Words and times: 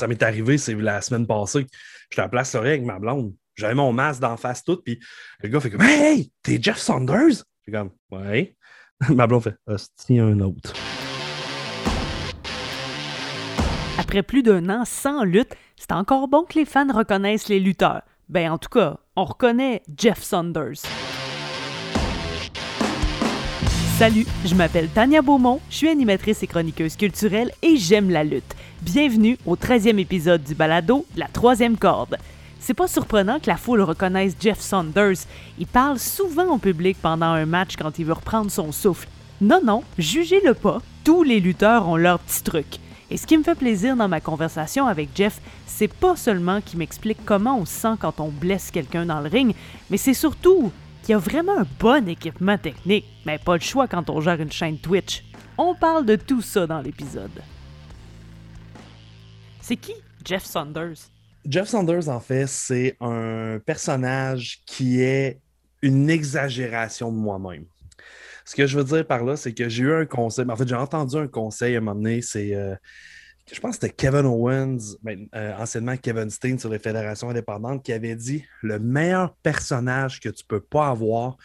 ça 0.00 0.06
m'est 0.06 0.22
arrivé, 0.22 0.56
c'est 0.56 0.74
la 0.74 1.02
semaine 1.02 1.26
passée. 1.26 1.66
J'étais 2.10 2.22
à 2.22 2.28
place 2.28 2.54
Laurier 2.54 2.70
avec 2.72 2.84
ma 2.84 2.98
blonde. 2.98 3.34
J'avais 3.54 3.74
mon 3.74 3.92
masque 3.92 4.20
d'en 4.22 4.38
face 4.38 4.64
tout, 4.64 4.78
puis 4.82 4.98
le 5.42 5.50
gars 5.50 5.60
fait 5.60 5.70
comme 5.70 5.82
Hey, 5.82 6.32
t'es 6.42 6.58
Jeff 6.60 6.78
Saunders? 6.78 7.44
J'ai 7.66 7.72
comme 7.72 7.90
Ouais. 8.10 8.56
ma 9.10 9.26
blonde 9.26 9.42
fait 9.42 9.56
Hostie, 9.66 10.18
un 10.18 10.40
autre. 10.40 10.72
Après 13.98 14.22
plus 14.22 14.42
d'un 14.42 14.70
an 14.70 14.86
sans 14.86 15.22
lutte, 15.22 15.54
c'est 15.76 15.92
encore 15.92 16.28
bon 16.28 16.44
que 16.44 16.58
les 16.58 16.64
fans 16.64 16.90
reconnaissent 16.90 17.48
les 17.48 17.60
lutteurs. 17.60 18.00
Ben, 18.30 18.52
en 18.52 18.56
tout 18.56 18.70
cas, 18.70 18.96
on 19.16 19.24
reconnaît 19.24 19.82
Jeff 19.98 20.22
Saunders. 20.22 20.80
Salut, 24.00 24.24
je 24.46 24.54
m'appelle 24.54 24.88
Tania 24.88 25.20
Beaumont, 25.20 25.60
je 25.68 25.76
suis 25.76 25.88
animatrice 25.90 26.42
et 26.42 26.46
chroniqueuse 26.46 26.96
culturelle 26.96 27.52
et 27.60 27.76
j'aime 27.76 28.08
la 28.08 28.24
lutte. 28.24 28.56
Bienvenue 28.80 29.36
au 29.44 29.56
13e 29.56 29.98
épisode 29.98 30.42
du 30.42 30.54
balado 30.54 31.04
La 31.16 31.26
troisième 31.26 31.76
corde. 31.76 32.16
C'est 32.60 32.72
pas 32.72 32.88
surprenant 32.88 33.38
que 33.38 33.48
la 33.48 33.58
foule 33.58 33.82
reconnaisse 33.82 34.34
Jeff 34.40 34.58
Saunders. 34.58 35.26
Il 35.58 35.66
parle 35.66 35.98
souvent 35.98 36.46
au 36.46 36.56
public 36.56 36.96
pendant 37.02 37.26
un 37.26 37.44
match 37.44 37.76
quand 37.76 37.98
il 37.98 38.06
veut 38.06 38.14
reprendre 38.14 38.50
son 38.50 38.72
souffle. 38.72 39.06
Non, 39.42 39.60
non, 39.62 39.82
jugez-le 39.98 40.54
pas, 40.54 40.80
tous 41.04 41.22
les 41.22 41.38
lutteurs 41.38 41.86
ont 41.86 41.96
leur 41.96 42.20
petit 42.20 42.42
truc. 42.42 42.78
Et 43.10 43.18
ce 43.18 43.26
qui 43.26 43.36
me 43.36 43.42
fait 43.42 43.54
plaisir 43.54 43.96
dans 43.96 44.08
ma 44.08 44.22
conversation 44.22 44.86
avec 44.86 45.10
Jeff, 45.14 45.42
c'est 45.66 45.92
pas 45.92 46.16
seulement 46.16 46.62
qu'il 46.62 46.78
m'explique 46.78 47.22
comment 47.26 47.58
on 47.58 47.66
se 47.66 47.74
sent 47.74 47.96
quand 48.00 48.18
on 48.20 48.28
blesse 48.28 48.70
quelqu'un 48.70 49.04
dans 49.04 49.20
le 49.20 49.28
ring, 49.28 49.54
mais 49.90 49.98
c'est 49.98 50.14
surtout 50.14 50.72
qu'il 51.02 51.10
y 51.10 51.14
a 51.14 51.18
vraiment 51.18 51.58
un 51.58 51.66
bon 51.78 52.08
équipement 52.08 52.58
technique, 52.58 53.06
mais 53.24 53.38
pas 53.38 53.54
le 53.54 53.60
choix 53.60 53.88
quand 53.88 54.08
on 54.10 54.20
gère 54.20 54.40
une 54.40 54.52
chaîne 54.52 54.78
Twitch. 54.78 55.24
On 55.58 55.74
parle 55.74 56.06
de 56.06 56.16
tout 56.16 56.42
ça 56.42 56.66
dans 56.66 56.80
l'épisode. 56.80 57.42
C'est 59.60 59.76
qui 59.76 59.94
Jeff 60.24 60.44
Saunders? 60.44 61.10
Jeff 61.46 61.68
Saunders, 61.68 62.08
en 62.08 62.20
fait, 62.20 62.46
c'est 62.46 62.96
un 63.00 63.58
personnage 63.64 64.60
qui 64.66 65.00
est 65.00 65.40
une 65.82 66.10
exagération 66.10 67.10
de 67.10 67.16
moi-même. 67.16 67.64
Ce 68.44 68.54
que 68.54 68.66
je 68.66 68.78
veux 68.78 68.84
dire 68.84 69.06
par 69.06 69.24
là, 69.24 69.36
c'est 69.36 69.54
que 69.54 69.68
j'ai 69.68 69.84
eu 69.84 69.92
un 69.92 70.06
conseil. 70.06 70.44
En 70.48 70.56
fait, 70.56 70.66
j'ai 70.66 70.74
entendu 70.74 71.16
un 71.16 71.28
conseil 71.28 71.76
à 71.76 71.78
un 71.78 71.80
moment 71.80 72.00
donné. 72.00 72.20
C'est, 72.20 72.54
euh, 72.54 72.74
je 73.52 73.60
pense 73.60 73.78
que 73.78 73.86
c'était 73.86 73.94
Kevin 73.94 74.26
Owens, 74.26 74.96
ben, 75.02 75.28
euh, 75.34 75.56
anciennement 75.56 75.96
Kevin 75.96 76.30
Steen 76.30 76.58
sur 76.58 76.70
les 76.70 76.78
fédérations 76.78 77.30
indépendantes, 77.30 77.84
qui 77.84 77.92
avait 77.92 78.16
dit 78.16 78.44
le 78.62 78.78
meilleur 78.78 79.34
personnage 79.36 80.20
que 80.20 80.28
tu 80.28 80.44
peux 80.44 80.60
pas 80.60 80.88
avoir, 80.88 81.36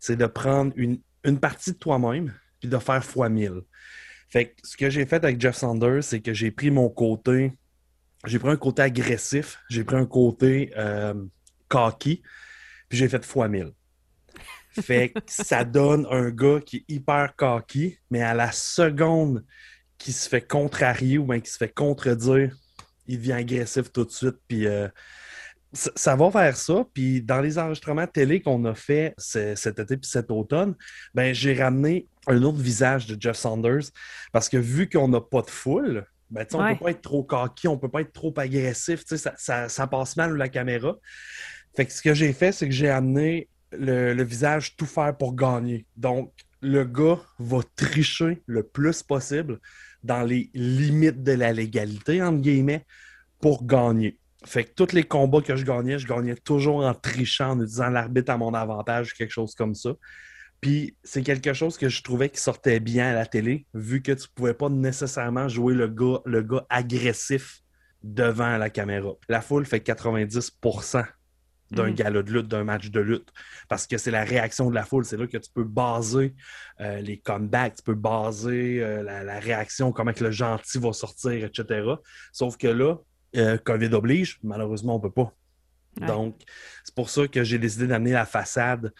c'est 0.00 0.16
de 0.16 0.26
prendre 0.26 0.72
une, 0.76 0.98
partie 1.38 1.72
de 1.72 1.78
toi-même 1.78 2.34
puis 2.60 2.68
de 2.68 2.78
faire 2.78 3.04
fois 3.04 3.28
mille. 3.28 3.62
Fait 4.30 4.48
que 4.48 4.52
ce 4.64 4.76
que 4.76 4.88
j'ai 4.88 5.04
fait 5.04 5.22
avec 5.24 5.40
Jeff 5.40 5.56
Saunders, 5.56 6.02
c'est 6.02 6.20
que 6.20 6.32
j'ai 6.32 6.50
pris 6.50 6.70
mon 6.70 6.88
côté 6.88 7.52
j'ai 8.26 8.38
pris 8.38 8.50
un 8.50 8.56
côté 8.56 8.82
agressif, 8.82 9.58
j'ai 9.68 9.84
pris 9.84 9.96
un 9.96 10.06
côté 10.06 10.72
euh, 10.76 11.14
cocky, 11.68 12.22
puis 12.88 12.98
j'ai 12.98 13.08
fait 13.08 13.24
fois 13.24 13.48
mille. 13.48 13.72
Fait 14.70 15.10
que 15.10 15.20
ça 15.26 15.64
donne 15.64 16.06
un 16.10 16.30
gars 16.30 16.60
qui 16.64 16.78
est 16.78 16.84
hyper 16.94 17.34
cocky, 17.36 17.98
mais 18.10 18.22
à 18.22 18.32
la 18.32 18.52
seconde 18.52 19.44
qui 20.02 20.12
se 20.12 20.28
fait 20.28 20.40
contrarier 20.40 21.18
ou 21.18 21.26
bien 21.26 21.38
qui 21.38 21.50
se 21.50 21.56
fait 21.56 21.72
contredire, 21.72 22.56
il 23.06 23.18
devient 23.18 23.34
agressif 23.34 23.92
tout 23.92 24.04
de 24.04 24.10
suite. 24.10 24.36
Puis 24.48 24.66
euh, 24.66 24.88
ça, 25.72 26.16
va 26.16 26.28
vers 26.28 26.56
ça. 26.56 26.84
Puis 26.92 27.22
dans 27.22 27.40
les 27.40 27.56
enregistrements 27.56 28.08
télé 28.08 28.42
qu'on 28.42 28.64
a 28.64 28.74
fait 28.74 29.14
cet 29.16 29.78
été 29.78 29.96
puis 29.96 30.10
cet 30.10 30.32
automne, 30.32 30.74
ben 31.14 31.32
j'ai 31.32 31.54
ramené 31.54 32.08
un 32.26 32.42
autre 32.42 32.58
visage 32.58 33.06
de 33.06 33.20
Jeff 33.20 33.36
Saunders 33.36 33.92
parce 34.32 34.48
que 34.48 34.56
vu 34.56 34.88
qu'on 34.88 35.06
n'a 35.06 35.20
pas 35.20 35.42
de 35.42 35.50
foule, 35.50 36.04
ben, 36.30 36.46
on 36.54 36.64
ne 36.64 36.72
peut 36.72 36.84
pas 36.84 36.90
être 36.90 37.02
trop 37.02 37.22
coquille, 37.22 37.68
on 37.68 37.74
ne 37.74 37.80
peut 37.80 37.90
pas 37.90 38.00
être 38.00 38.12
trop 38.12 38.34
agressif. 38.38 39.04
Ça, 39.06 39.68
ça, 39.68 39.86
passe 39.86 40.16
mal 40.16 40.36
la 40.36 40.48
caméra. 40.48 40.96
Fait 41.76 41.86
que 41.86 41.92
ce 41.92 42.02
que 42.02 42.14
j'ai 42.14 42.32
fait, 42.32 42.50
c'est 42.50 42.66
que 42.66 42.74
j'ai 42.74 42.88
amené 42.88 43.48
le, 43.70 44.22
visage 44.24 44.74
tout 44.76 44.86
faire 44.86 45.16
pour 45.16 45.36
gagner. 45.36 45.86
Donc, 45.96 46.32
le 46.62 46.84
gars 46.84 47.20
va 47.38 47.60
tricher 47.76 48.42
le 48.46 48.62
plus 48.62 49.02
possible 49.02 49.58
dans 50.02 50.22
les 50.22 50.50
limites 50.54 51.22
de 51.22 51.32
la 51.32 51.52
légalité, 51.52 52.22
entre 52.22 52.40
guillemets, 52.40 52.84
pour 53.40 53.66
gagner. 53.66 54.18
Fait 54.44 54.64
que 54.64 54.72
tous 54.74 54.92
les 54.92 55.04
combats 55.04 55.40
que 55.40 55.54
je 55.54 55.64
gagnais, 55.64 55.98
je 55.98 56.06
gagnais 56.06 56.34
toujours 56.34 56.84
en 56.84 56.94
trichant, 56.94 57.50
en 57.50 57.56
utilisant 57.56 57.90
l'arbitre 57.90 58.32
à 58.32 58.36
mon 58.36 58.54
avantage, 58.54 59.14
quelque 59.14 59.30
chose 59.30 59.54
comme 59.54 59.74
ça. 59.74 59.92
Puis 60.60 60.96
c'est 61.02 61.22
quelque 61.22 61.52
chose 61.52 61.76
que 61.76 61.88
je 61.88 62.02
trouvais 62.02 62.28
qui 62.28 62.40
sortait 62.40 62.80
bien 62.80 63.10
à 63.10 63.14
la 63.14 63.26
télé, 63.26 63.66
vu 63.74 64.00
que 64.00 64.12
tu 64.12 64.28
pouvais 64.34 64.54
pas 64.54 64.68
nécessairement 64.68 65.48
jouer 65.48 65.74
le 65.74 65.88
gars, 65.88 66.20
le 66.24 66.42
gars 66.42 66.64
agressif 66.70 67.62
devant 68.02 68.56
la 68.58 68.70
caméra. 68.70 69.12
La 69.28 69.40
foule 69.40 69.66
fait 69.66 69.80
90 69.80 70.58
d'un 71.72 71.90
mm. 71.90 71.94
galop 71.94 72.22
de 72.22 72.32
lutte, 72.32 72.48
d'un 72.48 72.64
match 72.64 72.90
de 72.90 73.00
lutte, 73.00 73.32
parce 73.68 73.86
que 73.86 73.98
c'est 73.98 74.10
la 74.10 74.24
réaction 74.24 74.68
de 74.70 74.74
la 74.74 74.84
foule. 74.84 75.04
C'est 75.04 75.16
là 75.16 75.26
que 75.26 75.38
tu 75.38 75.50
peux 75.52 75.64
baser 75.64 76.34
euh, 76.80 77.00
les 77.00 77.18
comebacks, 77.18 77.76
tu 77.76 77.82
peux 77.82 77.94
baser 77.94 78.82
euh, 78.82 79.02
la, 79.02 79.40
réaction, 79.40 79.92
comment 79.92 80.12
que 80.12 80.24
le 80.24 80.30
gentil 80.30 80.78
va 80.78 80.92
sortir, 80.92 81.44
etc. 81.44 81.88
Sauf 82.32 82.56
que 82.56 82.68
là, 82.68 82.96
euh, 83.36 83.56
COVID 83.58 83.94
oblige, 83.94 84.38
malheureusement, 84.42 84.94
on 84.94 84.98
ne 84.98 85.02
peut 85.02 85.10
pas. 85.10 85.32
Donc, 86.06 86.40
c'est 86.84 86.94
pour 86.94 87.10
ça 87.10 87.28
que 87.28 87.44
j'ai 87.44 87.58
décidé 87.58 87.86
d'amener 87.86 88.12
la 88.12 88.24
façade 88.24 88.92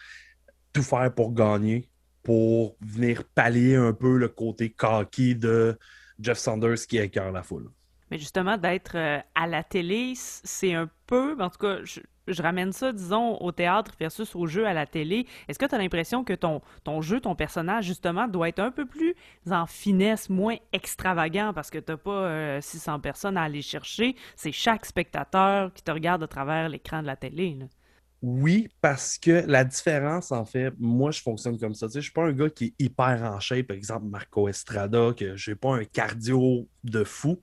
tout 0.73 0.83
faire 0.83 1.13
pour 1.13 1.33
gagner, 1.33 1.89
pour 2.21 2.77
venir 2.81 3.23
pallier 3.23 3.75
un 3.75 3.93
peu 3.93 4.17
le 4.17 4.27
côté 4.27 4.71
cocky 4.71 5.35
de 5.35 5.77
Jeff 6.19 6.37
Saunders 6.37 6.85
qui 6.87 6.97
écœure 6.97 7.31
la 7.31 7.41
foule. 7.41 7.71
Mais 8.11 8.19
justement, 8.19 8.57
d'être 8.57 8.95
à 9.33 9.47
la 9.47 9.63
télé, 9.63 10.13
c'est 10.15 10.75
un 10.75 10.87
peu, 10.87 10.93
en 11.39 11.49
tout 11.49 11.57
cas, 11.57 11.77
je, 11.83 12.41
ramène 12.41 12.71
ça, 12.71 12.91
disons, 12.91 13.37
au 13.41 13.51
théâtre 13.51 13.91
versus 13.99 14.35
au 14.35 14.45
jeu 14.45 14.65
à 14.65 14.73
la 14.73 14.85
télé. 14.85 15.27
Est-ce 15.47 15.59
que 15.59 15.65
tu 15.65 15.75
as 15.75 15.77
l'impression 15.77 16.23
que 16.23 16.33
ton, 16.33 16.61
jeu, 17.01 17.19
ton 17.19 17.35
personnage, 17.35 17.85
justement, 17.85 18.27
doit 18.27 18.49
être 18.49 18.59
un 18.59 18.71
peu 18.71 18.85
plus 18.85 19.15
en 19.49 19.65
finesse, 19.65 20.29
moins 20.29 20.57
extravagant 20.71 21.53
parce 21.53 21.69
que 21.69 21.79
tu 21.79 21.91
n'as 21.91 21.97
pas 21.97 22.61
600 22.61 22.95
euh, 22.95 22.97
personnes 22.99 23.37
à 23.37 23.43
aller 23.43 23.61
chercher? 23.61 24.15
C'est 24.35 24.51
chaque 24.51 24.85
spectateur 24.85 25.73
qui 25.73 25.83
te 25.83 25.91
regarde 25.91 26.23
à 26.23 26.27
travers 26.27 26.69
l'écran 26.69 27.01
de 27.01 27.07
la 27.07 27.15
télé. 27.15 27.57
Oui, 28.23 28.69
parce 28.79 29.17
que 29.17 29.43
la 29.47 29.65
différence, 29.65 30.31
en 30.31 30.45
fait, 30.45 30.73
moi, 30.79 31.11
je 31.11 31.21
fonctionne 31.21 31.59
comme 31.59 31.73
ça. 31.73 31.87
Tu 31.87 31.93
sais, 31.93 31.95
je 31.95 31.97
ne 31.97 32.03
suis 32.03 32.13
pas 32.13 32.23
un 32.23 32.31
gars 32.31 32.49
qui 32.49 32.67
est 32.67 32.85
hyper 32.85 33.21
en 33.21 33.37
shape, 33.41 33.67
par 33.67 33.75
exemple 33.75 34.05
Marco 34.05 34.47
Estrada, 34.47 35.11
que 35.11 35.35
je 35.35 35.51
n'ai 35.51 35.55
pas 35.55 35.75
un 35.75 35.83
cardio 35.83 36.65
de 36.85 37.03
fou. 37.03 37.41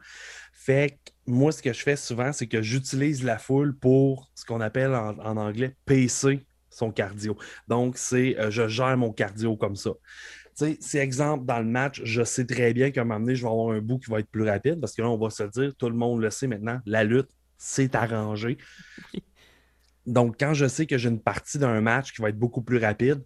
Fait 0.62 0.90
que 0.90 1.10
moi, 1.26 1.52
ce 1.52 1.62
que 1.62 1.72
je 1.72 1.82
fais 1.82 1.96
souvent, 1.96 2.34
c'est 2.34 2.46
que 2.46 2.60
j'utilise 2.60 3.24
la 3.24 3.38
foule 3.38 3.74
pour 3.74 4.30
ce 4.34 4.44
qu'on 4.44 4.60
appelle 4.60 4.94
en, 4.94 5.16
anglais 5.38 5.74
PC 5.86 6.44
son 6.68 6.92
cardio. 6.92 7.34
Donc, 7.66 7.96
c'est 7.96 8.38
euh, 8.38 8.50
je 8.50 8.68
gère 8.68 8.94
mon 8.98 9.10
cardio 9.10 9.56
comme 9.56 9.74
ça. 9.74 9.92
Tu 10.54 10.66
sais, 10.66 10.78
si 10.80 10.98
exemple, 10.98 11.46
dans 11.46 11.60
le 11.60 11.64
match, 11.64 12.02
je 12.04 12.22
sais 12.22 12.44
très 12.44 12.74
bien 12.74 12.90
qu'à 12.90 13.00
un 13.00 13.04
moment 13.04 13.20
donné, 13.20 13.36
je 13.36 13.42
vais 13.42 13.48
avoir 13.48 13.74
un 13.74 13.80
bout 13.80 14.00
qui 14.00 14.10
va 14.10 14.20
être 14.20 14.28
plus 14.28 14.46
rapide 14.46 14.78
parce 14.80 14.94
que 14.94 15.00
là, 15.00 15.08
on 15.08 15.16
va 15.16 15.30
se 15.30 15.44
dire, 15.44 15.74
tout 15.78 15.88
le 15.88 15.96
monde 15.96 16.20
le 16.20 16.28
sait 16.28 16.46
maintenant, 16.46 16.78
la 16.84 17.04
lutte, 17.04 17.30
c'est 17.56 17.94
arrangé. 17.94 18.58
Donc, 20.06 20.36
quand 20.38 20.52
je 20.52 20.68
sais 20.68 20.84
que 20.84 20.98
j'ai 20.98 21.08
une 21.08 21.22
partie 21.22 21.58
d'un 21.58 21.80
match 21.80 22.12
qui 22.12 22.20
va 22.20 22.28
être 22.28 22.38
beaucoup 22.38 22.60
plus 22.60 22.78
rapide, 22.78 23.24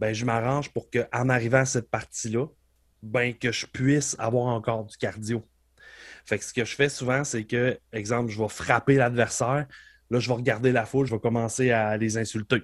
ben, 0.00 0.12
je 0.12 0.24
m'arrange 0.24 0.72
pour 0.72 0.90
qu'en 0.90 1.28
arrivant 1.28 1.58
à 1.58 1.64
cette 1.64 1.90
partie-là, 1.90 2.46
ben, 3.04 3.34
que 3.34 3.52
je 3.52 3.66
puisse 3.66 4.16
avoir 4.18 4.46
encore 4.46 4.84
du 4.84 4.96
cardio. 4.96 5.46
Fait 6.24 6.38
que 6.38 6.44
ce 6.44 6.52
que 6.52 6.64
je 6.64 6.74
fais 6.74 6.88
souvent, 6.88 7.24
c'est 7.24 7.44
que, 7.44 7.78
exemple, 7.92 8.30
je 8.30 8.40
vais 8.40 8.48
frapper 8.48 8.94
l'adversaire. 8.94 9.66
Là, 10.10 10.18
je 10.18 10.28
vais 10.28 10.34
regarder 10.34 10.72
la 10.72 10.84
foule, 10.84 11.06
je 11.06 11.14
vais 11.14 11.20
commencer 11.20 11.70
à 11.70 11.96
les 11.96 12.18
insulter. 12.18 12.62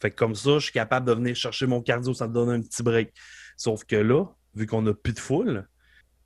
Fait 0.00 0.10
que 0.10 0.16
comme 0.16 0.34
ça, 0.34 0.58
je 0.58 0.64
suis 0.64 0.72
capable 0.72 1.06
de 1.06 1.12
venir 1.12 1.34
chercher 1.34 1.66
mon 1.66 1.80
cardio, 1.80 2.12
ça 2.12 2.28
me 2.28 2.34
donne 2.34 2.50
un 2.50 2.60
petit 2.60 2.82
break. 2.82 3.12
Sauf 3.56 3.84
que 3.84 3.96
là, 3.96 4.26
vu 4.54 4.66
qu'on 4.66 4.82
n'a 4.82 4.92
plus 4.92 5.14
de 5.14 5.18
foule, 5.18 5.66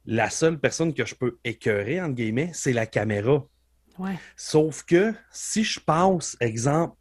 la 0.07 0.29
seule 0.31 0.59
personne 0.59 0.93
que 0.93 1.05
je 1.05 1.15
peux 1.15 1.39
écœurer, 1.45 2.01
entre 2.01 2.15
guillemets, 2.15 2.51
c'est 2.53 2.73
la 2.73 2.87
caméra. 2.87 3.47
Sauf 4.37 4.83
que 4.83 5.15
si 5.31 5.63
je 5.63 5.79
passe, 5.79 6.37
exemple, 6.41 6.97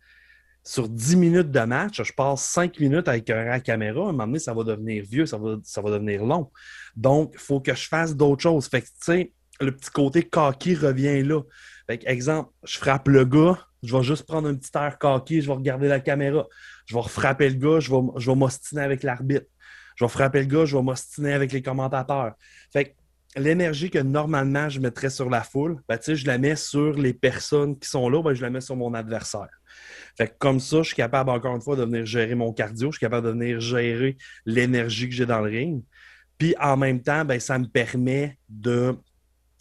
sur 0.64 0.88
10 0.88 1.16
minutes 1.16 1.52
de 1.52 1.62
match, 1.62 2.04
je 2.04 2.14
passe 2.14 2.44
5 2.44 2.80
minutes 2.80 3.08
avec 3.08 3.30
un 3.30 3.60
caméra, 3.60 4.02
à 4.02 4.10
un 4.10 4.12
moment 4.12 4.28
donné, 4.28 4.40
ça 4.40 4.54
va 4.54 4.64
devenir 4.64 5.04
vieux, 5.04 5.26
ça 5.26 5.38
va, 5.38 5.56
ça 5.64 5.82
va 5.82 5.92
devenir 5.92 6.24
long. 6.26 6.52
Donc, 6.96 7.32
il 7.34 7.40
faut 7.40 7.62
que 7.62 7.74
je 7.74 7.88
fasse 7.88 8.16
d'autres 8.16 8.44
choses. 8.44 8.68
Fait 8.68 8.82
que, 8.82 8.88
tu 8.88 8.94
sais, 9.00 9.34
le 9.60 9.76
petit 9.76 9.90
côté 9.90 10.24
cocky 10.24 10.76
revient 10.76 11.24
là. 11.24 11.42
Fait 11.88 12.02
exemple, 12.06 12.52
je 12.64 12.78
frappe 12.78 13.08
le 13.08 13.26
gars, 13.26 13.58
je 13.84 13.96
vais 13.96 14.04
juste 14.04 14.26
prendre 14.26 14.48
un 14.48 14.56
petit 14.56 14.72
air 14.76 14.98
cocky, 14.98 15.42
je 15.42 15.48
vais 15.48 15.54
regarder 15.54 15.88
la 15.88 16.00
caméra. 16.00 16.48
Je 16.86 16.96
vais 16.96 17.04
frapper 17.04 17.50
le 17.50 17.56
gars, 17.56 17.80
je 17.80 17.92
vais, 17.92 18.02
je 18.18 18.30
vais 18.30 18.36
m'ostiner 18.36 18.82
avec 18.82 19.04
l'arbitre. 19.04 19.46
Je 19.96 20.06
vais 20.06 20.10
frapper 20.10 20.40
le 20.40 20.46
gars, 20.46 20.66
je 20.66 20.76
vais 20.76 20.84
m'ostiner 20.84 21.34
avec 21.34 21.52
les 21.52 21.62
commentateurs. 21.62 22.34
Fait 22.74 22.86
que 22.86 22.90
l'énergie 23.40 23.90
que 23.90 24.00
normalement 24.00 24.70
je 24.70 24.80
mettrais 24.80 25.10
sur 25.10 25.30
la 25.30 25.44
foule, 25.44 25.82
ben, 25.88 26.00
je 26.02 26.26
la 26.26 26.38
mets 26.38 26.56
sur 26.56 26.94
les 26.94 27.14
personnes 27.14 27.78
qui 27.78 27.88
sont 27.88 28.10
là, 28.10 28.22
ben, 28.22 28.34
je 28.34 28.42
la 28.42 28.50
mets 28.50 28.62
sur 28.62 28.76
mon 28.76 28.94
adversaire. 28.94 29.50
Fait 30.18 30.34
comme 30.38 30.60
ça, 30.60 30.78
je 30.78 30.88
suis 30.88 30.96
capable 30.96 31.30
encore 31.30 31.56
une 31.56 31.62
fois 31.62 31.76
de 31.76 31.84
venir 31.84 32.06
gérer 32.06 32.36
mon 32.36 32.52
cardio, 32.54 32.92
je 32.92 32.98
suis 32.98 33.06
capable 33.06 33.28
de 33.28 33.32
venir 33.32 33.60
gérer 33.60 34.18
l'énergie 34.46 35.08
que 35.08 35.16
j'ai 35.16 35.26
dans 35.26 35.42
le 35.42 35.50
ring. 35.50 35.84
Puis 36.38 36.56
en 36.60 36.76
même 36.76 37.02
temps, 37.02 37.24
ben, 37.24 37.40
ça 37.40 37.60
me 37.60 37.68
permet 37.68 38.38
de 38.48 38.96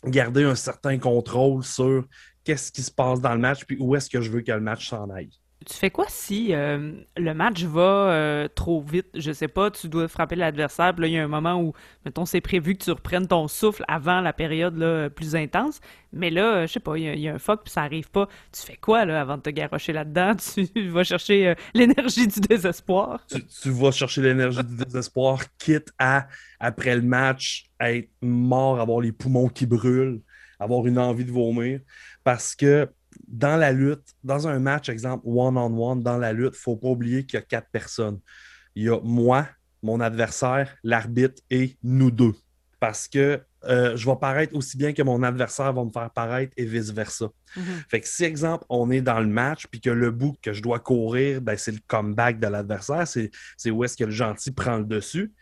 garder 0.04 0.44
un 0.44 0.54
certain 0.54 0.98
contrôle 0.98 1.64
sur 1.64 2.06
qu'est-ce 2.44 2.72
qui 2.72 2.82
se 2.82 2.90
passe 2.90 3.20
dans 3.20 3.34
le 3.34 3.40
match, 3.40 3.64
puis 3.64 3.76
où 3.80 3.94
est-ce 3.94 4.08
que 4.08 4.20
je 4.20 4.30
veux 4.30 4.40
que 4.40 4.52
le 4.52 4.60
match 4.60 4.88
s'en 4.88 5.10
aille. 5.10 5.30
Tu 5.66 5.74
fais 5.74 5.90
quoi 5.90 6.06
si 6.08 6.54
euh, 6.54 6.92
le 7.16 7.34
match 7.34 7.64
va 7.64 7.80
euh, 7.80 8.48
trop 8.48 8.80
vite? 8.80 9.08
Je 9.14 9.32
sais 9.32 9.48
pas, 9.48 9.70
tu 9.72 9.88
dois 9.88 10.06
frapper 10.06 10.36
l'adversaire, 10.36 10.94
puis 10.94 11.02
là, 11.02 11.08
il 11.08 11.14
y 11.14 11.18
a 11.18 11.24
un 11.24 11.28
moment 11.28 11.60
où, 11.60 11.72
mettons, 12.04 12.24
c'est 12.26 12.40
prévu 12.40 12.76
que 12.76 12.84
tu 12.84 12.90
reprennes 12.92 13.26
ton 13.26 13.48
souffle 13.48 13.84
avant 13.88 14.20
la 14.20 14.32
période 14.32 14.76
là, 14.76 15.10
plus 15.10 15.34
intense, 15.34 15.80
mais 16.12 16.30
là, 16.30 16.64
je 16.66 16.74
sais 16.74 16.80
pas, 16.80 16.96
il 16.96 17.18
y, 17.18 17.28
a 17.28 17.34
un 17.34 17.38
fuck, 17.38 17.64
puis 17.64 17.72
ça 17.72 17.82
arrive 17.82 18.08
pas. 18.08 18.28
Tu 18.52 18.62
fais 18.62 18.76
quoi, 18.76 19.04
là, 19.04 19.20
avant 19.20 19.36
de 19.36 19.42
te 19.42 19.50
garrocher 19.50 19.92
là-dedans? 19.92 20.34
Tu 20.74 20.88
vas 20.90 21.04
chercher 21.04 21.48
euh, 21.48 21.54
l'énergie 21.74 22.28
du 22.28 22.40
désespoir? 22.40 23.26
Tu, 23.26 23.44
tu 23.44 23.70
vas 23.70 23.90
chercher 23.90 24.22
l'énergie 24.22 24.62
du 24.62 24.76
désespoir, 24.76 25.42
quitte 25.58 25.90
à, 25.98 26.28
après 26.60 26.94
le 26.94 27.02
match, 27.02 27.66
être 27.80 28.10
mort, 28.22 28.80
avoir 28.80 29.00
les 29.00 29.12
poumons 29.12 29.48
qui 29.48 29.66
brûlent, 29.66 30.20
avoir 30.60 30.86
une 30.86 30.98
envie 30.98 31.24
de 31.24 31.32
vomir, 31.32 31.80
parce 32.22 32.54
que 32.54 32.88
dans 33.26 33.56
la 33.56 33.72
lutte, 33.72 34.14
dans 34.22 34.48
un 34.48 34.58
match, 34.58 34.88
exemple, 34.88 35.24
one-on-one, 35.26 36.02
dans 36.02 36.18
la 36.18 36.32
lutte, 36.32 36.54
il 36.54 36.58
ne 36.58 36.62
faut 36.62 36.76
pas 36.76 36.88
oublier 36.88 37.24
qu'il 37.24 37.38
y 37.38 37.42
a 37.42 37.44
quatre 37.44 37.70
personnes. 37.70 38.20
Il 38.74 38.84
y 38.84 38.88
a 38.88 39.00
moi, 39.02 39.48
mon 39.82 40.00
adversaire, 40.00 40.76
l'arbitre 40.82 41.42
et 41.50 41.76
nous 41.82 42.10
deux. 42.10 42.34
Parce 42.80 43.08
que 43.08 43.40
euh, 43.64 43.96
je 43.96 44.08
vais 44.08 44.16
paraître 44.16 44.54
aussi 44.54 44.76
bien 44.76 44.92
que 44.92 45.02
mon 45.02 45.22
adversaire 45.22 45.72
va 45.72 45.84
me 45.84 45.90
faire 45.90 46.10
paraître 46.10 46.52
et 46.56 46.64
vice-versa. 46.64 47.26
Mm-hmm. 47.56 47.88
Fait 47.88 48.00
que 48.00 48.08
si, 48.08 48.24
exemple, 48.24 48.64
on 48.68 48.90
est 48.90 49.00
dans 49.00 49.18
le 49.18 49.26
match 49.26 49.66
puis 49.66 49.80
que 49.80 49.90
le 49.90 50.12
bout 50.12 50.36
que 50.40 50.52
je 50.52 50.62
dois 50.62 50.78
courir, 50.78 51.40
ben, 51.40 51.56
c'est 51.56 51.72
le 51.72 51.80
comeback 51.86 52.38
de 52.38 52.46
l'adversaire, 52.46 53.06
c'est 53.08 53.70
où 53.70 53.82
est-ce 53.82 53.96
que 53.96 54.04
le 54.04 54.12
gentil 54.12 54.52
prend 54.52 54.76
le 54.76 54.84
dessus. 54.84 55.32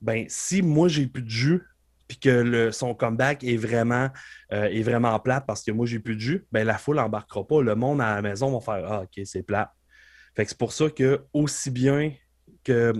Ben, 0.00 0.26
si 0.28 0.62
moi, 0.62 0.86
j'ai 0.86 1.06
plus 1.06 1.22
de 1.22 1.28
jus, 1.28 1.62
puis 2.08 2.18
que 2.18 2.28
le, 2.28 2.72
son 2.72 2.94
comeback 2.94 3.42
est 3.44 3.56
vraiment, 3.56 4.10
euh, 4.52 4.64
est 4.64 4.82
vraiment 4.82 5.18
plat 5.18 5.40
parce 5.40 5.62
que 5.62 5.70
moi, 5.72 5.86
j'ai 5.86 5.98
plus 5.98 6.14
de 6.14 6.20
jus, 6.20 6.46
ben, 6.52 6.66
la 6.66 6.78
foule 6.78 6.96
n'embarquera 6.96 7.46
pas. 7.46 7.62
Le 7.62 7.74
monde 7.74 8.00
à 8.00 8.16
la 8.16 8.22
maison 8.22 8.56
va 8.56 8.60
faire 8.60 8.92
Ah, 8.92 9.02
OK, 9.02 9.24
c'est 9.24 9.42
plat. 9.42 9.72
Fait 10.34 10.44
que 10.44 10.50
c'est 10.50 10.58
pour 10.58 10.72
ça 10.72 10.90
que, 10.90 11.24
aussi 11.32 11.70
bien 11.70 12.12
que 12.62 12.92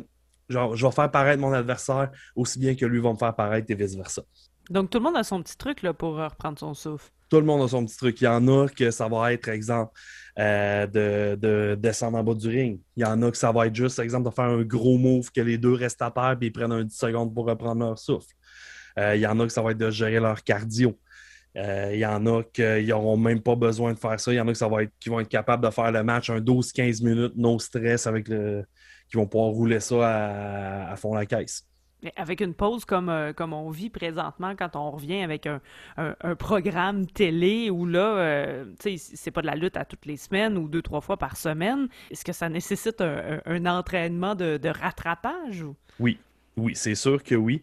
genre, 0.48 0.76
je 0.76 0.86
vais 0.86 0.92
faire 0.92 1.10
paraître 1.10 1.40
mon 1.40 1.52
adversaire, 1.52 2.10
aussi 2.34 2.58
bien 2.58 2.74
que 2.74 2.86
lui 2.86 3.00
va 3.00 3.12
me 3.12 3.18
faire 3.18 3.34
paraître 3.34 3.70
et 3.70 3.74
vice-versa. 3.74 4.22
Donc, 4.70 4.90
tout 4.90 4.98
le 4.98 5.04
monde 5.04 5.16
a 5.16 5.22
son 5.22 5.42
petit 5.42 5.56
truc 5.56 5.82
là, 5.82 5.92
pour 5.92 6.18
euh, 6.18 6.26
reprendre 6.26 6.58
son 6.58 6.74
souffle. 6.74 7.10
Tout 7.28 7.38
le 7.38 7.44
monde 7.44 7.62
a 7.62 7.68
son 7.68 7.84
petit 7.84 7.96
truc. 7.96 8.20
Il 8.20 8.24
y 8.24 8.28
en 8.28 8.46
a 8.48 8.68
que 8.68 8.90
ça 8.90 9.08
va 9.08 9.32
être, 9.32 9.48
exemple, 9.48 9.92
euh, 10.38 10.86
de, 10.86 11.36
de, 11.36 11.74
descendre 11.76 12.18
en 12.18 12.24
bas 12.24 12.34
du 12.34 12.48
ring. 12.48 12.80
Il 12.96 13.02
y 13.02 13.06
en 13.06 13.20
a 13.22 13.30
que 13.30 13.36
ça 13.36 13.52
va 13.52 13.66
être 13.66 13.74
juste, 13.74 13.98
exemple, 13.98 14.28
de 14.28 14.34
faire 14.34 14.46
un 14.46 14.62
gros 14.62 14.98
move 14.98 15.30
que 15.30 15.40
les 15.40 15.58
deux 15.58 15.72
restent 15.72 16.02
à 16.02 16.10
terre 16.10 16.36
et 16.40 16.46
ils 16.46 16.52
prennent 16.52 16.72
un 16.72 16.84
10 16.84 16.96
secondes 16.96 17.34
pour 17.34 17.46
reprendre 17.46 17.84
leur 17.84 17.98
souffle. 17.98 18.28
Euh, 18.98 19.16
il 19.16 19.20
y 19.20 19.26
en 19.26 19.38
a 19.40 19.44
que 19.44 19.52
ça 19.52 19.62
va 19.62 19.72
être 19.72 19.78
de 19.78 19.90
gérer 19.90 20.20
leur 20.20 20.42
cardio. 20.42 20.98
Euh, 21.56 21.90
il 21.92 21.98
y 21.98 22.06
en 22.06 22.26
a 22.26 22.42
qui 22.42 22.62
n'auront 22.86 23.16
même 23.16 23.40
pas 23.40 23.56
besoin 23.56 23.92
de 23.92 23.98
faire 23.98 24.20
ça. 24.20 24.32
Il 24.32 24.36
y 24.36 24.40
en 24.40 24.48
a 24.48 24.52
que 24.52 24.58
ça 24.58 24.68
va 24.68 24.82
être, 24.82 24.92
qui 25.00 25.08
vont 25.08 25.20
être 25.20 25.28
capables 25.28 25.64
de 25.64 25.70
faire 25.70 25.90
le 25.90 26.02
match 26.02 26.28
un 26.30 26.40
12-15 26.40 27.02
minutes, 27.02 27.32
no 27.36 27.58
stress, 27.58 28.06
avec 28.06 28.28
le, 28.28 28.64
qui 29.08 29.16
vont 29.16 29.26
pouvoir 29.26 29.50
rouler 29.50 29.80
ça 29.80 30.90
à, 30.90 30.96
fond 30.96 31.14
la 31.14 31.24
caisse. 31.24 31.66
avec 32.14 32.42
une 32.42 32.52
pause 32.52 32.84
comme, 32.84 33.08
euh, 33.08 33.32
comme 33.32 33.54
on 33.54 33.70
vit 33.70 33.88
présentement 33.88 34.54
quand 34.54 34.76
on 34.76 34.90
revient 34.90 35.22
avec 35.22 35.46
un, 35.46 35.60
programme 36.38 37.06
télé 37.06 37.70
où 37.70 37.86
là, 37.86 38.64
tu 38.80 38.98
sais, 38.98 39.16
c'est 39.16 39.30
pas 39.30 39.40
de 39.40 39.46
la 39.46 39.54
lutte 39.54 39.78
à 39.78 39.86
toutes 39.86 40.04
les 40.04 40.18
semaines 40.18 40.58
ou 40.58 40.68
deux, 40.68 40.82
trois 40.82 41.00
fois 41.00 41.16
par 41.16 41.38
semaine, 41.38 41.88
est-ce 42.10 42.24
que 42.24 42.32
ça 42.32 42.50
nécessite 42.50 43.00
un, 43.00 43.66
entraînement 43.66 44.34
de, 44.34 44.68
rattrapage? 44.68 45.64
Oui, 45.98 46.18
oui, 46.58 46.74
c'est 46.74 46.94
sûr 46.94 47.22
que 47.22 47.34
oui 47.34 47.62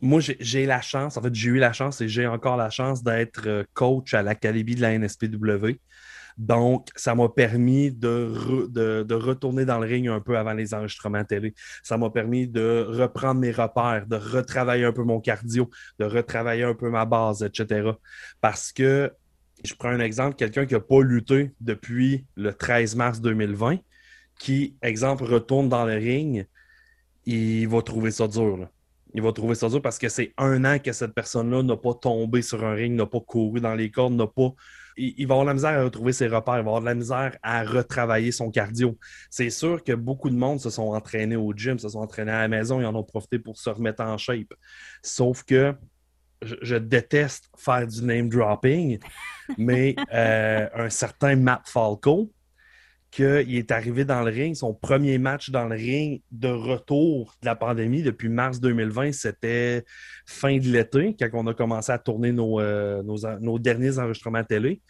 moi, 0.00 0.20
j'ai 0.20 0.66
la 0.66 0.80
chance, 0.80 1.16
en 1.16 1.22
fait, 1.22 1.34
j'ai 1.34 1.50
eu 1.50 1.58
la 1.58 1.72
chance 1.72 2.00
et 2.00 2.08
j'ai 2.08 2.26
encore 2.26 2.56
la 2.56 2.70
chance 2.70 3.02
d'être 3.02 3.46
euh, 3.46 3.64
coach 3.74 4.14
à 4.14 4.22
l'Académie 4.22 4.74
de 4.74 4.80
la 4.80 4.98
NSPW. 4.98 5.78
Donc, 6.38 6.88
ça 6.96 7.14
m'a 7.14 7.28
permis 7.28 7.92
de, 7.92 8.32
retourner 9.12 9.66
dans 9.66 9.78
le 9.78 9.86
ring 9.86 10.08
un 10.08 10.20
peu 10.20 10.38
avant 10.38 10.54
les 10.54 10.72
enregistrements 10.72 11.24
télé. 11.24 11.54
Ça 11.82 11.98
m'a 11.98 12.08
permis 12.08 12.48
de 12.48 12.86
reprendre 12.88 13.40
mes 13.40 13.50
repères, 13.50 14.06
de 14.06 14.16
retravailler 14.16 14.86
un 14.86 14.92
peu 14.92 15.02
mon 15.02 15.20
cardio, 15.20 15.68
de 15.98 16.06
retravailler 16.06 16.64
un 16.64 16.74
peu 16.74 16.88
ma 16.88 17.04
base, 17.04 17.42
etc. 17.42 17.90
Parce 18.40 18.72
que, 18.72 19.12
je 19.62 19.74
prends 19.74 19.90
un 19.90 20.00
exemple, 20.00 20.36
quelqu'un 20.36 20.64
qui 20.64 20.72
n'a 20.72 20.80
pas 20.80 21.02
lutté 21.02 21.52
depuis 21.60 22.24
le 22.36 22.54
13 22.54 22.96
mars 22.96 23.20
2020, 23.20 23.78
qui, 24.38 24.76
exemple, 24.80 25.24
retourne 25.24 25.68
dans 25.68 25.84
le 25.84 25.94
ring, 25.94 26.46
il 27.26 27.68
va 27.68 27.82
trouver 27.82 28.10
ça 28.10 28.26
dur. 28.26 28.56
Là 28.56 28.70
il 29.14 29.22
va 29.22 29.32
trouver 29.32 29.54
ça 29.54 29.68
dur 29.68 29.82
parce 29.82 29.98
que 29.98 30.08
c'est 30.08 30.32
un 30.36 30.64
an 30.64 30.78
que 30.78 30.92
cette 30.92 31.14
personne-là 31.14 31.62
n'a 31.62 31.76
pas 31.76 31.94
tombé 31.94 32.42
sur 32.42 32.64
un 32.64 32.74
ring, 32.74 32.94
n'a 32.94 33.06
pas 33.06 33.20
couru 33.20 33.60
dans 33.60 33.74
les 33.74 33.90
cordes, 33.90 34.14
n'a 34.14 34.26
pas. 34.26 34.52
Il, 34.96 35.26
va 35.26 35.34
avoir 35.34 35.46
la 35.46 35.54
misère 35.54 35.78
à 35.78 35.84
retrouver 35.84 36.12
ses 36.12 36.26
repères, 36.26 36.58
il 36.58 36.64
va 36.64 36.70
avoir 36.70 36.80
de 36.80 36.86
la 36.86 36.94
misère 36.94 37.36
à 37.42 37.62
retravailler 37.62 38.32
son 38.32 38.50
cardio. 38.50 38.98
C'est 39.30 39.48
sûr 39.48 39.82
que 39.82 39.92
beaucoup 39.92 40.28
de 40.28 40.34
monde 40.34 40.60
se 40.60 40.68
sont 40.68 40.88
entraînés 40.88 41.36
au 41.36 41.52
gym, 41.54 41.78
se 41.78 41.88
sont 41.88 42.00
entraînés 42.00 42.32
à 42.32 42.40
la 42.40 42.48
maison, 42.48 42.80
ils 42.80 42.86
en 42.86 42.94
ont 42.94 43.04
profité 43.04 43.38
pour 43.38 43.56
se 43.56 43.70
remettre 43.70 44.02
en 44.02 44.18
shape. 44.18 44.52
Sauf 45.02 45.42
que 45.44 45.74
je, 46.42 46.76
déteste 46.76 47.50
faire 47.56 47.86
du 47.86 48.02
name 48.02 48.28
dropping, 48.28 48.98
mais 49.58 49.94
euh, 50.12 50.68
un 50.74 50.90
certain 50.90 51.36
Matt 51.36 51.68
Falco, 51.68 52.30
qu'il 53.10 53.56
est 53.56 53.72
arrivé 53.72 54.04
dans 54.04 54.22
le 54.22 54.30
ring, 54.30 54.54
son 54.54 54.72
premier 54.72 55.18
match 55.18 55.50
dans 55.50 55.66
le 55.66 55.74
ring 55.74 56.22
de 56.30 56.48
retour 56.48 57.34
de 57.42 57.46
la 57.46 57.56
pandémie 57.56 58.02
depuis 58.02 58.28
mars 58.28 58.60
2020, 58.60 59.12
c'était 59.12 59.84
fin 60.26 60.56
de 60.58 60.68
l'été, 60.68 61.16
quand 61.18 61.28
on 61.32 61.46
a 61.48 61.54
commencé 61.54 61.90
à 61.90 61.98
tourner 61.98 62.30
nos, 62.30 62.60
euh, 62.60 63.02
nos, 63.02 63.58
derniers 63.58 63.98
enregistrements 63.98 64.44
télé. 64.44 64.80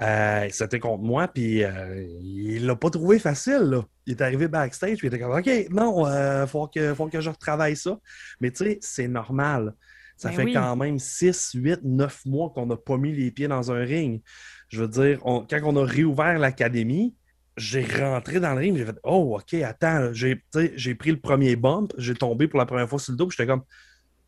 Euh, 0.00 0.48
c'était 0.50 0.80
contre 0.80 1.02
moi, 1.02 1.28
puis 1.28 1.62
euh, 1.62 2.04
il 2.20 2.66
l'a 2.66 2.74
pas 2.74 2.90
trouvé 2.90 3.18
facile. 3.18 3.82
Il 4.06 4.14
est 4.14 4.22
arrivé 4.22 4.48
backstage, 4.48 4.98
puis 4.98 5.06
il 5.06 5.14
était 5.14 5.22
comme 5.22 5.38
OK, 5.38 5.50
non, 5.70 6.06
il 6.06 6.48
faut, 6.48 6.66
que, 6.66 6.94
faut 6.94 7.06
que 7.06 7.20
je 7.20 7.30
retravaille 7.30 7.76
ça. 7.76 7.96
Mais 8.40 8.50
tu 8.50 8.64
sais, 8.64 8.78
c'est 8.80 9.08
normal. 9.08 9.74
Ça 10.16 10.30
ben 10.30 10.36
fait 10.36 10.52
quand 10.52 10.76
même 10.76 10.98
6, 10.98 11.52
8, 11.54 11.80
9 11.84 12.26
mois 12.26 12.50
qu'on 12.50 12.66
n'a 12.66 12.76
pas 12.76 12.96
mis 12.96 13.12
les 13.12 13.30
pieds 13.30 13.48
dans 13.48 13.70
un 13.70 13.84
ring. 13.84 14.20
Je 14.68 14.80
veux 14.80 14.88
dire, 14.88 15.20
quand 15.22 15.60
on 15.64 15.76
a 15.76 15.84
réouvert 15.84 16.38
l'académie, 16.38 17.14
j'ai 17.56 17.84
rentré 17.84 18.40
dans 18.40 18.52
le 18.54 18.60
ring, 18.60 18.76
j'ai 18.76 18.86
fait 18.86 18.98
Oh, 19.04 19.38
OK, 19.38 19.54
attends, 19.62 20.12
j'ai 20.12 20.94
pris 20.94 21.10
le 21.10 21.20
premier 21.20 21.56
bump, 21.56 21.92
j'ai 21.98 22.14
tombé 22.14 22.48
pour 22.48 22.58
la 22.58 22.66
première 22.66 22.88
fois 22.88 22.98
sur 22.98 23.12
le 23.12 23.18
dos, 23.18 23.30
j'étais 23.30 23.46
comme 23.46 23.62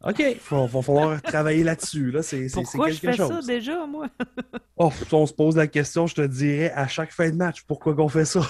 OK, 0.07 0.19
il 0.19 0.37
va, 0.51 0.83
falloir 0.83 1.23
travailler 1.23 1.65
là-dessus. 1.65 2.11
Là. 2.11 2.23
C'est, 2.23 2.47
pourquoi 2.53 2.91
je 2.91 2.99
fais 2.99 3.17
ça 3.17 3.41
déjà, 3.41 3.87
moi? 3.87 4.09
oh, 4.77 4.91
si 4.91 5.15
on 5.15 5.27
se 5.27 5.33
pose 5.33 5.57
la 5.57 5.67
question, 5.67 6.07
je 6.07 6.15
te 6.15 6.27
dirais 6.27 6.71
à 6.73 6.87
chaque 6.87 7.11
fin 7.11 7.31
de 7.31 7.37
match, 7.37 7.63
pourquoi 7.63 7.95
qu'on 7.95 8.09
fait 8.09 8.27
ça? 8.27 8.43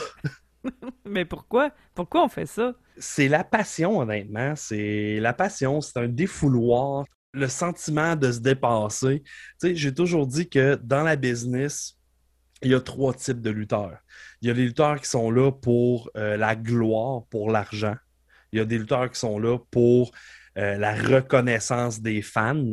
Mais 1.04 1.24
pourquoi? 1.24 1.70
Pourquoi 1.94 2.24
on 2.24 2.28
fait 2.28 2.46
ça? 2.46 2.74
C'est 2.98 3.28
la 3.28 3.44
passion, 3.44 4.00
honnêtement. 4.00 4.54
C'est 4.56 5.20
la 5.20 5.32
passion, 5.32 5.80
c'est 5.80 5.98
un 5.98 6.08
défouloir, 6.08 7.04
le 7.32 7.46
sentiment 7.46 8.16
de 8.16 8.32
se 8.32 8.40
dépasser. 8.40 9.22
Tu 9.22 9.68
sais, 9.68 9.76
j'ai 9.76 9.94
toujours 9.94 10.26
dit 10.26 10.48
que 10.48 10.74
dans 10.82 11.02
la 11.02 11.14
business, 11.14 11.98
il 12.62 12.70
y 12.70 12.74
a 12.74 12.80
trois 12.80 13.14
types 13.14 13.40
de 13.40 13.50
lutteurs. 13.50 13.98
Il 14.40 14.48
y 14.48 14.50
a 14.50 14.54
des 14.54 14.64
lutteurs 14.64 15.00
qui 15.00 15.08
sont 15.08 15.30
là 15.30 15.52
pour 15.52 16.10
euh, 16.16 16.36
la 16.36 16.56
gloire, 16.56 17.24
pour 17.30 17.50
l'argent. 17.50 17.96
Il 18.52 18.58
y 18.58 18.60
a 18.60 18.64
des 18.64 18.78
lutteurs 18.78 19.10
qui 19.10 19.18
sont 19.18 19.38
là 19.38 19.58
pour 19.70 20.12
euh, 20.56 20.76
la 20.78 20.94
reconnaissance 20.94 22.00
des 22.00 22.22
fans. 22.22 22.70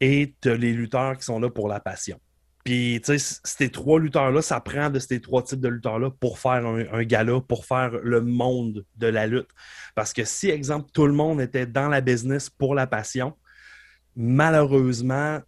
Et 0.00 0.34
tu 0.40 0.50
as 0.50 0.56
les 0.56 0.72
lutteurs 0.72 1.16
qui 1.16 1.24
sont 1.24 1.40
là 1.40 1.50
pour 1.50 1.68
la 1.68 1.80
passion. 1.80 2.20
Puis, 2.64 3.00
tu 3.04 3.18
sais, 3.18 3.40
ces 3.44 3.70
trois 3.70 3.98
lutteurs-là, 3.98 4.42
ça 4.42 4.60
prend 4.60 4.90
de 4.90 4.98
ces 4.98 5.20
trois 5.20 5.42
types 5.42 5.60
de 5.60 5.68
lutteurs-là 5.68 6.10
pour 6.20 6.38
faire 6.38 6.66
un, 6.66 6.84
un, 6.92 7.02
gala, 7.04 7.40
pour 7.40 7.64
faire 7.64 7.92
le 8.02 8.20
monde 8.20 8.84
de 8.96 9.06
la 9.06 9.26
lutte. 9.26 9.48
Parce 9.94 10.12
que 10.12 10.24
si, 10.24 10.50
exemple, 10.50 10.90
tout 10.92 11.06
le 11.06 11.14
monde 11.14 11.40
était 11.40 11.66
dans 11.66 11.88
la 11.88 12.00
business 12.00 12.50
pour 12.50 12.74
la 12.74 12.86
passion, 12.86 13.34
malheureusement, 14.16 15.40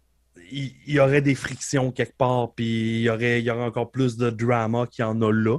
il, 0.51 0.73
y 0.87 0.99
aurait 0.99 1.21
des 1.21 1.35
frictions 1.35 1.91
quelque 1.91 2.17
part, 2.17 2.53
puis 2.53 2.99
il 2.99 3.01
y 3.01 3.09
aurait, 3.09 3.49
encore 3.49 3.91
plus 3.91 4.17
de 4.17 4.29
drama 4.29 4.87
qu'il 4.87 5.03
y 5.03 5.05
en 5.05 5.21
a 5.21 5.31
là. 5.31 5.57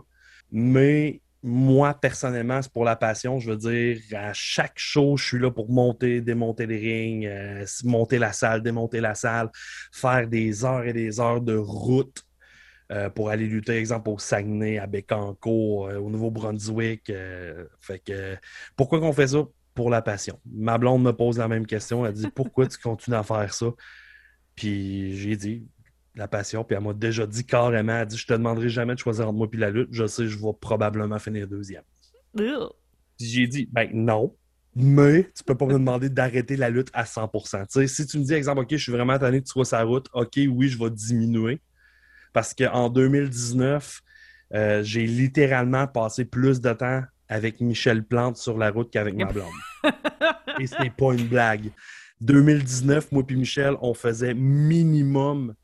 Mais 0.51 1.21
moi, 1.43 1.95
personnellement, 1.95 2.63
c'est 2.63 2.73
pour 2.73 2.85
la 2.85 2.97
passion. 2.97 3.39
Je 3.41 3.51
veux 3.51 3.57
dire, 3.57 3.99
à 4.17 4.33
chaque 4.33 4.79
show, 4.79 5.17
je 5.17 5.25
suis 5.25 5.39
là 5.39 5.51
pour 5.51 5.71
monter, 5.71 6.21
démonter 6.21 6.67
les 6.67 6.79
rings, 6.79 7.27
euh, 7.27 7.65
monter 7.85 8.19
la 8.19 8.33
salle, 8.33 8.63
démonter 8.63 9.01
la 9.01 9.15
salle, 9.15 9.51
faire 9.93 10.29
des 10.29 10.65
heures 10.65 10.85
et 10.85 10.93
des 10.93 11.21
heures 11.21 11.41
de 11.41 11.57
route 11.57 12.23
euh, 12.93 13.11
pour 13.11 13.31
aller 13.31 13.47
lutter, 13.47 13.77
exemple, 13.77 14.11
au 14.11 14.19
Saguenay, 14.19 14.79
à 14.79 14.87
Bécancourt, 14.87 15.89
euh, 15.89 15.99
au 15.99 16.11
Nouveau-Brunswick. 16.11 17.13
fait 17.81 17.99
que 17.99 18.37
pourquoi 18.77 19.01
qu'on 19.01 19.13
fait 19.13 19.29
ça? 19.29 19.45
Pour 19.75 19.89
la 19.89 20.03
passion. 20.03 20.39
Ma 20.45 20.77
blonde 20.77 21.03
me 21.03 21.13
pose 21.13 21.39
la 21.39 21.49
même 21.49 21.67
question. 21.67 22.05
Elle 22.05 22.13
dit 22.13 22.29
Pourquoi 22.35 22.67
tu 22.67 22.77
continues 22.77 23.17
à 23.17 23.23
faire 23.23 23.55
ça? 23.55 23.69
Puis 24.55 25.17
j'ai 25.17 25.37
dit 25.37 25.67
la 26.15 26.29
passion, 26.29 26.65
puis 26.65 26.77
elle 26.77 26.83
m'a 26.83 26.93
déjà 26.93 27.27
dit 27.27 27.45
carrément, 27.45 27.99
elle 27.99 28.07
dit 28.07 28.19
Je 28.19 28.27
te 28.27 28.33
demanderai 28.33 28.69
jamais 28.69 28.95
de 28.95 28.99
choisir 28.99 29.29
entre 29.29 29.39
moi 29.39 29.49
et 29.53 29.57
la 29.57 29.71
lutte, 29.71 29.89
je 29.93 30.07
sais 30.07 30.27
je 30.27 30.39
vais 30.39 30.53
probablement 30.61 31.19
finir 31.19 31.47
deuxième. 31.49 31.85
J'ai 33.19 33.47
dit 33.47 33.69
Ben 33.71 33.91
non. 33.93 34.35
Mais 34.75 35.31
tu 35.37 35.45
peux 35.45 35.55
pas 35.55 35.67
me 35.67 35.75
demander 35.75 36.09
d'arrêter 36.09 36.57
la 36.57 36.71
lutte 36.71 36.89
à 36.95 37.05
100%. 37.05 37.67
Tu 37.67 37.67
sais, 37.69 37.87
si 37.87 38.07
tu 38.07 38.19
me 38.19 38.25
dis, 38.25 38.33
exemple, 38.33 38.63
OK, 38.63 38.69
je 38.71 38.77
suis 38.79 38.93
vraiment 38.93 39.19
tanné 39.19 39.41
que 39.41 39.47
tu 39.47 39.53
sois 39.53 39.67
sa 39.67 39.83
route, 39.83 40.09
OK, 40.15 40.39
oui, 40.49 40.69
je 40.69 40.79
vais 40.79 40.89
diminuer. 40.89 41.61
Parce 42.33 42.55
qu'en 42.55 42.89
2019, 42.89 44.01
euh, 44.55 44.83
j'ai 44.83 45.07
littéralement 45.07 45.87
passé 45.87 46.25
plus 46.25 46.63
de 46.63 46.73
temps 46.73 47.03
avec 47.29 47.61
Michel 47.61 48.05
Plante 48.05 48.39
sur 48.39 48.57
la 48.57 48.71
route 48.71 48.91
qu'avec 48.91 49.15
ma 49.15 49.27
blonde. 49.27 49.53
Et 50.59 50.67
ce 50.67 50.81
n'est 50.83 50.91
pas 50.91 51.13
une 51.13 51.29
blague. 51.29 51.71
2019, 52.23 53.13
moi 53.13 53.25
et 53.29 53.35
Michel, 53.35 53.77
on 53.81 53.95
faisait 53.95 54.35
minimum 54.35 55.55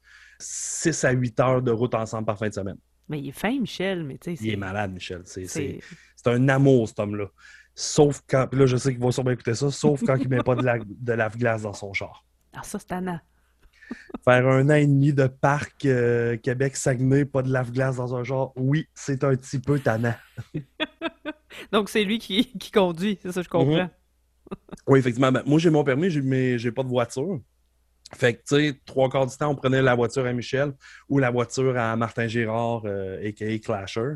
6 0.40 1.04
à 1.04 1.12
8 1.12 1.40
heures 1.40 1.62
de 1.62 1.70
route 1.70 1.94
ensemble 1.94 2.26
par 2.26 2.38
fin 2.38 2.48
de 2.48 2.54
semaine. 2.54 2.78
Mais 3.08 3.20
il 3.20 3.28
est 3.28 3.32
fin, 3.32 3.58
Michel, 3.58 4.04
mais 4.04 4.18
tu 4.18 4.36
sais. 4.36 4.44
Il 4.44 4.52
est 4.52 4.56
malade, 4.56 4.92
Michel. 4.92 5.22
C'est 5.24 5.80
un 6.26 6.48
amour, 6.48 6.88
cet 6.88 6.98
homme-là. 7.00 7.26
Sauf 7.74 8.22
quand, 8.28 8.52
là, 8.52 8.66
je 8.66 8.76
sais 8.76 8.92
qu'il 8.92 9.02
va 9.02 9.12
sûrement 9.12 9.30
écouter 9.30 9.54
ça, 9.54 9.70
sauf 9.70 10.02
quand 10.04 10.16
il 10.16 10.28
met 10.28 10.42
pas 10.42 10.56
de, 10.56 10.64
la, 10.64 10.78
de 10.78 11.12
lave-glace 11.12 11.62
dans 11.62 11.72
son 11.72 11.92
char. 11.92 12.24
Ah, 12.52 12.62
ça, 12.64 12.78
c'est 12.78 12.92
Anna. 12.92 13.22
Faire 14.24 14.46
un 14.48 14.68
an 14.68 14.74
et 14.74 14.86
demi 14.86 15.12
de 15.12 15.28
parc 15.28 15.86
euh, 15.86 16.36
Québec-Saguenay, 16.36 17.24
pas 17.24 17.42
de 17.42 17.52
lave-glace 17.52 17.96
dans 17.96 18.16
un 18.16 18.24
char, 18.24 18.50
oui, 18.56 18.88
c'est 18.94 19.22
un 19.22 19.34
petit 19.36 19.60
peu 19.60 19.78
tannant. 19.78 20.16
Donc, 21.72 21.88
c'est 21.88 22.04
lui 22.04 22.18
qui, 22.18 22.46
qui 22.58 22.72
conduit, 22.72 23.18
c'est 23.22 23.32
ça, 23.32 23.42
je 23.42 23.48
comprends. 23.48 23.84
Mhm. 23.84 23.90
oui, 24.86 24.98
effectivement. 24.98 25.32
Ben, 25.32 25.42
moi, 25.46 25.58
j'ai 25.58 25.70
mon 25.70 25.84
permis, 25.84 26.16
mais 26.22 26.58
j'ai 26.58 26.72
pas 26.72 26.82
de 26.82 26.88
voiture. 26.88 27.40
Fait 28.14 28.34
que, 28.34 28.38
tu 28.38 28.56
sais, 28.56 28.80
trois 28.86 29.10
quarts 29.10 29.26
du 29.26 29.36
temps, 29.36 29.50
on 29.50 29.54
prenait 29.54 29.82
la 29.82 29.94
voiture 29.94 30.24
à 30.24 30.32
Michel 30.32 30.72
ou 31.08 31.18
la 31.18 31.30
voiture 31.30 31.76
à 31.76 31.94
Martin 31.96 32.26
Girard, 32.26 32.86
a.k.a. 32.86 33.44
Euh, 33.44 33.58
Clasher. 33.58 34.14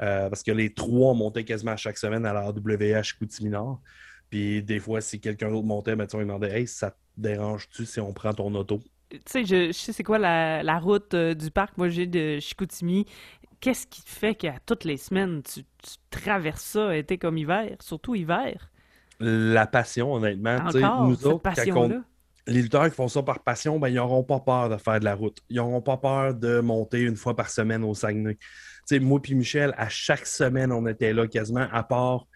Euh, 0.00 0.28
parce 0.28 0.42
que 0.42 0.50
les 0.50 0.74
trois 0.74 1.14
montaient 1.14 1.44
quasiment 1.44 1.76
chaque 1.76 1.98
semaine 1.98 2.26
à 2.26 2.32
la 2.32 2.46
AWH 2.46 3.16
Coutiminard. 3.18 3.80
Puis 4.28 4.62
des 4.62 4.80
fois, 4.80 5.00
si 5.00 5.20
quelqu'un 5.20 5.50
d'autre 5.50 5.66
montait, 5.66 5.96
ben, 5.96 6.06
on 6.12 6.18
lui 6.18 6.26
demandait 6.26 6.66
ça 6.66 6.90
te 6.90 6.96
dérange-tu 7.16 7.86
si 7.86 8.00
on 8.00 8.12
prend 8.12 8.32
ton 8.32 8.52
auto? 8.54 8.80
Tu 9.10 9.20
sais, 9.26 9.44
je, 9.44 9.72
sais 9.72 9.92
c'est 9.92 10.02
quoi 10.02 10.18
la, 10.18 10.78
route 10.80 11.14
euh, 11.14 11.34
du 11.34 11.50
parc. 11.50 11.78
Moi, 11.78 11.88
j'ai 11.88 12.06
de 12.06 12.40
Chicoutimi. 12.40 13.06
Qu'est-ce 13.60 13.86
qui 13.86 14.02
fait 14.04 14.34
qu'à 14.34 14.58
toutes 14.66 14.84
les 14.84 14.96
semaines, 14.96 15.42
tu, 15.42 15.60
traverses 16.10 16.64
ça, 16.64 16.96
été 16.96 17.16
comme 17.16 17.38
hiver, 17.38 17.76
surtout 17.80 18.14
hiver? 18.14 18.70
La 19.20 19.66
passion, 19.66 20.12
honnêtement. 20.12 20.56
Encore, 20.56 21.08
nous 21.08 21.38
passion-là? 21.38 22.02
les 22.46 22.62
lutteurs 22.62 22.88
qui 22.88 22.94
font 22.94 23.08
ça 23.08 23.22
par 23.22 23.40
passion, 23.40 23.78
ben, 23.78 23.88
ils 23.88 23.94
n'auront 23.94 24.22
pas 24.22 24.40
peur 24.40 24.68
de 24.68 24.76
faire 24.76 25.00
de 25.00 25.04
la 25.04 25.14
route. 25.14 25.38
Ils 25.48 25.56
n'auront 25.56 25.80
pas 25.80 25.96
peur 25.96 26.34
de 26.34 26.60
monter 26.60 27.00
une 27.00 27.16
fois 27.16 27.34
par 27.34 27.48
semaine 27.48 27.82
au 27.84 27.94
Saguenay. 27.94 28.38
sais, 28.84 28.98
moi 28.98 29.20
et 29.26 29.34
Michel, 29.34 29.74
à 29.78 29.88
chaque 29.88 30.26
semaine, 30.26 30.70
on 30.72 30.86
était 30.86 31.12
là 31.12 31.26
quasiment, 31.26 31.66
à 31.72 31.82
part. 31.82 32.26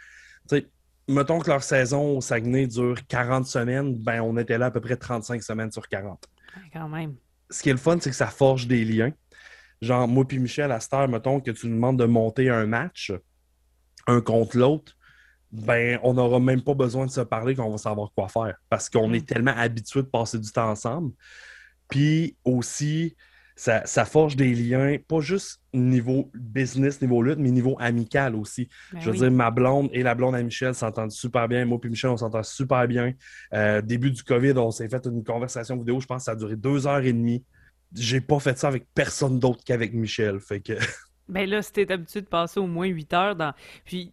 Mettons 1.11 1.39
que 1.39 1.49
leur 1.49 1.63
saison 1.63 2.19
au 2.19 2.21
Saguenay 2.21 2.67
dure 2.67 2.99
40 3.07 3.47
semaines, 3.47 3.97
ben, 3.97 4.21
on 4.21 4.37
était 4.37 4.59
là 4.59 4.67
à 4.67 4.71
peu 4.71 4.81
près 4.81 4.97
35 4.97 5.43
semaines 5.43 5.73
sur 5.73 5.89
40. 5.89 6.27
Quand 6.73 6.89
même. 6.89 7.15
Ce 7.51 7.63
qui 7.63 7.71
est 7.71 7.73
le 7.73 7.79
fun, 7.79 7.97
c'est 8.01 8.11
que 8.11 8.17
ça 8.17 8.27
forge 8.27 8.67
des 8.67 8.85
liens. 8.85 9.13
Genre, 9.81 10.07
moi 10.07 10.25
et 10.31 10.39
Michel, 10.39 10.71
à 10.73 10.81
cette 10.81 10.93
heure, 10.93 11.09
mettons 11.09 11.41
que 11.41 11.51
tu 11.51 11.67
nous 11.67 11.77
demandes 11.77 11.99
de 11.99 12.05
monter 12.05 12.51
un 12.51 12.67
match, 12.67 13.13
un 14.07 14.21
contre 14.21 14.59
l'autre, 14.59 14.98
ben, 15.51 15.99
on 16.03 16.15
n'aura 16.15 16.41
même 16.41 16.63
pas 16.63 16.75
besoin 16.75 17.07
de 17.07 17.11
se 17.11 17.21
parler 17.23 17.55
qu'on 17.55 17.71
va 17.71 17.79
savoir 17.79 18.13
quoi 18.15 18.29
faire 18.29 18.57
parce 18.69 18.91
qu'on 18.91 19.13
est 19.13 19.21
mm. 19.21 19.27
tellement 19.27 19.55
habitué 19.57 20.03
de 20.03 20.09
passer 20.09 20.39
du 20.39 20.51
temps 20.51 20.71
ensemble. 20.71 21.13
Puis 21.89 22.37
aussi, 22.45 23.17
ça, 23.59 24.05
forge 24.05 24.37
des 24.37 24.55
liens, 24.55 24.97
pas 25.09 25.21
juste 25.21 25.61
niveau 25.75 26.31
business, 26.35 27.03
niveau 27.03 27.23
lutte, 27.23 27.39
mais 27.39 27.51
niveau 27.51 27.77
amical 27.81 28.37
aussi. 28.37 28.69
Ben 28.93 29.01
Je 29.01 29.11
veux 29.11 29.17
dire, 29.17 29.31
ma 29.33 29.51
blonde 29.51 29.89
et 29.93 30.05
la 30.05 30.15
blonde 30.15 30.37
à 30.37 30.43
Michel 30.43 30.75
s'entendent 30.75 31.11
super 31.11 31.49
bien. 31.49 31.65
Moi 31.65 31.79
et 31.83 31.89
Michel, 31.89 32.11
on 32.11 32.17
s'entend 32.17 32.45
super 32.45 32.87
bien. 32.87 33.15
Euh, 33.55 33.81
début 33.83 34.13
du 34.13 34.23
COVID, 34.23 34.53
on 34.53 34.71
s'est 34.71 34.89
fait 34.89 35.05
une 35.07 35.25
conversation 35.25 35.77
vidéo. 35.77 35.99
Je 35.99 36.07
pense 36.07 36.19
que 36.19 36.25
ça 36.27 36.33
a 36.33 36.37
duré 36.37 36.55
deux 36.55 36.87
heures 36.87 37.05
et 37.05 37.13
demie. 37.13 37.45
J'ai 37.95 38.21
pas 38.21 38.39
fait 38.39 38.57
ça 38.57 38.69
avec 38.69 38.87
personne 38.95 39.41
d'autre 39.41 39.65
qu'avec 39.65 39.93
Michel. 39.93 40.39
Fait 40.39 40.61
que 40.61 40.75
Ben 41.29 41.49
là, 41.49 41.61
si 41.61 41.73
t'es 41.73 41.93
habitué 41.93 42.23
de 42.23 42.27
passer 42.27 42.59
au 42.59 42.67
moins 42.67 42.87
8 42.87 43.13
heures 43.13 43.37
dans. 43.37 43.53
Puis, 43.85 44.13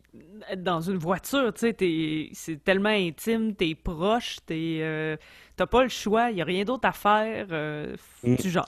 dans 0.58 0.82
une 0.82 0.98
voiture, 0.98 1.54
tu 1.54 1.72
sais, 1.72 2.30
c'est 2.34 2.64
tellement 2.64 2.90
intime, 2.90 3.56
t'es 3.56 3.74
proche, 3.76 4.38
t'es. 4.46 4.80
Euh, 4.82 5.16
t'as 5.56 5.66
pas 5.66 5.84
le 5.84 5.90
choix, 5.90 6.32
y 6.32 6.42
a 6.42 6.46
rien 6.46 6.66
d'autre 6.66 6.88
à 6.88 6.92
faire. 6.92 7.48
Euh, 7.52 7.96
mm. 8.24 8.36
Tu 8.36 8.50
genre. 8.50 8.68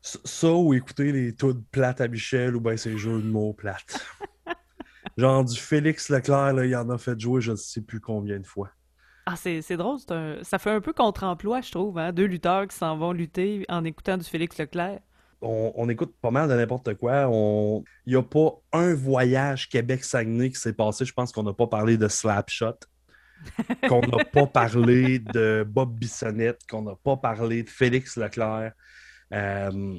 Ça 0.00 0.52
ou 0.52 0.74
écouter 0.74 1.12
les 1.12 1.34
toutes 1.34 1.64
plates 1.70 2.00
à 2.00 2.08
Michel 2.08 2.56
ou 2.56 2.60
ben 2.60 2.76
ces 2.76 2.98
jeux 2.98 3.20
de 3.20 3.26
mots 3.26 3.52
plates. 3.52 4.04
genre 5.16 5.44
du 5.44 5.58
Félix 5.58 6.08
Leclerc, 6.08 6.54
là, 6.54 6.66
il 6.66 6.74
en 6.74 6.90
a 6.90 6.98
fait 6.98 7.18
jouer 7.18 7.40
je 7.40 7.52
ne 7.52 7.56
sais 7.56 7.82
plus 7.82 8.00
combien 8.00 8.40
de 8.40 8.46
fois. 8.46 8.70
Ah, 9.26 9.36
c'est 9.36 9.76
drôle, 9.76 10.00
ça 10.42 10.58
fait 10.58 10.70
un 10.70 10.80
peu 10.80 10.92
contre-emploi, 10.92 11.60
je 11.60 11.70
trouve, 11.70 11.96
hein? 11.98 12.12
Deux 12.12 12.24
lutteurs 12.24 12.66
qui 12.66 12.76
s'en 12.76 12.96
vont 12.96 13.12
lutter 13.12 13.64
en 13.68 13.84
écoutant 13.84 14.16
du 14.16 14.24
Félix 14.24 14.58
Leclerc 14.58 14.98
on, 15.42 15.88
écoute 15.88 16.14
pas 16.20 16.30
mal 16.30 16.48
de 16.48 16.54
n'importe 16.54 16.94
quoi. 16.94 17.28
Il 18.06 18.12
n'y 18.12 18.16
a 18.16 18.22
pas 18.22 18.52
un 18.72 18.94
voyage 18.94 19.68
Québec-Saguenay 19.68 20.50
qui 20.50 20.60
s'est 20.60 20.72
passé. 20.72 21.04
Je 21.04 21.12
pense 21.12 21.32
qu'on 21.32 21.42
n'a 21.42 21.52
pas 21.52 21.66
parlé 21.66 21.96
de 21.96 22.08
Slapshot, 22.08 22.78
qu'on 23.88 24.00
n'a 24.00 24.24
pas 24.24 24.46
parlé 24.46 25.18
de 25.18 25.66
Bob 25.68 25.96
Bissonnette, 25.98 26.60
qu'on 26.68 26.82
n'a 26.82 26.94
pas 27.02 27.16
parlé 27.16 27.62
de 27.62 27.70
Félix 27.70 28.16
Leclerc. 28.16 28.72
Euh, 29.32 29.98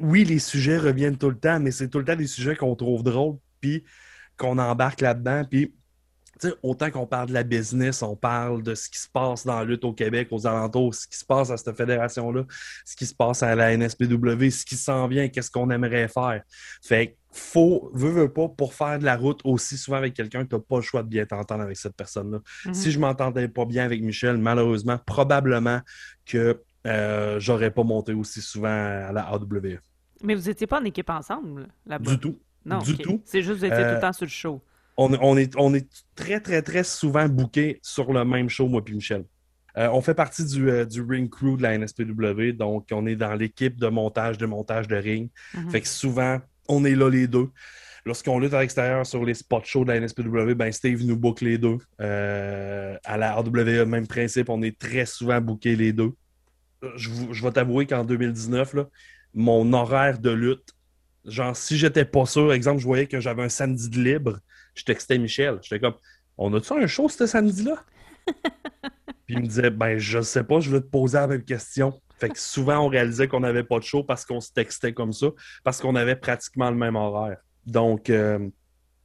oui, 0.00 0.24
les 0.24 0.38
sujets 0.38 0.78
reviennent 0.78 1.18
tout 1.18 1.30
le 1.30 1.38
temps, 1.38 1.60
mais 1.60 1.70
c'est 1.70 1.88
tout 1.88 1.98
le 1.98 2.04
temps 2.04 2.16
des 2.16 2.26
sujets 2.26 2.56
qu'on 2.56 2.74
trouve 2.74 3.02
drôles, 3.02 3.36
puis 3.60 3.84
qu'on 4.36 4.58
embarque 4.58 5.00
là-dedans. 5.00 5.44
Puis 5.48 5.74
autant 6.62 6.90
qu'on 6.90 7.06
parle 7.06 7.28
de 7.28 7.34
la 7.34 7.42
business, 7.42 8.02
on 8.02 8.16
parle 8.16 8.62
de 8.62 8.74
ce 8.74 8.88
qui 8.88 8.98
se 8.98 9.08
passe 9.08 9.46
dans 9.46 9.58
la 9.58 9.64
lutte 9.64 9.84
au 9.84 9.92
Québec, 9.92 10.28
aux 10.30 10.46
alentours, 10.46 10.94
ce 10.94 11.06
qui 11.06 11.16
se 11.16 11.24
passe 11.24 11.50
à 11.50 11.56
cette 11.56 11.76
fédération-là, 11.76 12.44
ce 12.84 12.96
qui 12.96 13.06
se 13.06 13.14
passe 13.14 13.42
à 13.42 13.54
la 13.54 13.76
NSPW, 13.76 14.50
ce 14.50 14.64
qui 14.64 14.76
s'en 14.76 15.06
vient, 15.08 15.28
qu'est-ce 15.28 15.50
qu'on 15.50 15.70
aimerait 15.70 16.08
faire. 16.08 16.42
Fait 16.82 17.16
faut, 17.30 17.90
veux, 17.94 18.10
veux 18.10 18.32
pas, 18.32 18.48
pour 18.48 18.74
faire 18.74 18.98
de 18.98 19.04
la 19.04 19.16
route 19.16 19.40
aussi 19.44 19.76
souvent 19.76 19.98
avec 19.98 20.14
quelqu'un, 20.14 20.44
tu 20.44 20.54
n'as 20.54 20.60
pas 20.60 20.76
le 20.76 20.82
choix 20.82 21.02
de 21.02 21.08
bien 21.08 21.26
t'entendre 21.26 21.62
avec 21.62 21.76
cette 21.76 21.94
personne-là. 21.94 22.40
Si 22.72 22.90
je 22.90 22.98
m'entendais 22.98 23.48
pas 23.48 23.64
bien 23.64 23.84
avec 23.84 24.02
Michel, 24.02 24.38
malheureusement, 24.38 24.98
probablement 25.04 25.80
que 26.24 26.62
euh, 26.86 27.38
j'aurais 27.38 27.70
pas 27.70 27.84
monté 27.84 28.14
aussi 28.14 28.40
souvent 28.40 28.68
à 28.68 29.12
la 29.12 29.22
AWE. 29.28 29.78
Mais 30.22 30.34
vous 30.34 30.48
n'étiez 30.48 30.66
pas 30.66 30.80
en 30.80 30.84
équipe 30.84 31.10
ensemble 31.10 31.68
là-bas? 31.86 32.12
Du 32.12 32.18
tout. 32.18 32.38
Non, 32.64 32.78
du 32.78 32.96
tout. 32.96 33.22
C'est 33.24 33.42
juste 33.42 33.54
que 33.54 33.58
vous 33.58 33.64
étiez 33.64 33.76
tout 33.76 33.90
le 33.90 33.96
euh, 33.96 34.00
temps 34.00 34.12
sur 34.12 34.26
le 34.26 34.30
show 34.30 34.62
on, 34.98 35.36
est, 35.36 35.54
on 35.56 35.74
est 35.74 35.88
très, 36.16 36.40
très, 36.40 36.60
très 36.60 36.82
souvent 36.82 37.28
booké 37.28 37.78
sur 37.82 38.12
le 38.12 38.24
même 38.24 38.48
show, 38.48 38.66
moi 38.68 38.82
et 38.86 38.92
Michel. 38.92 39.24
Euh, 39.76 39.88
on 39.92 40.00
fait 40.00 40.14
partie 40.14 40.42
euh, 40.56 40.84
du, 40.84 41.02
ring 41.02 41.30
crew 41.30 41.56
de 41.56 41.62
la 41.62 41.78
NSPW, 41.78 42.52
donc 42.52 42.88
on 42.90 43.06
est 43.06 43.14
dans 43.14 43.34
l'équipe 43.34 43.78
de 43.78 43.86
montage, 43.86 44.36
de 44.36 44.46
montage 44.46 44.88
de 44.88 44.96
ring. 44.96 45.30
Mhm. 45.54 45.70
Fait 45.70 45.80
que 45.80 45.88
souvent, 45.88 46.38
on 46.68 46.84
est 46.84 46.96
là 46.96 47.08
les 47.08 47.28
deux. 47.28 47.48
Lorsqu'on 48.04 48.40
lutte 48.40 48.54
à 48.54 48.60
l'extérieur 48.60 49.06
sur 49.06 49.24
les 49.24 49.34
spots 49.34 49.62
shows 49.64 49.84
de 49.84 49.92
la 49.92 50.00
NSPW, 50.00 50.54
ben 50.54 50.72
Steve 50.72 51.04
nous 51.04 51.16
book 51.16 51.42
les 51.42 51.58
deux. 51.58 51.78
Euh, 52.00 52.96
à 53.04 53.16
la 53.16 53.34
RWE, 53.34 53.84
même 53.84 54.06
principe, 54.08 54.48
on 54.48 54.62
est 54.62 54.76
très 54.76 55.06
souvent 55.06 55.40
booké 55.40 55.76
les 55.76 55.92
deux. 55.92 56.12
Je, 56.96 57.10
je 57.30 57.42
vais 57.44 57.52
t'avouer 57.52 57.86
qu'en 57.86 58.04
2019, 58.04 58.74
là, 58.74 58.86
mon 59.34 59.72
horaire 59.72 60.18
de 60.18 60.30
lutte, 60.30 60.74
genre 61.24 61.54
si 61.56 61.76
j'étais 61.76 62.04
pas 62.04 62.26
sûr, 62.26 62.52
exemple, 62.52 62.80
je 62.80 62.86
voyais 62.86 63.06
que 63.06 63.20
j'avais 63.20 63.42
un 63.42 63.48
samedi 63.48 63.90
de 63.90 64.00
libre, 64.02 64.38
je 64.78 64.84
textais 64.84 65.18
Michel. 65.18 65.58
J'étais 65.62 65.80
comme, 65.80 65.94
on 66.36 66.54
a-tu 66.54 66.72
un 66.72 66.86
show 66.86 67.08
ce 67.08 67.26
samedi-là? 67.26 67.84
Puis 69.26 69.36
il 69.36 69.40
me 69.40 69.46
disait, 69.46 69.70
ben, 69.70 69.98
je 69.98 70.22
sais 70.22 70.44
pas, 70.44 70.60
je 70.60 70.70
veux 70.70 70.80
te 70.80 70.86
poser 70.86 71.18
la 71.18 71.26
même 71.26 71.44
question. 71.44 72.00
Fait 72.18 72.30
que 72.30 72.38
souvent, 72.38 72.78
on 72.78 72.88
réalisait 72.88 73.28
qu'on 73.28 73.40
n'avait 73.40 73.64
pas 73.64 73.78
de 73.78 73.84
show 73.84 74.02
parce 74.02 74.24
qu'on 74.24 74.40
se 74.40 74.52
textait 74.52 74.92
comme 74.92 75.12
ça, 75.12 75.28
parce 75.62 75.80
qu'on 75.80 75.94
avait 75.94 76.16
pratiquement 76.16 76.70
le 76.70 76.76
même 76.76 76.96
horaire. 76.96 77.36
Donc, 77.66 78.10
euh, 78.10 78.48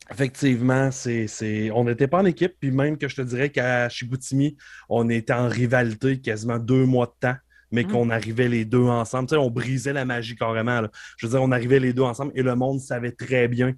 effectivement, 0.09 0.89
c'est, 0.91 1.71
on 1.71 1.83
n'était 1.83 2.07
pas 2.07 2.21
en 2.21 2.25
équipe. 2.25 2.53
Puis 2.59 2.71
même 2.71 2.97
que 2.97 3.07
je 3.07 3.15
te 3.17 3.21
dirais 3.21 3.49
qu'à 3.49 3.89
Chigoutimi, 3.89 4.55
on 4.89 5.09
était 5.09 5.33
en 5.33 5.47
rivalité 5.47 6.21
quasiment 6.21 6.57
deux 6.57 6.85
mois 6.85 7.07
de 7.07 7.13
temps, 7.19 7.35
mais 7.71 7.83
mm. 7.83 7.87
qu'on 7.87 8.09
arrivait 8.09 8.47
les 8.47 8.65
deux 8.65 8.85
ensemble. 8.85 9.29
Tu 9.29 9.35
sais, 9.35 9.41
on 9.41 9.51
brisait 9.51 9.93
la 9.93 10.05
magie 10.05 10.35
carrément. 10.35 10.81
Je 11.17 11.27
veux 11.27 11.31
dire, 11.31 11.41
on 11.41 11.51
arrivait 11.51 11.79
les 11.79 11.93
deux 11.93 12.03
ensemble 12.03 12.31
et 12.35 12.41
le 12.41 12.55
monde 12.55 12.79
savait 12.79 13.11
très 13.11 13.47
bien 13.47 13.73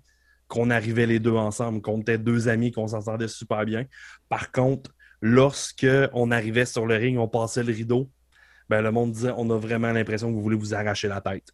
qu'on 0.47 0.69
arrivait 0.69 1.05
les 1.05 1.19
deux 1.19 1.33
ensemble, 1.33 1.81
qu'on 1.81 2.01
était 2.01 2.17
deux 2.17 2.47
amis, 2.47 2.71
qu'on 2.71 2.87
s'entendait 2.87 3.27
super 3.27 3.65
bien. 3.65 3.85
Par 4.29 4.51
contre, 4.51 4.91
lorsque 5.21 5.87
on 6.13 6.31
arrivait 6.31 6.65
sur 6.65 6.85
le 6.85 6.95
ring, 6.95 7.17
on 7.17 7.27
passait 7.27 7.63
le 7.63 7.73
rideau, 7.73 8.09
ben, 8.69 8.81
le 8.81 8.91
monde 8.91 9.11
disait 9.11 9.31
on 9.37 9.49
a 9.49 9.57
vraiment 9.57 9.91
l'impression 9.91 10.29
que 10.29 10.35
vous 10.35 10.41
voulez 10.41 10.57
vous 10.57 10.73
arracher 10.73 11.07
la 11.07 11.21
tête. 11.21 11.47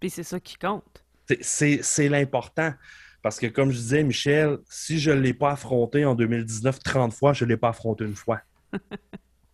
Puis 0.00 0.10
c'est 0.10 0.22
ça 0.22 0.40
qui 0.40 0.56
compte. 0.56 1.04
C'est 1.40 2.08
l'important. 2.08 2.72
Parce 3.22 3.38
que, 3.38 3.46
comme 3.46 3.70
je 3.70 3.76
disais, 3.76 4.02
Michel, 4.02 4.58
si 4.68 4.98
je 4.98 5.12
ne 5.12 5.20
l'ai 5.20 5.32
pas 5.32 5.52
affronté 5.52 6.04
en 6.04 6.16
2019 6.16 6.80
30 6.80 7.14
fois, 7.14 7.32
je 7.32 7.44
ne 7.44 7.50
l'ai 7.50 7.56
pas 7.56 7.68
affronté 7.68 8.04
une 8.04 8.16
fois. 8.16 8.40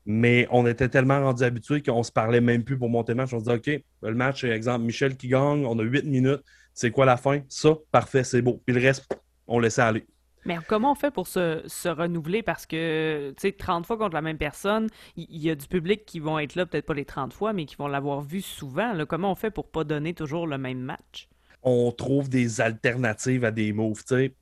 Mais 0.07 0.49
on 0.51 0.67
était 0.67 0.89
tellement 0.89 1.21
rendus 1.21 1.45
habitués 1.45 1.83
qu'on 1.83 2.03
se 2.03 2.11
parlait 2.11 2.41
même 2.41 2.65
plus 2.65 2.79
pour 2.79 2.89
monter 2.89 3.13
le 3.13 3.17
match. 3.17 3.35
On 3.35 3.41
se 3.41 3.45
disait, 3.45 3.77
OK, 3.77 3.85
le 4.09 4.15
match, 4.15 4.43
exemple, 4.45 4.87
Michel 4.87 5.19
qui 5.19 5.29
gagne, 5.29 5.67
on 5.67 5.79
a 5.79 5.83
8 5.83 6.07
minutes. 6.07 6.41
C'est 6.79 6.93
quoi 6.93 7.05
la 7.05 7.17
fin? 7.17 7.41
Ça, 7.49 7.71
parfait, 7.91 8.23
c'est 8.23 8.41
beau. 8.41 8.63
Puis 8.65 8.73
le 8.73 8.81
reste, 8.81 9.05
on 9.49 9.59
laissait 9.59 9.83
aller. 9.83 10.07
Mais 10.45 10.59
comment 10.69 10.93
on 10.93 10.95
fait 10.95 11.11
pour 11.11 11.27
se, 11.27 11.61
se 11.67 11.89
renouveler? 11.89 12.45
Parce 12.45 12.67
que, 12.67 13.35
tu 13.37 13.49
sais, 13.49 13.53
30 13.53 13.85
fois 13.85 13.99
contre 13.99 14.15
la 14.15 14.23
même 14.23 14.39
personne, 14.39 14.87
il 15.17 15.43
y, 15.43 15.51
a 15.51 15.57
du 15.57 15.67
public 15.67 16.07
qui 16.07 16.21
vont 16.21 16.39
être 16.39 16.55
là, 16.55 16.67
peut-être 16.67 16.87
pas 16.87 16.95
les 16.95 17.05
30 17.05 17.33
fois, 17.33 17.53
mais 17.53 17.65
qui 17.65 17.75
vont 17.75 17.89
l'avoir 17.89 18.21
vu 18.21 18.43
souvent. 18.43 18.93
Là. 18.93 19.07
Comment 19.07 19.33
on 19.33 19.35
fait 19.35 19.51
pour 19.51 19.73
pas 19.73 19.83
donner 19.83 20.15
toujours 20.15 20.47
le 20.47 20.57
même 20.57 20.79
match? 20.79 21.29
On 21.65 21.91
trouve 21.91 22.29
des 22.29 22.61
alternatives 22.61 23.45
à 23.45 23.51
des 23.51 23.73
moves. 23.73 24.05
sais. 24.07 24.37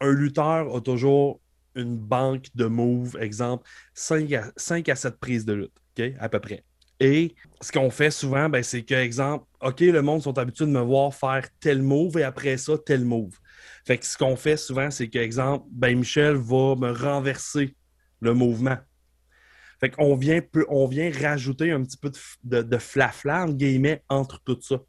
Un 0.00 0.12
lutteur 0.12 0.74
a 0.74 0.80
toujours 0.80 1.42
une 1.74 1.98
banque 1.98 2.46
de 2.54 2.64
moves, 2.64 3.18
exemple, 3.20 3.68
5 3.92 4.32
à, 4.32 4.44
5 4.56 4.88
à 4.88 4.96
7 4.96 5.20
prises 5.20 5.44
de 5.44 5.52
lutte, 5.52 5.76
OK, 5.98 6.06
à 6.18 6.30
peu 6.30 6.40
près. 6.40 6.64
Et 7.00 7.34
ce 7.60 7.72
qu'on 7.72 7.90
fait 7.90 8.10
souvent, 8.10 8.48
ben, 8.48 8.62
c'est 8.62 8.82
que, 8.82 8.94
exemple, 8.94 9.44
OK, 9.60 9.80
le 9.80 10.02
monde 10.02 10.22
sont 10.22 10.38
habitués 10.38 10.66
de 10.66 10.70
me 10.70 10.80
voir 10.80 11.14
faire 11.14 11.46
tel 11.60 11.82
move 11.82 12.18
et 12.18 12.22
après 12.22 12.56
ça, 12.56 12.74
tel 12.78 13.04
move. 13.04 13.38
Fait 13.86 13.98
que 13.98 14.06
ce 14.06 14.16
qu'on 14.16 14.36
fait 14.36 14.56
souvent, 14.56 14.90
c'est 14.90 15.08
que, 15.08 15.18
exemple, 15.18 15.66
ben, 15.70 15.98
Michel 15.98 16.36
va 16.36 16.74
me 16.74 16.90
renverser 16.90 17.76
le 18.20 18.34
mouvement. 18.34 18.78
Fait 19.78 19.90
qu'on 19.90 20.16
vient, 20.16 20.40
on 20.68 20.86
vient 20.86 21.10
rajouter 21.12 21.70
un 21.70 21.82
petit 21.82 21.98
peu 21.98 22.10
de, 22.44 22.62
de, 22.62 22.78
flafla, 22.78 23.44
entre 23.44 23.54
guillemets, 23.54 24.02
entre 24.08 24.40
tout 24.42 24.58
ça. 24.60 24.80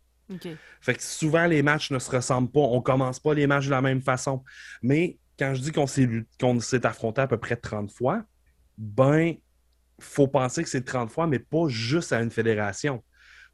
Fait 0.82 0.96
que 0.96 1.04
souvent, 1.04 1.46
les 1.46 1.62
matchs 1.62 1.92
ne 1.92 2.00
se 2.00 2.10
ressemblent 2.10 2.52
pas. 2.52 2.60
On 2.60 2.82
commence 2.82 3.20
pas 3.20 3.34
les 3.34 3.48
matchs 3.48 3.66
de 3.66 3.72
la 3.72 3.82
même 3.82 4.02
façon. 4.02 4.44
Mais 4.82 5.20
quand 5.38 5.54
je 5.54 5.62
dis 5.62 5.72
qu'on 5.72 5.88
s'est 6.60 6.86
affronté 6.86 7.22
à 7.22 7.28
peu 7.28 7.38
près 7.38 7.56
30 7.56 7.92
fois, 7.92 8.24
ben, 8.78 9.36
faut 10.00 10.28
penser 10.28 10.64
que 10.64 10.70
c'est 10.70 10.86
30 10.86 11.10
fois, 11.10 11.28
mais 11.28 11.40
pas 11.40 11.68
juste 11.68 12.14
à 12.14 12.22
une 12.22 12.32
fédération. 12.32 13.04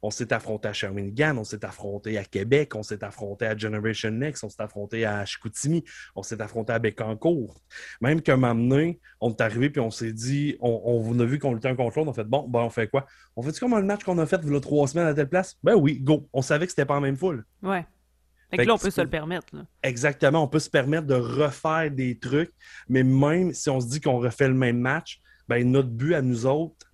On 0.06 0.10
s'est 0.10 0.34
affronté 0.34 0.68
à 0.68 0.74
Shawinigan, 0.74 1.38
on 1.38 1.44
s'est 1.44 1.64
affronté 1.64 2.18
à 2.18 2.24
Québec, 2.24 2.74
on 2.74 2.82
s'est 2.82 3.02
affronté 3.02 3.46
à 3.46 3.56
Generation 3.56 4.10
Next, 4.10 4.44
on 4.44 4.50
s'est 4.50 4.60
affronté 4.60 5.06
à 5.06 5.24
Chicoutimi, 5.24 5.82
on 6.14 6.22
s'est 6.22 6.42
affronté 6.42 6.74
à 6.74 6.78
Bécancourt. 6.78 7.58
Même 8.02 8.20
qu'un 8.20 8.36
moment 8.36 8.54
donné, 8.54 9.00
on 9.22 9.30
est 9.30 9.40
arrivé 9.40 9.70
puis 9.70 9.80
on 9.80 9.90
s'est 9.90 10.12
dit, 10.12 10.58
on, 10.60 10.82
on, 10.84 11.18
a 11.20 11.24
vu 11.24 11.38
qu'on 11.38 11.54
luttait 11.54 11.68
un 11.68 11.74
contre 11.74 11.96
l'autre, 11.96 12.08
on 12.08 12.12
a 12.12 12.14
fait 12.14 12.28
bon, 12.28 12.46
ben 12.46 12.60
on 12.60 12.68
fait 12.68 12.86
quoi? 12.86 13.06
On 13.34 13.42
fait-tu 13.42 13.60
comme 13.60 13.74
le 13.74 13.82
match 13.82 14.04
qu'on 14.04 14.18
a 14.18 14.26
fait 14.26 14.40
il 14.44 14.52
y 14.52 14.54
a 14.54 14.60
trois 14.60 14.86
semaines 14.88 15.06
à 15.06 15.14
telle 15.14 15.30
place? 15.30 15.56
Ben 15.62 15.74
oui, 15.74 16.00
go. 16.00 16.28
On 16.34 16.42
savait 16.42 16.66
que 16.66 16.72
c'était 16.72 16.84
pas 16.84 16.96
en 16.96 17.00
même 17.00 17.16
foule. 17.16 17.46
Ouais. 17.62 17.86
Fait, 18.50 18.58
que 18.58 18.68
là, 18.68 18.74
on 18.74 18.78
peut 18.78 18.90
se 18.90 19.00
le 19.00 19.08
permettre. 19.08 19.54
Exactement, 19.82 20.44
on 20.44 20.48
peut 20.48 20.58
se 20.58 20.68
permettre 20.68 21.06
de 21.06 21.14
refaire 21.14 21.90
des 21.90 22.18
trucs, 22.18 22.52
mais 22.90 23.02
même 23.02 23.54
si 23.54 23.70
on 23.70 23.80
se 23.80 23.88
dit 23.88 24.02
qu'on 24.02 24.18
refait 24.18 24.48
le 24.48 24.54
même 24.54 24.78
match, 24.78 25.22
ben, 25.48 25.70
notre 25.70 25.88
but 25.88 26.14
à 26.14 26.22
nous 26.22 26.46
autres, 26.46 26.86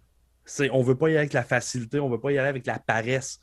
c'est 0.44 0.70
on 0.70 0.82
veut 0.82 0.96
pas 0.96 1.08
y 1.08 1.12
aller 1.12 1.18
avec 1.18 1.32
la 1.32 1.44
facilité, 1.44 2.00
on 2.00 2.08
veut 2.08 2.20
pas 2.20 2.32
y 2.32 2.38
aller 2.38 2.48
avec 2.48 2.66
la 2.66 2.78
paresse. 2.78 3.40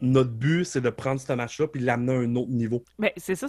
Notre 0.00 0.30
but, 0.30 0.64
c'est 0.64 0.80
de 0.80 0.90
prendre 0.90 1.20
ce 1.20 1.32
match-là 1.32 1.68
puis 1.68 1.80
l'amener 1.80 2.12
à 2.12 2.18
un 2.18 2.36
autre 2.36 2.50
niveau. 2.50 2.84
Mais 2.98 3.12
c'est 3.16 3.34
ça, 3.34 3.46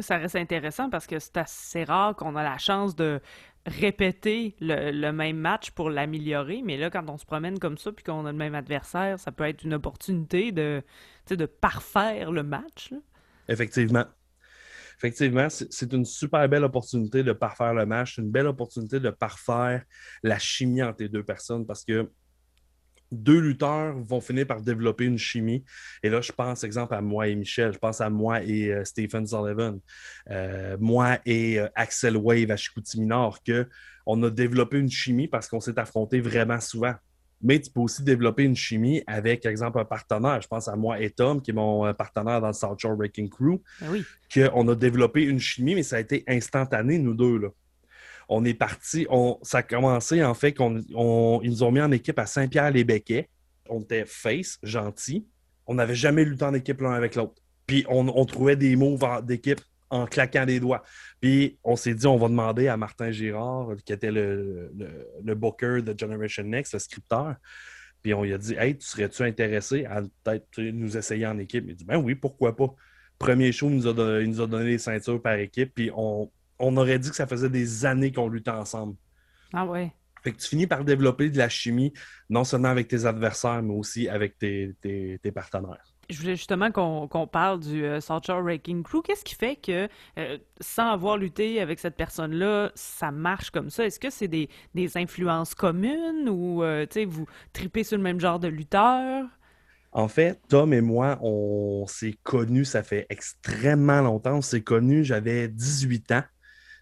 ça 0.00 0.16
reste 0.16 0.36
intéressant 0.36 0.90
parce 0.90 1.06
que 1.06 1.18
c'est 1.18 1.36
assez 1.36 1.84
rare 1.84 2.16
qu'on 2.16 2.36
a 2.36 2.42
la 2.42 2.58
chance 2.58 2.96
de 2.96 3.20
répéter 3.66 4.56
le, 4.60 5.10
même 5.10 5.36
match 5.36 5.70
pour 5.72 5.90
l'améliorer. 5.90 6.62
Mais 6.64 6.76
là, 6.76 6.88
quand 6.88 7.08
on 7.10 7.18
se 7.18 7.26
promène 7.26 7.58
comme 7.58 7.76
ça 7.76 7.92
puis 7.92 8.04
qu'on 8.04 8.24
a 8.26 8.32
le 8.32 8.38
même 8.38 8.54
adversaire, 8.54 9.18
ça 9.18 9.32
peut 9.32 9.44
être 9.44 9.64
une 9.64 9.74
opportunité 9.74 10.52
de, 10.52 10.82
de 11.28 11.46
parfaire 11.46 12.32
le 12.32 12.42
match. 12.42 12.94
Effectivement 13.48 14.04
effectivement, 14.98 15.48
c'est 15.48 15.92
une 15.92 16.04
super 16.04 16.48
belle 16.48 16.64
opportunité 16.64 17.22
de 17.22 17.32
parfaire 17.32 17.72
le 17.72 17.86
match. 17.86 18.18
Une 18.18 18.30
belle 18.30 18.46
opportunité 18.46 19.00
de 19.00 19.10
parfaire 19.10 19.82
la 20.22 20.38
chimie 20.38 20.82
entre 20.82 21.02
les 21.02 21.08
deux 21.08 21.22
personnes 21.22 21.66
parce 21.66 21.84
que 21.84 22.10
deux 23.10 23.38
lutteurs 23.38 23.96
vont 23.98 24.20
finir 24.20 24.46
par 24.46 24.60
développer 24.60 25.04
une 25.04 25.18
chimie. 25.18 25.64
Et 26.02 26.10
là, 26.10 26.20
je 26.20 26.32
pense, 26.32 26.64
exemple, 26.64 26.94
à 26.94 27.00
moi 27.00 27.28
et 27.28 27.34
Michel. 27.34 27.72
Je 27.72 27.78
pense 27.78 28.00
à 28.00 28.10
moi 28.10 28.42
et 28.42 28.72
euh, 28.72 28.84
Stephen 28.84 29.26
Sullivan. 29.26 29.80
Euh, 30.30 30.76
moi 30.78 31.18
et 31.24 31.58
euh, 31.58 31.68
Axel 31.74 32.16
Wave 32.16 32.50
à 32.50 32.56
Chicoutimi 32.56 33.06
Nord, 33.06 33.38
qu'on 33.42 34.22
a 34.22 34.30
développé 34.30 34.78
une 34.78 34.90
chimie 34.90 35.28
parce 35.28 35.48
qu'on 35.48 35.60
s'est 35.60 35.78
affrontés 35.78 36.20
vraiment 36.20 36.60
souvent 36.60 36.94
mais 37.40 37.60
tu 37.60 37.70
peux 37.70 37.80
aussi 37.80 38.02
développer 38.02 38.42
une 38.42 38.56
chimie 38.56 39.02
avec, 39.06 39.42
par 39.42 39.50
exemple, 39.50 39.78
un 39.78 39.84
partenaire. 39.84 40.40
Je 40.42 40.48
pense 40.48 40.68
à 40.68 40.76
moi 40.76 41.00
et 41.00 41.10
Tom, 41.10 41.40
qui 41.40 41.52
est 41.52 41.54
mon 41.54 41.86
euh, 41.86 41.92
partenaire 41.92 42.40
dans 42.40 42.48
le 42.48 42.52
South 42.52 42.78
Shore 42.80 42.96
Wrecking 42.96 43.28
Crew. 43.28 43.60
Ben 43.80 43.88
oui. 43.90 44.04
Qu'on 44.32 44.68
a 44.68 44.74
développé 44.74 45.22
une 45.22 45.38
chimie, 45.38 45.74
mais 45.74 45.82
ça 45.82 45.96
a 45.96 46.00
été 46.00 46.24
instantané, 46.26 46.98
nous 46.98 47.14
deux. 47.14 47.38
Là. 47.38 47.48
On 48.28 48.44
est 48.44 48.54
parti, 48.54 49.06
on, 49.08 49.38
ça 49.42 49.58
a 49.58 49.62
commencé 49.62 50.22
en 50.22 50.34
fait 50.34 50.52
qu'ils 50.52 50.84
nous 50.90 51.62
ont 51.62 51.70
mis 51.70 51.80
en 51.80 51.92
équipe 51.92 52.18
à 52.18 52.26
Saint-Pierre-les-Béquets. 52.26 53.28
On 53.70 53.80
était 53.80 54.04
face, 54.04 54.58
gentil. 54.62 55.26
On 55.66 55.74
n'avait 55.74 55.94
jamais 55.94 56.24
lutté 56.24 56.44
en 56.44 56.54
équipe 56.54 56.80
l'un 56.80 56.92
avec 56.92 57.14
l'autre. 57.14 57.34
Puis 57.66 57.84
on, 57.88 58.08
on, 58.08 58.24
trouvait 58.24 58.56
des 58.56 58.76
mots 58.76 58.98
d'équipe 59.22 59.60
en 59.90 60.06
claquant 60.06 60.46
des 60.46 60.60
doigts. 60.60 60.82
Puis 61.20 61.58
on 61.64 61.76
s'est 61.76 61.94
dit, 61.94 62.06
on 62.06 62.16
va 62.16 62.28
demander 62.28 62.68
à 62.68 62.76
Martin 62.76 63.10
Girard, 63.10 63.76
qui 63.84 63.92
était 63.92 64.12
le, 64.12 64.72
le, 65.24 65.34
booker 65.34 65.82
de 65.82 65.98
Generation 65.98 66.44
Next, 66.44 66.72
le 66.74 66.78
scripteur. 66.78 67.36
Puis 68.02 68.14
on 68.14 68.22
lui 68.22 68.32
a 68.32 68.38
dit, 68.38 68.54
hey, 68.54 68.76
tu 68.76 68.86
serais-tu 68.86 69.22
intéressé 69.22 69.84
à 69.84 70.02
peut-être 70.02 70.60
nous 70.60 70.96
essayer 70.96 71.26
en 71.26 71.38
équipe? 71.38 71.64
Il 71.66 71.72
a 71.72 71.74
dit, 71.74 71.84
ben 71.84 71.96
oui, 71.96 72.14
pourquoi 72.14 72.54
pas. 72.54 72.72
Premier 73.18 73.50
show, 73.50 73.68
il 73.68 73.76
nous 73.76 73.86
a 73.88 73.92
donné, 73.92 74.24
il 74.24 74.30
nous 74.30 74.40
a 74.40 74.46
donné 74.46 74.66
les 74.66 74.78
ceintures 74.78 75.20
par 75.20 75.34
équipe. 75.34 75.74
Puis 75.74 75.90
on, 75.94 76.30
on 76.58 76.76
aurait 76.76 76.98
dit 76.98 77.10
que 77.10 77.16
ça 77.16 77.26
faisait 77.26 77.50
des 77.50 77.84
années 77.84 78.12
qu'on 78.12 78.28
luttait 78.28 78.50
ensemble. 78.50 78.96
Ah 79.52 79.66
ouais. 79.66 79.92
Fait 80.22 80.32
que 80.32 80.38
tu 80.38 80.48
finis 80.48 80.66
par 80.66 80.84
développer 80.84 81.30
de 81.30 81.38
la 81.38 81.48
chimie, 81.48 81.92
non 82.28 82.44
seulement 82.44 82.68
avec 82.68 82.88
tes 82.88 83.06
adversaires, 83.06 83.62
mais 83.62 83.74
aussi 83.74 84.08
avec 84.08 84.38
tes, 84.38 84.74
tes, 84.80 85.18
tes 85.22 85.32
partenaires. 85.32 85.84
Je 86.10 86.18
voulais 86.20 86.36
justement 86.36 86.70
qu'on 86.70 87.26
parle 87.26 87.60
du 87.60 87.84
euh, 87.84 88.00
Wrecking 88.28 88.82
Crew. 88.82 89.02
Qu'est-ce 89.04 89.24
qui 89.24 89.34
fait 89.34 89.56
que, 89.56 89.88
euh, 90.18 90.38
sans 90.58 90.90
avoir 90.90 91.18
lutté 91.18 91.60
avec 91.60 91.78
cette 91.78 91.96
personne-là, 91.96 92.72
ça 92.74 93.10
marche 93.10 93.50
comme 93.50 93.68
ça? 93.68 93.84
Est-ce 93.84 94.00
que 94.00 94.08
c'est 94.08 94.28
des, 94.28 94.48
influences 94.96 95.54
communes 95.54 96.30
ou 96.30 96.62
euh, 96.62 96.86
vous 97.06 97.26
tripez 97.52 97.84
sur 97.84 97.98
le 97.98 98.02
même 98.02 98.20
genre 98.20 98.38
de 98.38 98.48
lutteur? 98.48 99.26
En 99.92 100.08
fait, 100.08 100.40
Tom 100.48 100.72
et 100.72 100.80
moi, 100.80 101.18
on 101.20 101.86
s'est 101.86 102.16
connus, 102.22 102.64
ça 102.64 102.82
fait 102.82 103.06
extrêmement 103.10 104.00
longtemps. 104.00 104.36
On 104.36 104.42
s'est 104.42 104.62
connus, 104.62 105.04
j'avais 105.04 105.48
18 105.48 106.12
ans. 106.12 106.22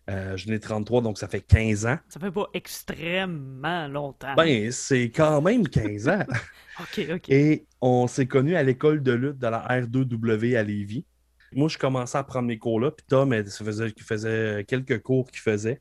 Euh, 0.09 0.37
je 0.37 0.49
n'ai 0.49 0.61
33, 0.61 1.03
donc 1.03 1.19
ça 1.19 1.27
fait 1.27 1.41
15 1.41 1.87
ans. 1.87 1.99
Ça 2.09 2.21
fait 2.21 2.31
pas 2.31 2.49
extrêmement 2.55 3.89
longtemps. 3.89 4.35
Ben, 4.37 4.71
c'est 4.71 5.11
quand 5.11 5.43
même 5.43 5.69
15 5.69 6.09
ans. 6.09 6.25
OK, 6.81 7.07
OK. 7.15 7.29
Et 7.29 7.67
on 7.81 8.07
s'est 8.07 8.27
connus 8.27 8.55
à 8.55 8.63
l'école 8.63 9.03
de 9.03 9.13
lutte 9.13 9.39
de 9.39 9.49
la 9.49 9.67
R2W 9.67 10.57
à 10.57 10.63
Lévis. 10.63 11.05
Moi, 11.53 11.69
je 11.69 11.79
commençais 11.79 12.19
à 12.19 12.23
prendre 12.23 12.47
mes 12.47 12.59
cours 12.59 12.81
là, 12.81 12.91
puis 12.91 13.05
Tom, 13.09 13.33
il 13.33 13.45
faisait, 13.45 13.93
faisait 13.99 14.65
quelques 14.69 15.03
cours 15.03 15.31
qu'il 15.31 15.41
faisait, 15.41 15.81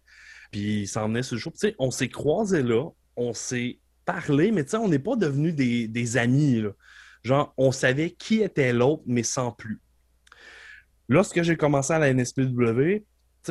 puis 0.51 0.81
il 0.81 0.87
s'emmenait 0.87 1.23
sur 1.23 1.35
le 1.35 1.41
show. 1.41 1.51
Tu 1.51 1.57
sais, 1.57 1.75
on 1.79 1.91
s'est 1.91 2.07
croisés 2.07 2.63
là, 2.63 2.89
on 3.15 3.33
s'est 3.33 3.79
parlé, 4.05 4.51
mais 4.51 4.63
tu 4.63 4.71
sais, 4.71 4.77
on 4.77 4.87
n'est 4.87 4.99
pas 4.99 5.15
devenus 5.15 5.53
des, 5.53 5.87
des 5.87 6.17
amis. 6.17 6.61
Là. 6.61 6.69
Genre, 7.23 7.53
on 7.57 7.71
savait 7.71 8.11
qui 8.11 8.41
était 8.41 8.73
l'autre, 8.73 9.03
mais 9.05 9.23
sans 9.23 9.51
plus. 9.51 9.81
Lorsque 11.09 11.41
j'ai 11.41 11.57
commencé 11.57 11.93
à 11.93 11.99
la 11.99 12.13
NSPW, 12.13 13.03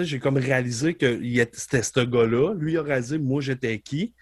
j'ai 0.02 0.18
comme 0.18 0.36
réalisé 0.36 0.94
que 0.94 1.20
c'était 1.52 1.82
ce 1.82 2.00
gars-là. 2.00 2.54
Lui 2.54 2.76
a 2.76 2.82
réalisé 2.82 3.18
moi 3.18 3.40
j'étais 3.40 3.78
qui. 3.78 4.14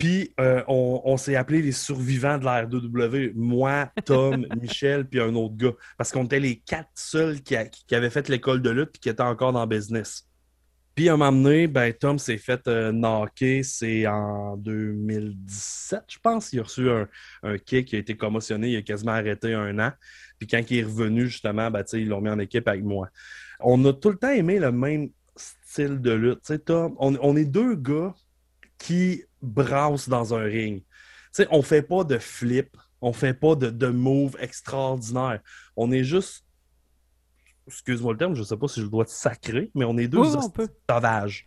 Puis 0.00 0.32
euh, 0.40 0.62
on, 0.66 1.18
s'est 1.18 1.36
appelé 1.36 1.60
les 1.60 1.72
survivants 1.72 2.38
de 2.38 2.44
la 2.46 2.64
R2W. 2.64 3.32
Moi, 3.34 3.90
Tom, 4.06 4.46
Michel, 4.60 5.06
puis 5.06 5.20
un 5.20 5.34
autre 5.34 5.56
gars. 5.56 5.74
Parce 5.98 6.10
qu'on 6.10 6.24
était 6.24 6.40
les 6.40 6.56
quatre 6.56 6.88
seuls 6.94 7.42
qui, 7.42 7.54
avaient 7.94 8.08
fait 8.08 8.30
l'école 8.30 8.62
de 8.62 8.70
lutte 8.70 8.92
et 8.94 8.98
qui 8.98 9.08
étaient 9.10 9.22
encore 9.22 9.52
dans 9.52 9.60
le 9.60 9.68
business. 9.68 10.26
Puis 10.94 11.10
à 11.10 11.14
un 11.14 11.16
moment 11.18 11.32
donné, 11.32 11.66
ben, 11.66 11.92
Tom 11.92 12.18
s'est 12.18 12.38
fait 12.38 12.66
euh, 12.66 12.92
knocker, 12.92 13.62
c'est 13.62 14.06
en 14.06 14.56
2017, 14.56 16.00
je 16.08 16.18
pense. 16.18 16.50
Il 16.54 16.60
a 16.60 16.62
reçu 16.62 16.88
un, 16.88 17.06
un, 17.42 17.58
kick, 17.58 17.88
qui 17.88 17.96
a 17.96 17.98
été 17.98 18.16
commotionné, 18.16 18.70
il 18.70 18.76
a 18.78 18.82
quasiment 18.82 19.12
arrêté 19.12 19.52
un 19.52 19.78
an. 19.78 19.92
Puis 20.38 20.48
quand 20.48 20.62
il 20.70 20.78
est 20.78 20.82
revenu, 20.82 21.26
justement, 21.26 21.70
ben, 21.70 21.84
ils 21.92 22.08
l'ont 22.08 22.22
mis 22.22 22.30
en 22.30 22.38
équipe 22.38 22.66
avec 22.68 22.82
moi 22.82 23.10
on 23.62 23.84
a 23.84 23.92
tout 23.92 24.10
le 24.10 24.16
temps 24.16 24.30
aimé 24.30 24.58
le 24.58 24.72
même 24.72 25.10
style 25.36 26.00
de 26.00 26.12
lutte. 26.12 26.64
Tom, 26.64 26.96
on, 26.98 27.36
est 27.36 27.44
deux 27.44 27.74
gars 27.74 28.14
qui 28.78 29.24
brassent 29.42 30.08
dans 30.08 30.34
un 30.34 30.42
ring. 30.42 30.82
On 31.38 31.58
on 31.58 31.62
fait 31.62 31.82
pas 31.82 32.04
de 32.04 32.18
flip, 32.18 32.76
on 33.00 33.12
fait 33.12 33.34
pas 33.34 33.54
de, 33.54 33.70
de 33.70 33.86
move 33.88 34.36
extraordinaire. 34.40 35.40
On 35.76 35.90
est 35.92 36.04
juste, 36.04 36.44
excuse-moi 37.66 38.12
le 38.12 38.18
terme, 38.18 38.34
je 38.34 38.42
sais 38.42 38.56
pas 38.56 38.68
si 38.68 38.80
je 38.80 38.86
dois 38.86 39.04
te 39.04 39.10
sacrer, 39.10 39.70
mais 39.74 39.84
on 39.84 39.96
est 39.96 40.08
deux 40.08 40.24
sauvages. 40.88 41.46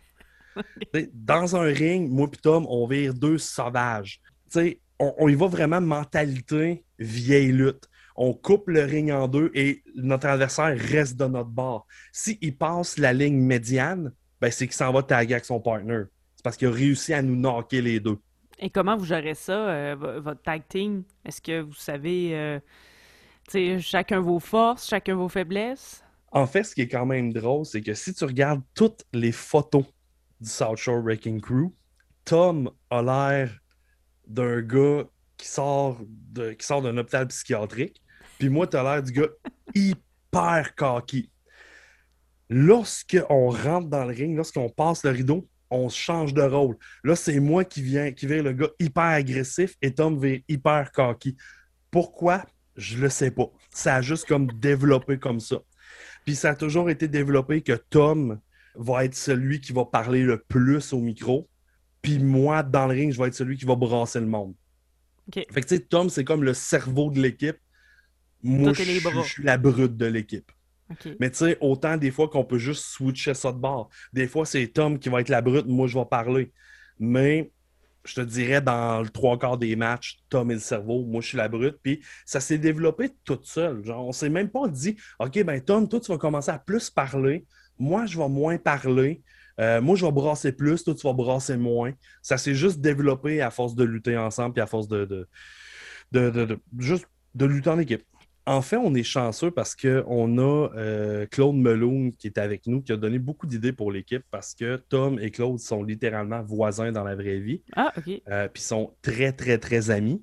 dans 1.12 1.56
un 1.56 1.64
ring, 1.64 2.10
moi 2.10 2.28
et 2.32 2.36
Tom, 2.36 2.66
on 2.68 2.86
vire 2.86 3.12
deux 3.12 3.38
sauvages. 3.38 4.20
on, 4.54 5.14
on 5.18 5.28
y 5.28 5.34
va 5.34 5.46
vraiment 5.48 5.80
mentalité 5.80 6.84
vieille 6.98 7.52
lutte 7.52 7.88
on 8.16 8.32
coupe 8.32 8.68
le 8.68 8.84
ring 8.84 9.10
en 9.10 9.28
deux 9.28 9.50
et 9.54 9.82
notre 9.94 10.26
adversaire 10.26 10.76
reste 10.76 11.16
de 11.16 11.26
notre 11.26 11.50
bord. 11.50 11.86
S'il 12.12 12.56
passe 12.56 12.98
la 12.98 13.12
ligne 13.12 13.40
médiane, 13.40 14.12
ben 14.40 14.50
c'est 14.50 14.66
qu'il 14.66 14.76
s'en 14.76 14.92
va 14.92 15.02
taguer 15.02 15.34
avec 15.34 15.44
son 15.44 15.60
partner. 15.60 16.02
C'est 16.36 16.42
parce 16.42 16.56
qu'il 16.56 16.68
a 16.68 16.72
réussi 16.72 17.12
à 17.12 17.22
nous 17.22 17.36
knocker 17.36 17.82
les 17.82 18.00
deux. 18.00 18.18
Et 18.58 18.70
comment 18.70 18.96
vous 18.96 19.04
gérez 19.04 19.34
ça, 19.34 19.68
euh, 19.68 20.20
votre 20.22 20.42
tag 20.42 20.62
team? 20.68 21.02
Est-ce 21.24 21.40
que 21.40 21.60
vous 21.60 21.74
savez, 21.74 22.34
euh, 22.34 22.60
chacun 23.80 24.20
vos 24.20 24.38
forces, 24.38 24.88
chacun 24.88 25.16
vos 25.16 25.28
faiblesses? 25.28 26.04
En 26.30 26.46
fait, 26.46 26.64
ce 26.64 26.74
qui 26.74 26.82
est 26.82 26.88
quand 26.88 27.06
même 27.06 27.32
drôle, 27.32 27.64
c'est 27.64 27.80
que 27.80 27.94
si 27.94 28.14
tu 28.14 28.24
regardes 28.24 28.62
toutes 28.74 29.04
les 29.12 29.32
photos 29.32 29.84
du 30.40 30.48
South 30.48 30.76
Shore 30.76 31.00
Wrecking 31.02 31.40
Crew, 31.40 31.72
Tom 32.24 32.70
a 32.90 33.02
l'air 33.02 33.50
d'un 34.26 34.62
gars 34.62 35.04
qui 35.36 35.46
sort 35.46 35.98
de, 36.08 36.52
qui 36.52 36.66
sort 36.66 36.82
d'un 36.82 36.96
hôpital 36.96 37.26
psychiatrique. 37.28 38.00
Puis 38.44 38.50
moi, 38.50 38.66
tu 38.66 38.76
as 38.76 38.82
l'air 38.82 39.02
du 39.02 39.10
gars 39.10 39.30
hyper 39.74 40.74
cocky. 40.74 41.30
Lorsqu'on 42.50 43.48
rentre 43.48 43.88
dans 43.88 44.04
le 44.04 44.12
ring, 44.12 44.36
lorsqu'on 44.36 44.68
passe 44.68 45.02
le 45.02 45.12
rideau, 45.12 45.48
on 45.70 45.88
change 45.88 46.34
de 46.34 46.42
rôle. 46.42 46.76
Là, 47.04 47.16
c'est 47.16 47.40
moi 47.40 47.64
qui 47.64 47.80
viens, 47.80 48.12
qui 48.12 48.26
viens 48.26 48.42
le 48.42 48.52
gars 48.52 48.68
hyper 48.78 49.02
agressif 49.02 49.76
et 49.80 49.94
Tom 49.94 50.20
vient 50.20 50.38
hyper 50.46 50.92
cocky. 50.92 51.38
Pourquoi? 51.90 52.44
Je 52.76 52.98
le 52.98 53.08
sais 53.08 53.30
pas. 53.30 53.50
Ça 53.70 53.94
a 53.94 54.02
juste 54.02 54.28
comme 54.28 54.52
développé 54.60 55.18
comme 55.18 55.40
ça. 55.40 55.56
Puis 56.26 56.34
ça 56.34 56.50
a 56.50 56.54
toujours 56.54 56.90
été 56.90 57.08
développé 57.08 57.62
que 57.62 57.72
Tom 57.72 58.38
va 58.74 59.06
être 59.06 59.14
celui 59.14 59.62
qui 59.62 59.72
va 59.72 59.86
parler 59.86 60.22
le 60.22 60.36
plus 60.36 60.92
au 60.92 61.00
micro. 61.00 61.48
Puis 62.02 62.18
moi, 62.18 62.62
dans 62.62 62.88
le 62.88 62.92
ring, 62.92 63.10
je 63.10 63.18
vais 63.18 63.28
être 63.28 63.34
celui 63.34 63.56
qui 63.56 63.64
va 63.64 63.74
brasser 63.74 64.20
le 64.20 64.26
monde. 64.26 64.52
Fait 65.32 65.46
que 65.46 65.60
tu 65.60 65.76
sais, 65.76 65.80
Tom, 65.80 66.10
c'est 66.10 66.24
comme 66.24 66.44
le 66.44 66.52
cerveau 66.52 67.10
de 67.10 67.22
l'équipe. 67.22 67.56
Moi, 68.44 68.74
je, 68.74 69.22
suis 69.22 69.42
la 69.42 69.56
brute 69.56 69.96
de 69.96 70.06
l'équipe. 70.06 70.52
Mais 71.18 71.30
tu 71.30 71.38
sais, 71.38 71.58
autant 71.60 71.96
des 71.96 72.10
fois 72.10 72.28
qu'on 72.28 72.44
peut 72.44 72.58
juste 72.58 72.84
switcher 72.84 73.32
ça 73.32 73.50
de 73.52 73.58
bord. 73.58 73.88
Des 74.12 74.28
fois, 74.28 74.44
c'est 74.44 74.66
Tom 74.68 74.98
qui 74.98 75.08
va 75.08 75.22
être 75.22 75.30
la 75.30 75.40
brute, 75.40 75.66
moi, 75.66 75.86
je 75.86 75.98
vais 75.98 76.04
parler. 76.04 76.52
Mais 76.98 77.50
je 78.04 78.14
te 78.16 78.20
dirais, 78.20 78.60
dans 78.60 79.00
le 79.00 79.08
trois 79.08 79.38
quarts 79.38 79.56
des 79.56 79.76
matchs, 79.76 80.18
Tom 80.28 80.50
est 80.50 80.54
le 80.54 80.60
cerveau, 80.60 81.04
moi 81.04 81.22
je 81.22 81.28
suis 81.28 81.38
la 81.38 81.48
brute. 81.48 81.78
Puis 81.82 82.02
ça 82.26 82.38
s'est 82.38 82.58
développé 82.58 83.10
tout 83.24 83.40
seul. 83.42 83.84
Genre, 83.84 84.06
on 84.06 84.12
s'est 84.12 84.28
même 84.28 84.50
pas 84.50 84.68
dit, 84.68 84.96
OK, 85.18 85.42
ben 85.42 85.60
Tom, 85.60 85.88
toi, 85.88 86.00
tu 86.00 86.12
vas 86.12 86.18
commencer 86.18 86.50
à 86.50 86.58
plus 86.58 86.90
parler. 86.90 87.46
Moi, 87.78 88.06
je 88.06 88.18
vais 88.18 88.28
moins 88.28 88.58
parler. 88.58 89.22
Euh, 89.60 89.80
moi, 89.80 89.96
je 89.96 90.04
vais 90.04 90.12
brasser 90.12 90.52
plus, 90.52 90.84
toi, 90.84 90.94
tu 90.94 91.06
vas 91.06 91.12
brasser 91.12 91.56
moins. 91.56 91.92
Ça 92.22 92.36
s'est 92.36 92.54
juste 92.54 92.80
développé 92.80 93.40
à 93.40 93.50
force 93.50 93.74
de 93.74 93.84
lutter 93.84 94.18
ensemble, 94.18 94.54
puis 94.54 94.60
à 94.60 94.66
force 94.66 94.88
de, 94.88 95.04
de, 96.12 96.30
de 96.30 96.58
juste 96.78 97.06
de 97.34 97.46
lutter 97.46 97.70
en 97.70 97.78
équipe. 97.78 98.04
En 98.46 98.60
fait, 98.60 98.76
on 98.76 98.94
est 98.94 99.02
chanceux 99.02 99.50
parce 99.50 99.74
qu'on 99.74 100.38
a 100.38 100.70
euh, 100.76 101.26
Claude 101.26 101.56
Meloun 101.56 102.12
qui 102.12 102.26
est 102.26 102.36
avec 102.36 102.66
nous, 102.66 102.82
qui 102.82 102.92
a 102.92 102.96
donné 102.96 103.18
beaucoup 103.18 103.46
d'idées 103.46 103.72
pour 103.72 103.90
l'équipe 103.90 104.22
parce 104.30 104.54
que 104.54 104.76
Tom 104.76 105.18
et 105.18 105.30
Claude 105.30 105.58
sont 105.58 105.82
littéralement 105.82 106.42
voisins 106.42 106.92
dans 106.92 107.04
la 107.04 107.14
vraie 107.14 107.38
vie. 107.38 107.62
Ah, 107.74 107.92
OK. 107.96 108.20
Euh, 108.28 108.48
puis 108.48 108.62
sont 108.62 108.94
très, 109.00 109.32
très, 109.32 109.56
très 109.56 109.90
amis. 109.90 110.22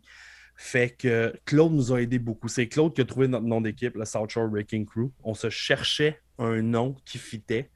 Fait 0.56 0.92
que 0.92 1.34
Claude 1.46 1.74
nous 1.74 1.92
a 1.92 2.00
aidé 2.00 2.20
beaucoup. 2.20 2.48
C'est 2.48 2.68
Claude 2.68 2.94
qui 2.94 3.02
a 3.02 3.06
trouvé 3.06 3.28
notre 3.28 3.48
nom 3.48 3.62
d'équipe, 3.62 3.96
le 3.96 4.06
South 4.06 4.30
Shore 4.30 4.48
Wrecking 4.50 4.86
Crew. 4.86 5.12
On 5.24 5.34
se 5.34 5.50
cherchait 5.50 6.22
un 6.38 6.62
nom 6.62 6.96
qui 7.06 7.18
fitait. 7.18 7.72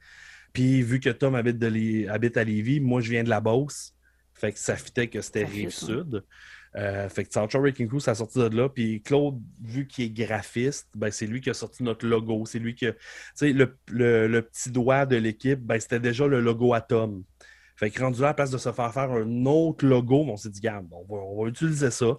Puis 0.52 0.82
vu 0.82 1.00
que 1.00 1.10
Tom 1.10 1.34
habite, 1.34 1.60
habite 2.08 2.36
à 2.36 2.44
Lévis, 2.44 2.78
moi 2.78 3.00
je 3.00 3.10
viens 3.10 3.24
de 3.24 3.28
la 3.28 3.40
Beauce. 3.40 3.94
Fait 4.34 4.52
que 4.52 4.58
ça 4.60 4.76
fitait 4.76 5.08
que 5.08 5.20
c'était 5.20 5.44
Rive-Sud. 5.44 6.22
Euh, 6.76 7.08
fait 7.08 7.24
que 7.24 7.32
Shore 7.32 7.62
Wrecking 7.62 7.88
Crew, 7.88 8.00
ça 8.00 8.10
a 8.10 8.14
sorti 8.14 8.38
de 8.38 8.56
là. 8.56 8.68
Puis 8.68 9.00
Claude, 9.02 9.40
vu 9.62 9.86
qu'il 9.86 10.04
est 10.04 10.10
graphiste, 10.10 10.88
ben, 10.94 11.10
c'est 11.10 11.26
lui 11.26 11.40
qui 11.40 11.48
a 11.48 11.54
sorti 11.54 11.82
notre 11.82 12.06
logo. 12.06 12.44
C'est 12.44 12.58
lui 12.58 12.74
qui 12.74 12.86
a. 12.86 12.92
Tu 12.92 12.98
sais, 13.34 13.52
le, 13.52 13.76
le, 13.88 14.42
petit 14.42 14.70
doigt 14.70 15.06
de 15.06 15.16
l'équipe, 15.16 15.60
ben, 15.60 15.80
c'était 15.80 16.00
déjà 16.00 16.26
le 16.26 16.40
logo 16.40 16.74
Atom. 16.74 17.24
Fait 17.76 17.90
que 17.90 18.02
rendu 18.02 18.20
là, 18.20 18.28
à 18.28 18.30
la 18.30 18.34
place 18.34 18.50
de 18.50 18.58
se 18.58 18.72
faire 18.72 18.92
faire 18.92 19.10
un 19.10 19.46
autre 19.46 19.86
logo, 19.86 20.24
on 20.28 20.36
s'est 20.36 20.50
dit, 20.50 20.60
garde, 20.60 20.86
on 20.92 21.04
va, 21.04 21.22
on 21.22 21.42
va 21.42 21.48
utiliser 21.48 21.90
ça. 21.90 22.18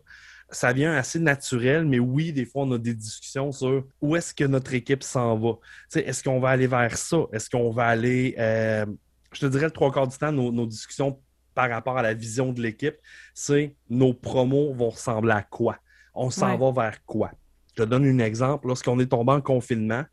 Ça 0.49 0.71
vient 0.71 0.93
assez 0.93 1.19
naturel, 1.19 1.85
mais 1.85 1.99
oui, 1.99 2.31
des 2.31 2.45
fois, 2.45 2.63
on 2.63 2.71
a 2.71 2.77
des 2.77 2.93
discussions 2.93 3.51
sur 3.51 3.85
où 4.01 4.15
est-ce 4.15 4.33
que 4.33 4.45
notre 4.45 4.73
équipe 4.73 5.03
s'en 5.03 5.37
va. 5.37 5.57
Est-ce 5.93 6.23
qu'on 6.23 6.39
va 6.39 6.49
aller 6.49 6.67
vers 6.67 6.97
ça? 6.97 7.25
Est-ce 7.33 7.49
qu'on 7.49 7.71
va 7.71 7.87
aller. 7.87 8.35
Euh, 8.39 8.85
je 9.33 9.41
te 9.41 9.45
dirais 9.45 9.65
le 9.65 9.71
trois 9.71 9.91
quarts 9.91 10.07
du 10.07 10.17
temps, 10.17 10.31
nos, 10.31 10.51
nos 10.51 10.65
discussions 10.65 11.19
par 11.57 11.71
rapport 11.71 11.97
à 11.97 12.03
la 12.03 12.13
vision 12.13 12.53
de 12.53 12.61
l'équipe, 12.61 12.97
c'est 13.33 13.75
nos 13.89 14.13
promos 14.13 14.75
vont 14.75 14.91
ressembler 14.91 15.31
à 15.31 15.41
quoi? 15.41 15.79
On 16.13 16.29
s'en 16.29 16.55
va 16.55 16.71
vers 16.71 17.03
quoi? 17.03 17.31
Je 17.69 17.81
te 17.81 17.89
donne 17.89 18.05
un 18.05 18.19
exemple. 18.19 18.67
Lorsqu'on 18.67 18.99
est 18.99 19.07
tombé 19.07 19.31
en 19.31 19.41
confinement, 19.41 20.03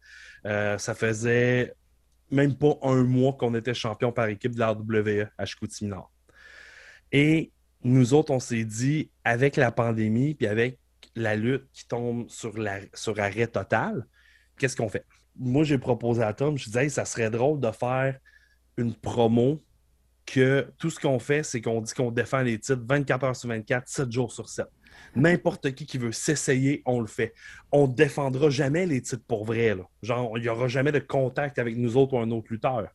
euh, 0.47 0.79
ça 0.79 0.95
faisait 0.95 1.75
même 2.31 2.57
pas 2.57 2.79
un 2.81 3.05
mois 3.05 3.35
qu'on 3.35 3.55
était 3.55 3.75
champion 3.75 4.11
par 4.11 4.29
équipe 4.29 4.55
de 4.55 4.61
la 4.61 4.73
WWE 4.73 5.29
à 5.37 5.45
Chicoutimi 5.45 5.93
Et 7.13 7.53
nous 7.83 8.15
autres, 8.15 8.33
on 8.33 8.41
s'est 8.41 8.65
dit, 8.65 9.11
avec 9.23 9.57
la 9.57 9.71
pandémie, 9.71 10.35
puis 10.35 10.47
avec 10.47 10.79
la 11.15 11.37
lutte 11.37 11.69
qui 11.75 11.87
tombe 11.87 12.27
sur, 12.31 12.57
la, 12.57 12.79
sur 12.95 13.21
arrêt 13.21 13.49
total, 13.49 14.07
qu'est-ce 14.57 14.77
qu'on 14.77 14.89
fait? 14.89 15.05
Moi, 15.37 15.65
j'ai 15.65 15.77
proposé 15.77 16.23
à 16.23 16.33
Tom, 16.33 16.57
je 16.57 16.65
disais, 16.65 16.89
ça 16.89 17.05
serait 17.05 17.29
drôle 17.29 17.61
de 17.61 17.71
faire 17.71 18.19
une 18.79 18.95
promo 18.95 19.63
que 20.27 20.73
tout 20.79 20.91
ce 20.91 20.99
qu'on 20.99 21.19
fait, 21.19 21.43
c'est 21.43 21.61
qu'on 21.61 21.81
dit 21.81 21.93
qu'on 21.93 22.11
défend 22.11 22.43
les 22.43 22.59
titres 22.59 22.83
24 22.87 23.25
heures 23.25 23.37
sur 23.37 23.49
24, 23.49 23.89
7 23.89 24.13
jours 24.13 24.33
sur 24.33 24.49
7. 24.49 24.67
N'importe 25.17 25.73
qui 25.73 25.87
qui 25.87 25.99
veut 25.99 26.13
s'essayer, 26.13 26.83
on 26.87 27.01
le 27.01 27.07
fait. 27.07 27.35
On 27.73 27.87
ne 27.89 27.93
défendra 27.93 28.51
jamais 28.51 28.87
les 28.87 29.03
titres 29.03 29.25
pour 29.27 29.45
vrai. 29.45 29.77
Genre, 30.03 30.39
il 30.39 30.43
n'y 30.43 30.49
aura 30.49 30.69
jamais 30.69 30.93
de 30.93 30.99
contact 30.99 31.59
avec 31.59 31.77
nous 31.77 31.97
autres 31.97 32.15
ou 32.15 32.19
un 32.19 32.31
autre 32.31 32.49
lutteur. 32.51 32.89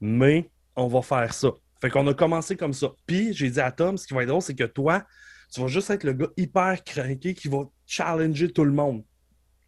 Mais 0.00 0.50
on 0.76 0.88
va 0.88 1.02
faire 1.02 1.32
ça. 1.32 1.50
Fait 1.80 1.90
qu'on 1.90 2.06
a 2.06 2.14
commencé 2.14 2.56
comme 2.56 2.72
ça. 2.72 2.88
Puis 3.06 3.32
j'ai 3.32 3.50
dit 3.50 3.60
à 3.60 3.70
Tom, 3.70 3.96
ce 3.96 4.06
qui 4.06 4.14
va 4.14 4.22
être 4.22 4.28
drôle, 4.28 4.42
c'est 4.42 4.54
que 4.54 4.64
toi, 4.64 5.04
tu 5.52 5.60
vas 5.60 5.68
juste 5.68 5.90
être 5.90 6.04
le 6.04 6.12
gars 6.12 6.28
hyper 6.36 6.82
craqué 6.84 7.34
qui 7.34 7.48
va 7.48 7.64
challenger 7.86 8.52
tout 8.52 8.64
le 8.64 8.72
monde. 8.72 9.04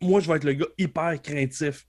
Moi, 0.00 0.20
je 0.20 0.28
vais 0.28 0.36
être 0.36 0.44
le 0.44 0.54
gars 0.54 0.66
hyper 0.76 1.20
craintif. 1.22 1.86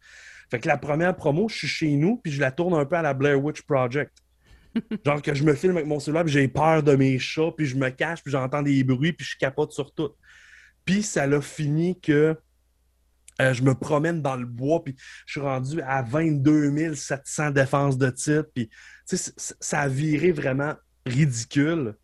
Fait 0.50 0.60
que 0.60 0.68
la 0.68 0.78
première 0.78 1.16
promo, 1.16 1.48
je 1.48 1.58
suis 1.60 1.68
chez 1.68 1.92
nous, 1.96 2.18
puis 2.18 2.32
je 2.32 2.42
la 2.42 2.52
tourne 2.52 2.74
un 2.74 2.86
peu 2.86 2.98
à 2.98 3.02
la 3.02 3.14
Blair 3.14 3.42
Witch 3.42 3.62
Project. 3.62 4.12
Genre 5.06 5.22
que 5.22 5.34
je 5.34 5.44
me 5.44 5.54
filme 5.54 5.76
avec 5.76 5.88
mon 5.88 6.00
cellulaire, 6.00 6.24
puis 6.24 6.34
j'ai 6.34 6.48
peur 6.48 6.84
de 6.84 6.96
mes 6.96 7.20
chats, 7.20 7.52
puis 7.56 7.66
je 7.66 7.76
me 7.76 7.90
cache, 7.90 8.22
puis 8.24 8.32
j'entends 8.32 8.62
des 8.62 8.84
bruits, 8.84 9.14
puis 9.14 9.26
je 9.26 9.38
capote 9.38 9.72
sur 9.72 9.94
tout. 9.94 10.12
Puis 10.86 11.04
ça 11.04 11.28
l'a 11.28 11.42
fini 11.42 12.00
que 12.00 12.36
euh, 13.42 13.54
je 13.54 13.64
me 13.64 13.74
promène 13.74 14.22
dans 14.22 14.36
le 14.36 14.46
bois, 14.46 14.84
puis 14.84 14.96
je 15.26 15.34
suis 15.34 15.42
rendu 15.42 15.82
à 15.82 16.02
22 16.02 16.94
700 16.96 17.52
défenses 17.52 17.98
de 17.98 18.10
titre, 18.10 18.50
puis 18.54 18.70
ça 19.06 19.82
a 19.82 19.88
viré 19.88 20.32
vraiment 20.32 20.76
ridicule. 21.06 21.96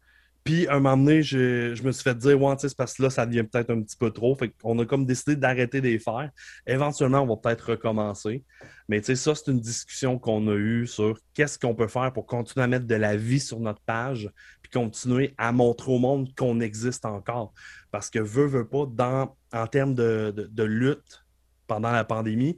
Puis, 0.48 0.66
un 0.70 0.80
moment 0.80 0.96
donné, 0.96 1.24
je, 1.24 1.84
me 1.84 1.92
suis 1.92 2.04
fait 2.04 2.18
dire, 2.18 2.42
ouais, 2.42 2.56
c'est 2.58 2.74
parce 2.74 2.94
que 2.94 3.04
là, 3.04 3.10
ça 3.10 3.26
devient 3.26 3.44
peut-être 3.44 3.70
un 3.70 3.82
petit 3.82 3.98
peu 3.98 4.12
trop. 4.12 4.34
Fait 4.34 4.48
qu'on 4.48 4.80
a 4.80 4.86
comme 4.86 5.06
décidé 5.06 5.36
d'arrêter 5.36 5.82
de 5.82 5.88
les 5.90 6.00
faire. 6.00 6.32
Éventuellement, 6.66 7.20
on 7.20 7.28
va 7.28 7.36
peut-être 7.36 7.72
recommencer. 7.72 8.46
Mais 8.88 9.02
tu 9.02 9.08
sais, 9.08 9.18
ça, 9.18 9.36
c'est 9.36 9.52
une 9.52 9.60
discussion 9.60 10.18
qu'on 10.18 10.48
a 10.48 10.56
eue 10.56 10.88
sur 10.88 11.20
qu'est-ce 11.34 11.60
qu'on 11.60 11.76
peut 11.76 11.90
faire 11.90 12.14
pour 12.14 12.26
continuer 12.26 12.64
à 12.64 12.68
mettre 12.68 12.88
de 12.88 12.96
la 12.96 13.18
vie 13.18 13.42
sur 13.42 13.60
notre 13.60 13.82
page, 13.82 14.32
puis 14.62 14.72
continuer 14.72 15.36
à 15.38 15.52
montrer 15.52 15.92
au 15.92 16.00
monde 16.00 16.34
qu'on 16.34 16.62
existe 16.62 17.04
encore. 17.04 17.54
Parce 17.92 18.10
que, 18.10 18.20
veut, 18.20 18.48
veut 18.48 18.70
pas, 18.70 18.86
dans, 18.90 19.36
en 19.52 19.68
termes 19.68 19.96
de 19.96 20.64
lutte 20.64 21.26
pendant 21.68 21.92
la 21.92 22.06
pandémie, 22.06 22.58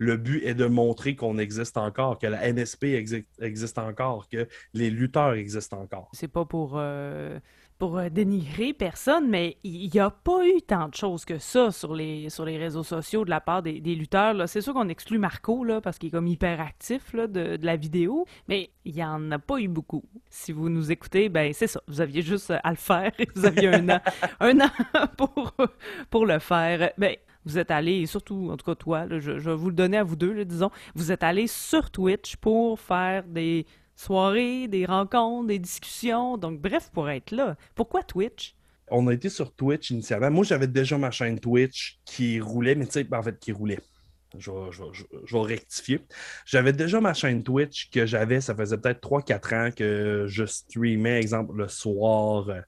le 0.00 0.16
but 0.16 0.42
est 0.44 0.54
de 0.54 0.64
montrer 0.64 1.14
qu'on 1.14 1.36
existe 1.38 1.76
encore, 1.76 2.18
que 2.18 2.26
la 2.26 2.50
NSP 2.50 2.84
existe 3.38 3.78
encore, 3.78 4.28
que 4.28 4.48
les 4.72 4.90
lutteurs 4.90 5.34
existent 5.34 5.78
encore. 5.78 6.08
C'est 6.14 6.26
pas 6.26 6.46
pour, 6.46 6.72
euh, 6.76 7.38
pour 7.78 7.98
euh, 7.98 8.08
dénigrer 8.08 8.72
personne, 8.72 9.28
mais 9.28 9.58
il 9.62 9.90
n'y 9.92 10.00
a 10.00 10.08
pas 10.08 10.46
eu 10.46 10.62
tant 10.62 10.88
de 10.88 10.94
choses 10.94 11.26
que 11.26 11.38
ça 11.38 11.70
sur 11.70 11.94
les, 11.94 12.30
sur 12.30 12.46
les 12.46 12.56
réseaux 12.56 12.82
sociaux 12.82 13.26
de 13.26 13.30
la 13.30 13.42
part 13.42 13.62
des, 13.62 13.78
lutteurs. 13.94 14.48
C'est 14.48 14.62
sûr 14.62 14.72
qu'on 14.72 14.88
exclut 14.88 15.18
Marco 15.18 15.64
là, 15.64 15.82
parce 15.82 15.98
qu'il 15.98 16.08
est 16.08 16.12
comme 16.12 16.28
hyper 16.28 16.62
actif 16.62 17.12
là, 17.12 17.26
de, 17.26 17.58
la 17.60 17.76
vidéo, 17.76 18.24
mais 18.48 18.70
il 18.86 18.94
n'y 18.94 19.04
en 19.04 19.30
a 19.30 19.38
pas 19.38 19.58
eu 19.58 19.68
beaucoup. 19.68 20.02
Si 20.30 20.50
vous 20.50 20.70
nous 20.70 20.90
écoutez, 20.90 21.28
ben 21.28 21.52
c'est 21.52 21.66
ça. 21.66 21.82
Vous 21.88 22.00
aviez 22.00 22.22
juste 22.22 22.50
à 22.50 22.70
le 22.70 22.76
faire. 22.76 23.12
Vous 23.34 23.44
aviez 23.44 23.68
un 23.68 23.86
an, 23.90 24.00
un 24.40 24.60
an 24.60 24.70
pour, 25.18 25.52
pour 26.08 26.24
le 26.24 26.38
faire. 26.38 26.90
Ben, 26.96 27.16
vous 27.44 27.58
êtes 27.58 27.70
allé, 27.70 28.06
surtout, 28.06 28.50
en 28.50 28.56
tout 28.56 28.66
cas 28.66 28.74
toi, 28.74 29.06
je, 29.18 29.32
vais 29.32 29.54
vous 29.54 29.68
le 29.70 29.74
donner 29.74 29.96
à 29.96 30.04
vous 30.04 30.16
deux, 30.16 30.44
disons, 30.44 30.70
vous 30.94 31.12
êtes 31.12 31.22
allé 31.22 31.46
sur 31.46 31.90
Twitch 31.90 32.36
pour 32.36 32.78
faire 32.80 33.24
des 33.24 33.66
soirées, 33.96 34.68
des 34.68 34.86
rencontres, 34.86 35.48
des 35.48 35.58
discussions, 35.58 36.36
donc 36.36 36.60
bref, 36.60 36.90
pour 36.92 37.08
être 37.10 37.30
là. 37.32 37.56
Pourquoi 37.74 38.02
Twitch? 38.02 38.54
On 38.90 39.06
a 39.06 39.14
été 39.14 39.28
sur 39.28 39.54
Twitch 39.54 39.90
initialement. 39.90 40.30
Moi, 40.30 40.44
j'avais 40.44 40.66
déjà 40.66 40.98
ma 40.98 41.10
chaîne 41.10 41.38
Twitch 41.38 42.00
qui 42.04 42.40
roulait, 42.40 42.74
mais 42.74 42.86
tu 42.86 42.92
sais, 42.92 43.06
en 43.12 43.22
fait, 43.22 43.38
qui 43.38 43.52
roulait. 43.52 43.78
Je 44.38 44.50
vais, 44.50 45.40
rectifier. 45.42 46.00
J'avais 46.46 46.72
déjà 46.72 47.00
ma 47.00 47.14
chaîne 47.14 47.42
Twitch 47.42 47.90
que 47.90 48.06
j'avais, 48.06 48.40
ça 48.40 48.54
faisait 48.54 48.78
peut-être 48.78 49.00
3-4 49.00 49.54
ans 49.54 49.70
que 49.74 50.26
je 50.28 50.44
streamais, 50.44 51.20
exemple, 51.20 51.56
le 51.56 51.68
soir, 51.68 52.48
euh, 52.48 52.60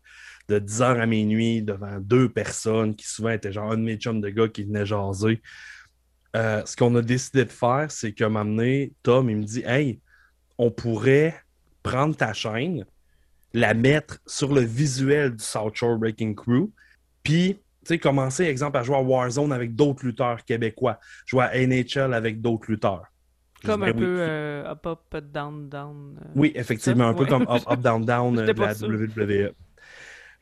de 0.49 0.59
10h 0.59 1.01
à 1.01 1.07
minuit 1.07 1.63
devant 1.63 1.99
deux 2.01 2.29
personnes 2.29 2.95
qui 2.95 3.07
souvent 3.07 3.31
étaient 3.31 3.53
genre 3.53 3.73
un 3.73 3.77
de 3.77 3.83
mes 3.83 3.97
chums 3.97 4.21
de 4.21 4.29
gars 4.29 4.49
qui 4.49 4.65
venaient 4.65 4.87
jaser. 4.87 5.41
Euh, 6.35 6.63
ce 6.65 6.77
qu'on 6.77 6.95
a 6.97 7.03
décidé 7.03 7.45
de 7.45 7.53
faire, 7.53 7.91
c'est 7.91 8.13
que 8.13 8.25
m'amener 8.25 8.93
Tom, 9.03 9.29
il 9.29 9.37
me 9.37 9.45
dit 9.45 9.63
Hey, 9.67 10.01
on 10.59 10.71
pourrait 10.71 11.35
prendre 11.83 12.17
ta 12.17 12.33
chaîne, 12.33 12.87
la 13.53 13.75
mettre 13.75 14.19
sur 14.27 14.53
le 14.53 14.63
visuel 14.63 15.37
du 15.37 15.45
South 15.45 15.75
Shore 15.75 15.99
Breaking 15.99 16.35
Crew, 16.35 16.71
puis 17.23 17.59
sais, 17.85 17.99
commencer, 17.99 18.45
exemple, 18.45 18.77
à 18.77 18.83
jouer 18.83 18.97
à 18.97 19.03
Warzone 19.03 19.53
avec 19.53 19.75
d'autres 19.75 20.05
lutteurs 20.05 20.45
québécois, 20.45 20.99
jouer 21.27 21.45
à 21.45 21.67
NHL 21.67 22.15
avec 22.15 22.41
d'autres 22.41 22.71
lutteurs. 22.71 23.05
Comme 23.65 23.85
un 23.85 23.93
peu 23.93 24.17
euh, 24.19 24.73
up, 24.73 24.87
up, 24.87 25.25
down, 25.33 25.69
down. 25.69 26.19
Euh, 26.21 26.29
oui, 26.35 26.53
effectivement, 26.57 27.07
un 27.09 27.15
peu 27.15 27.27
comme 27.27 27.43
up, 27.43 27.63
up, 27.71 27.81
down, 27.81 28.05
down 28.05 28.35
de 28.35 28.41
la 28.41 28.73
WWE. 28.73 29.55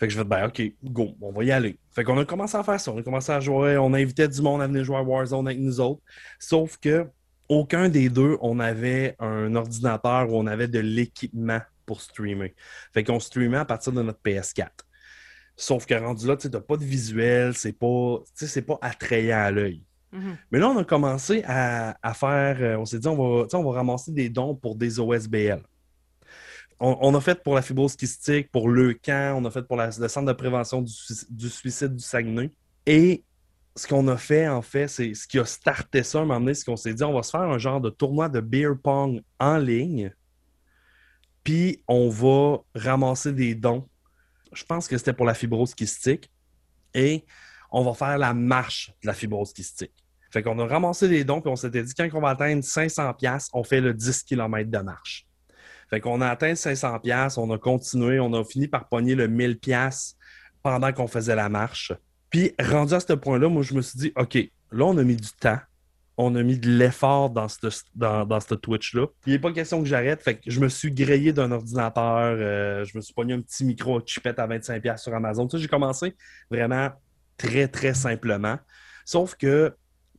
Fait 0.00 0.06
que 0.06 0.14
je 0.14 0.18
vais 0.18 0.24
ben, 0.24 0.46
OK, 0.46 0.62
go, 0.82 1.14
on 1.20 1.30
va 1.30 1.44
y 1.44 1.52
aller. 1.52 1.78
Fait 1.92 2.04
qu'on 2.04 2.16
a 2.16 2.24
commencé 2.24 2.56
à 2.56 2.64
faire 2.64 2.80
ça. 2.80 2.90
On 2.90 2.98
a 2.98 3.02
commencé 3.02 3.30
à 3.32 3.38
jouer, 3.38 3.76
on 3.76 3.92
invitait 3.92 4.28
du 4.28 4.40
monde 4.40 4.62
à 4.62 4.66
venir 4.66 4.82
jouer 4.82 4.96
à 4.96 5.02
Warzone 5.02 5.46
avec 5.46 5.60
nous 5.60 5.78
autres. 5.78 6.00
Sauf 6.38 6.78
que 6.78 7.06
aucun 7.50 7.90
des 7.90 8.08
deux, 8.08 8.38
on 8.40 8.60
avait 8.60 9.14
un 9.18 9.54
ordinateur 9.54 10.32
où 10.32 10.38
on 10.38 10.46
avait 10.46 10.68
de 10.68 10.78
l'équipement 10.78 11.60
pour 11.84 12.00
streamer. 12.00 12.54
Fait 12.94 13.04
qu'on 13.04 13.20
streamait 13.20 13.58
à 13.58 13.66
partir 13.66 13.92
de 13.92 14.00
notre 14.00 14.20
PS4. 14.24 14.68
Sauf 15.54 15.84
que 15.84 15.92
rendu 15.92 16.26
là, 16.26 16.36
tu 16.36 16.48
n'as 16.48 16.60
pas 16.60 16.78
de 16.78 16.84
visuel, 16.84 17.52
c'est 17.54 17.78
pas, 17.78 18.22
pas 18.66 18.78
attrayant 18.80 19.40
à 19.40 19.50
l'œil. 19.50 19.82
Mhm. 20.12 20.36
Mais 20.50 20.60
là, 20.60 20.70
on 20.70 20.78
a 20.78 20.84
commencé 20.84 21.42
à, 21.44 21.94
faire, 22.14 22.56
euh, 22.60 22.76
on 22.78 22.86
s'est 22.86 23.00
dit, 23.00 23.08
on 23.08 23.16
va, 23.16 23.46
on 23.52 23.64
va 23.64 23.72
ramasser 23.72 24.12
des 24.12 24.30
dons 24.30 24.54
pour 24.54 24.76
des 24.76 24.98
OSBL. 24.98 25.60
On, 26.82 27.14
a 27.14 27.20
fait 27.20 27.42
pour 27.42 27.54
la 27.54 27.60
fibrose 27.60 27.94
kystique, 27.94 28.50
pour 28.50 28.70
le 28.70 28.94
camp, 28.94 29.38
on 29.38 29.44
a 29.44 29.50
fait 29.50 29.62
pour 29.62 29.76
le 29.76 29.90
centre 29.90 30.26
de 30.26 30.32
prévention 30.32 30.80
du, 30.80 31.50
suicide 31.50 31.94
du 31.94 32.02
Saguenay. 32.02 32.50
Et 32.86 33.22
ce 33.76 33.86
qu'on 33.86 34.08
a 34.08 34.16
fait, 34.16 34.48
en 34.48 34.62
fait, 34.62 34.88
c'est 34.88 35.12
ce 35.12 35.28
qui 35.28 35.38
a 35.38 35.44
starté 35.44 36.02
ça 36.02 36.18
à 36.18 36.22
un 36.22 36.24
moment 36.24 36.40
donné, 36.40 36.54
c'est 36.54 36.64
qu'on 36.64 36.76
s'est 36.76 36.94
dit, 36.94 37.04
on 37.04 37.12
va 37.12 37.22
se 37.22 37.32
faire 37.32 37.42
un 37.42 37.58
genre 37.58 37.82
de 37.82 37.90
tournoi 37.90 38.30
de 38.30 38.40
beer 38.40 38.72
pong 38.82 39.20
en 39.38 39.58
ligne, 39.58 40.10
puis 41.44 41.82
on 41.86 42.08
va 42.08 42.60
ramasser 42.74 43.34
des 43.34 43.54
dons. 43.54 43.86
Je 44.52 44.64
pense 44.64 44.88
que 44.88 44.96
c'était 44.96 45.12
pour 45.12 45.26
la 45.26 45.34
fibrose 45.34 45.74
kystique. 45.74 46.30
Et 46.94 47.24
on 47.70 47.84
va 47.84 47.94
faire 47.94 48.18
la 48.18 48.34
marche 48.34 48.92
de 49.02 49.06
la 49.06 49.14
fibrose 49.14 49.52
kystique. 49.52 49.92
Fait 50.30 50.42
qu'on 50.42 50.58
a 50.58 50.66
ramassé 50.66 51.08
des 51.08 51.24
dons, 51.24 51.40
puis 51.40 51.50
on 51.50 51.56
s'était 51.56 51.82
dit, 51.82 51.92
quand 51.94 52.08
on 52.14 52.20
va 52.20 52.30
atteindre 52.30 52.62
500$, 52.62 53.48
on 53.52 53.64
fait 53.64 53.80
le 53.80 53.94
10 53.94 54.22
km 54.24 54.70
de 54.70 54.78
marche. 54.78 55.26
Fait 55.90 56.00
qu'on 56.00 56.20
a 56.20 56.29
atteint 56.29 56.53
500$, 56.53 57.38
on 57.38 57.50
a 57.50 57.59
continué, 57.59 58.20
on 58.20 58.33
a 58.33 58.44
fini 58.44 58.68
par 58.68 58.88
pogner 58.88 59.14
le 59.14 59.29
1000$ 59.29 60.14
pendant 60.62 60.92
qu'on 60.92 61.09
faisait 61.09 61.35
la 61.35 61.48
marche. 61.48 61.92
Puis, 62.31 62.53
rendu 62.61 62.94
à 62.94 63.00
ce 63.00 63.12
point-là, 63.12 63.48
moi, 63.48 63.62
je 63.62 63.74
me 63.74 63.83
suis 63.83 63.98
dit, 63.98 64.12
OK, 64.16 64.37
là, 64.70 64.85
on 64.85 64.96
a 64.98 65.03
mis 65.03 65.16
du 65.16 65.29
temps, 65.40 65.59
on 66.16 66.35
a 66.37 66.42
mis 66.42 66.59
de 66.59 66.68
l'effort 66.68 67.31
dans 67.31 67.48
ce 67.48 67.59
dans, 67.94 68.24
dans 68.24 68.38
Twitch-là. 68.40 69.07
Il 69.26 69.33
n'est 69.33 69.38
pas 69.38 69.53
question 69.53 69.83
que 69.83 69.88
j'arrête. 69.88 70.22
Fait 70.22 70.37
que 70.37 70.42
je 70.46 70.61
me 70.61 70.68
suis 70.68 70.92
grillé 70.92 71.33
d'un 71.33 71.50
ordinateur, 71.50 72.37
euh, 72.38 72.85
je 72.85 72.96
me 72.96 73.00
suis 73.00 73.14
pogné 73.14 73.35
un 73.35 73.40
petit 73.40 73.64
micro 73.64 74.00
chipette 74.05 74.38
à 74.38 74.46
25$ 74.46 74.98
sur 74.98 75.14
Amazon. 75.14 75.48
Tu 75.48 75.57
sais, 75.57 75.62
j'ai 75.62 75.68
commencé 75.68 76.14
vraiment 76.50 76.90
très, 77.37 77.68
très 77.68 77.94
simplement. 77.94 78.59
Sauf 79.05 79.35
que 79.35 79.74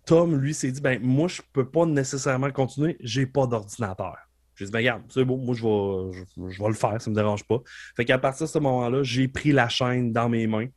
Tom, 0.05 0.35
lui, 0.35 0.53
s'est 0.53 0.71
dit, 0.71 0.81
ben 0.81 0.99
moi, 1.01 1.27
je 1.27 1.41
peux 1.53 1.69
pas 1.69 1.85
nécessairement 1.85 2.51
continuer, 2.51 2.97
j'ai 2.99 3.27
pas 3.27 3.45
d'ordinateur. 3.45 4.17
J'ai 4.55 4.65
dit, 4.65 4.71
ben 4.71 4.79
regarde, 4.79 5.03
c'est 5.09 5.25
bon, 5.25 5.37
moi, 5.37 5.55
je 5.55 5.63
vais, 5.63 6.67
le 6.67 6.73
faire, 6.73 7.01
ça 7.01 7.09
me 7.09 7.15
dérange 7.15 7.43
pas. 7.45 7.61
Fait 7.95 8.05
qu'à 8.05 8.17
partir 8.17 8.45
de 8.45 8.51
ce 8.51 8.59
moment-là, 8.59 9.03
j'ai 9.03 9.27
pris 9.27 9.51
la 9.51 9.69
chaîne 9.69 10.11
dans 10.11 10.29
mes 10.29 10.47
mains. 10.47 10.67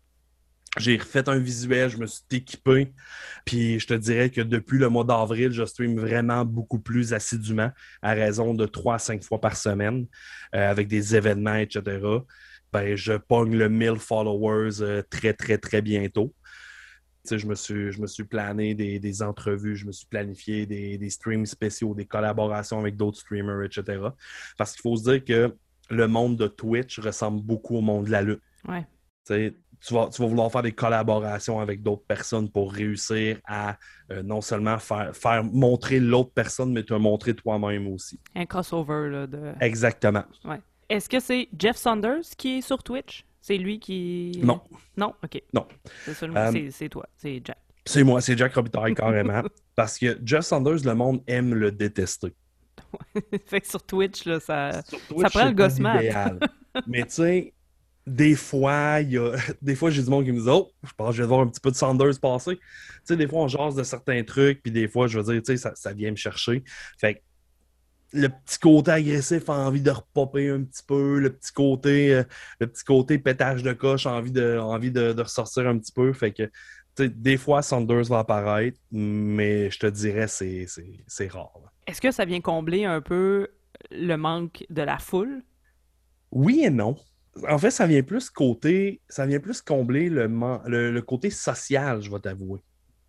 J'ai 0.76 0.96
refait 0.96 1.28
un 1.28 1.38
visuel, 1.38 1.88
je 1.88 1.98
me 1.98 2.06
suis 2.06 2.24
équipé. 2.32 2.92
Puis 3.44 3.78
je 3.78 3.86
te 3.86 3.94
dirais 3.94 4.30
que 4.30 4.40
depuis 4.40 4.78
le 4.78 4.88
mois 4.88 5.04
d'avril, 5.04 5.52
je 5.52 5.64
stream 5.64 5.98
vraiment 5.98 6.44
beaucoup 6.44 6.80
plus 6.80 7.12
assidûment, 7.12 7.70
à 8.02 8.12
raison 8.12 8.54
de 8.54 8.66
3 8.66 8.94
à 8.94 8.98
5 8.98 9.22
fois 9.22 9.40
par 9.40 9.56
semaine, 9.56 10.06
euh, 10.54 10.70
avec 10.70 10.88
des 10.88 11.14
événements, 11.14 11.56
etc. 11.56 12.00
Ben, 12.72 12.96
je 12.96 13.12
pogne 13.12 13.56
le 13.56 13.68
1000 13.68 13.96
followers 13.96 14.80
euh, 14.80 15.02
très, 15.08 15.32
très, 15.32 15.58
très 15.58 15.80
bientôt. 15.80 16.34
Je 17.30 17.46
me, 17.46 17.54
suis, 17.54 17.92
je 17.92 18.00
me 18.00 18.06
suis 18.06 18.24
plané 18.24 18.74
des, 18.74 19.22
entrevues, 19.22 19.76
je 19.76 19.86
me 19.86 19.92
suis 19.92 20.06
planifié 20.06 20.66
des, 20.66 21.10
streams 21.10 21.46
spéciaux, 21.46 21.94
des 21.94 22.06
collaborations 22.06 22.78
avec 22.78 22.96
d'autres 22.96 23.18
streamers, 23.18 23.62
etc. 23.62 24.02
Parce 24.58 24.72
qu'il 24.72 24.82
faut 24.82 24.96
se 24.96 25.10
dire 25.10 25.24
que 25.24 25.56
le 25.90 26.08
monde 26.08 26.36
de 26.36 26.46
Twitch 26.46 26.98
ressemble 26.98 27.42
beaucoup 27.42 27.76
au 27.76 27.80
monde 27.80 28.06
de 28.06 28.10
la 28.10 28.22
lutte. 28.22 28.42
Ouais. 28.68 28.86
Tu 29.26 29.92
vas, 29.92 30.08
tu 30.08 30.22
vas, 30.22 30.28
vouloir 30.28 30.50
faire 30.50 30.62
des 30.62 30.72
collaborations 30.72 31.60
avec 31.60 31.82
d'autres 31.82 32.04
personnes 32.06 32.50
pour 32.50 32.72
réussir 32.72 33.38
à 33.46 33.76
euh, 34.10 34.22
non 34.22 34.40
seulement 34.40 34.78
faire, 34.78 35.14
faire 35.14 35.44
montrer 35.44 36.00
l'autre 36.00 36.30
personne, 36.34 36.72
mais 36.72 36.82
te 36.82 36.94
montrer 36.94 37.34
toi-même 37.34 37.86
aussi. 37.88 38.18
Un 38.34 38.46
crossover 38.46 39.10
là, 39.10 39.26
de. 39.26 39.52
Exactement. 39.60 40.24
Ouais. 40.44 40.60
Est-ce 40.88 41.08
que 41.08 41.20
c'est 41.20 41.48
Jeff 41.58 41.76
Saunders 41.76 42.24
qui 42.36 42.58
est 42.58 42.60
sur 42.60 42.82
Twitch? 42.82 43.24
C'est 43.46 43.58
lui 43.58 43.78
qui. 43.78 44.40
Non. 44.42 44.62
Non, 44.96 45.12
ok. 45.22 45.42
Non. 45.52 45.66
Euh, 46.08 46.68
c'est 46.70 46.88
toi, 46.88 47.06
c'est 47.14 47.42
Jack. 47.44 47.58
C'est 47.84 48.02
moi, 48.02 48.22
c'est 48.22 48.38
Jack 48.38 48.54
Robitaille 48.54 48.94
carrément. 48.96 49.42
parce 49.76 49.98
que 49.98 50.18
Jeff 50.24 50.46
Saunders, 50.46 50.82
le 50.82 50.94
monde 50.94 51.22
aime 51.26 51.52
le 51.52 51.70
détester. 51.70 52.34
fait 53.46 53.60
que 53.60 53.68
sur 53.68 53.82
Twitch, 53.82 54.24
là, 54.24 54.40
ça, 54.40 54.80
ça 54.82 55.28
prend 55.28 55.44
le 55.44 55.52
gosse 55.52 55.78
Mais 56.86 57.02
tu 57.02 57.10
sais, 57.10 57.52
des 58.06 58.34
fois, 58.34 59.00
il 59.02 59.12
y 59.12 59.18
a... 59.18 59.36
des 59.60 59.74
fois, 59.74 59.90
j'ai 59.90 60.02
du 60.02 60.08
monde 60.08 60.24
qui 60.24 60.32
me 60.32 60.40
dit 60.40 60.48
Oh, 60.48 60.70
je 60.82 60.92
pense 60.96 61.10
que 61.10 61.16
je 61.16 61.22
vais 61.22 61.28
voir 61.28 61.40
un 61.40 61.48
petit 61.48 61.60
peu 61.60 61.70
de 61.70 61.76
Saunders 61.76 62.18
passer. 62.18 62.56
Tu 62.56 62.62
sais, 63.04 63.16
des 63.16 63.28
fois, 63.28 63.42
on 63.42 63.48
jase 63.48 63.74
de 63.74 63.82
certains 63.82 64.24
trucs, 64.24 64.62
puis 64.62 64.72
des 64.72 64.88
fois, 64.88 65.06
je 65.06 65.20
veux 65.20 65.34
dire, 65.34 65.42
tu 65.42 65.52
sais, 65.52 65.58
ça, 65.58 65.74
ça 65.74 65.92
vient 65.92 66.10
me 66.10 66.16
chercher. 66.16 66.64
Fait 66.98 67.16
que 67.16 67.20
le 68.14 68.28
petit 68.28 68.58
côté 68.60 68.92
agressif 68.92 69.50
a 69.50 69.54
envie 69.54 69.82
de 69.82 69.90
repopper 69.90 70.48
un 70.48 70.62
petit 70.62 70.84
peu, 70.86 71.18
le 71.18 71.30
petit 71.30 71.52
côté, 71.52 72.14
euh, 72.14 72.22
le 72.60 72.68
petit 72.68 72.84
côté 72.84 73.18
pétage 73.18 73.62
de 73.62 73.72
coche 73.72 74.06
a 74.06 74.12
envie 74.12 74.30
de, 74.30 74.56
envie 74.58 74.92
de, 74.92 75.20
ressortir 75.20 75.66
un 75.66 75.78
petit 75.78 75.92
peu. 75.92 76.12
Fait 76.12 76.32
que 76.32 76.48
des 76.96 77.36
fois, 77.36 77.60
Saunders 77.60 78.04
va 78.04 78.20
apparaître, 78.20 78.78
mais 78.92 79.68
je 79.70 79.80
te 79.80 79.86
dirais 79.88 80.28
c'est 80.28 80.66
c'est 81.08 81.26
rare. 81.26 81.72
Est-ce 81.88 82.00
que 82.00 82.12
ça 82.12 82.24
vient 82.24 82.40
combler 82.40 82.84
un 82.84 83.00
peu 83.00 83.48
le 83.90 84.14
manque 84.14 84.64
de 84.70 84.82
la 84.82 84.98
foule? 84.98 85.42
Oui 86.30 86.62
et 86.64 86.70
non. 86.70 86.96
En 87.48 87.58
fait, 87.58 87.72
ça 87.72 87.88
vient 87.88 88.02
plus 88.04 88.30
côté, 88.30 89.00
ça 89.08 89.26
vient 89.26 89.40
plus 89.40 89.60
combler 89.60 90.08
le, 90.08 90.28
le 90.68 91.02
côté 91.02 91.30
social, 91.30 92.00
je 92.00 92.08
vais 92.08 92.20
t'avouer. 92.20 92.60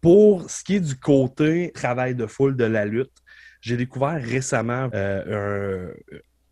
Pour 0.01 0.49
ce 0.49 0.63
qui 0.63 0.75
est 0.75 0.79
du 0.79 0.95
côté 0.95 1.71
travail 1.75 2.15
de 2.15 2.25
foule 2.25 2.55
de 2.55 2.63
la 2.63 2.85
lutte, 2.85 3.13
j'ai 3.65 3.77
découvert 3.77 4.21
récemment 4.21 4.89
euh, 4.93 5.91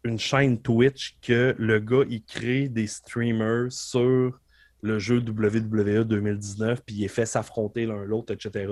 une 0.04 0.18
chaîne 0.18 0.60
Twitch 0.60 1.16
que 1.22 1.56
le 1.60 1.80
gars, 1.80 2.04
il 2.10 2.24
crée 2.24 2.68
des 2.68 2.88
streamers 2.88 3.72
sur 3.72 4.40
le 4.82 5.00
jeu 5.00 5.20
WWE 5.20 6.06
2019, 6.06 6.82
puis 6.84 6.96
il 6.96 7.04
est 7.04 7.10
fait 7.10 7.28
s'affronter 7.28 7.86
l'un 7.86 8.04
l'autre, 8.04 8.34
etc. 8.34 8.66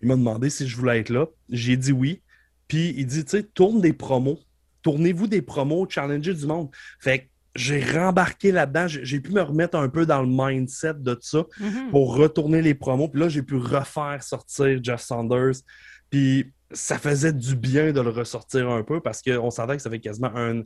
Il 0.00 0.08
m'a 0.08 0.16
demandé 0.16 0.48
si 0.48 0.66
je 0.66 0.76
voulais 0.78 1.00
être 1.00 1.10
là. 1.10 1.26
J'ai 1.50 1.76
dit 1.76 1.92
oui. 1.92 2.22
Puis 2.68 2.94
il 2.96 3.04
dit, 3.04 3.22
tu 3.22 3.32
sais, 3.32 3.42
tourne 3.42 3.82
des 3.82 3.92
promos. 3.92 4.40
Tournez-vous 4.80 5.26
des 5.26 5.42
promos, 5.42 5.86
challengez 5.86 6.32
du 6.32 6.46
monde. 6.46 6.70
Fait 6.98 7.18
que 7.18 7.24
j'ai 7.54 7.84
rembarqué 7.84 8.50
là-dedans. 8.50 8.86
J'ai 8.88 9.20
pu 9.20 9.30
me 9.30 9.42
remettre 9.42 9.76
un 9.76 9.90
peu 9.90 10.06
dans 10.06 10.22
le 10.22 10.28
mindset 10.30 10.94
de 10.94 11.18
ça 11.20 11.44
mm-hmm. 11.60 11.90
pour 11.90 12.16
retourner 12.16 12.62
les 12.62 12.74
promos. 12.74 13.08
Puis 13.08 13.20
là, 13.20 13.28
j'ai 13.28 13.42
pu 13.42 13.56
refaire 13.56 14.22
sortir 14.22 14.80
Jeff 14.82 15.02
Saunders. 15.02 15.56
Puis 16.08 16.50
ça 16.74 16.98
faisait 16.98 17.32
du 17.32 17.56
bien 17.56 17.92
de 17.92 18.00
le 18.00 18.10
ressortir 18.10 18.68
un 18.70 18.82
peu 18.82 19.00
parce 19.00 19.22
qu'on 19.22 19.50
sentait 19.50 19.76
que 19.76 19.82
ça 19.82 19.90
fait 19.90 20.00
quasiment 20.00 20.32
un, 20.34 20.62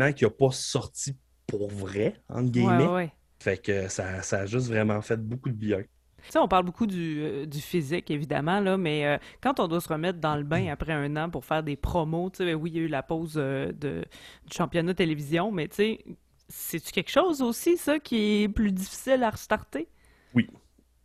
an 0.00 0.12
qu'il 0.12 0.26
n'a 0.26 0.30
pas 0.30 0.50
sorti 0.50 1.16
pour 1.46 1.68
vrai, 1.68 2.14
entre 2.28 2.50
guillemets. 2.50 3.12
Fait 3.38 3.58
que 3.58 3.88
ça, 3.88 4.22
ça, 4.22 4.40
a 4.40 4.46
juste 4.46 4.68
vraiment 4.68 5.00
fait 5.02 5.16
beaucoup 5.16 5.48
de 5.48 5.54
bien. 5.54 5.82
Tu 6.30 6.38
on 6.38 6.46
parle 6.46 6.64
beaucoup 6.64 6.86
du, 6.86 7.20
euh, 7.20 7.50
physique, 7.50 8.10
évidemment, 8.10 8.60
là, 8.60 8.76
mais 8.76 9.06
euh, 9.06 9.18
quand 9.40 9.58
on 9.58 9.66
doit 9.66 9.80
se 9.80 9.88
remettre 9.88 10.20
dans 10.20 10.36
le 10.36 10.44
bain 10.44 10.68
après 10.68 10.92
un 10.92 11.16
an 11.16 11.28
pour 11.28 11.44
faire 11.44 11.64
des 11.64 11.76
promos, 11.76 12.30
tu 12.30 12.44
sais, 12.44 12.54
oui, 12.54 12.70
il 12.70 12.76
y 12.76 12.78
a 12.78 12.82
eu 12.82 12.88
la 12.88 13.02
pause 13.02 13.34
euh, 13.36 13.72
de, 13.72 14.04
du 14.46 14.56
championnat 14.56 14.94
télévision, 14.94 15.50
mais 15.50 15.66
tu 15.66 15.76
sais, 15.76 16.04
c'est-tu 16.48 16.92
quelque 16.92 17.10
chose 17.10 17.42
aussi, 17.42 17.76
ça, 17.76 17.98
qui 17.98 18.42
est 18.42 18.48
plus 18.48 18.70
difficile 18.70 19.24
à 19.24 19.30
restarter? 19.30 19.88
Oui. 20.34 20.48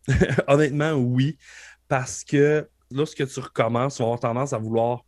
Honnêtement, 0.46 0.92
oui. 0.92 1.36
Parce 1.88 2.22
que 2.22 2.68
lorsque 2.90 3.26
tu 3.26 3.40
recommences, 3.40 3.96
tu 3.96 4.02
vas 4.02 4.06
avoir 4.06 4.20
tendance 4.20 4.52
à 4.52 4.58
vouloir 4.58 5.04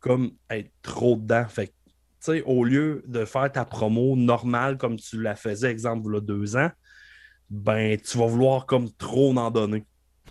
comme 0.00 0.32
être 0.50 0.70
trop 0.82 1.16
dedans. 1.16 1.46
Fait 1.48 1.66
tu 1.66 1.72
sais, 2.20 2.42
au 2.42 2.64
lieu 2.64 3.04
de 3.06 3.24
faire 3.24 3.50
ta 3.50 3.64
promo 3.64 4.16
normale 4.16 4.76
comme 4.76 4.96
tu 4.96 5.22
la 5.22 5.36
faisais, 5.36 5.70
exemple, 5.70 6.08
il 6.10 6.14
y 6.14 6.16
a 6.16 6.20
deux 6.20 6.56
ans, 6.56 6.70
ben, 7.48 7.98
tu 8.00 8.18
vas 8.18 8.26
vouloir 8.26 8.66
comme 8.66 8.90
trop 8.92 9.36
en 9.36 9.50
donner. 9.50 9.86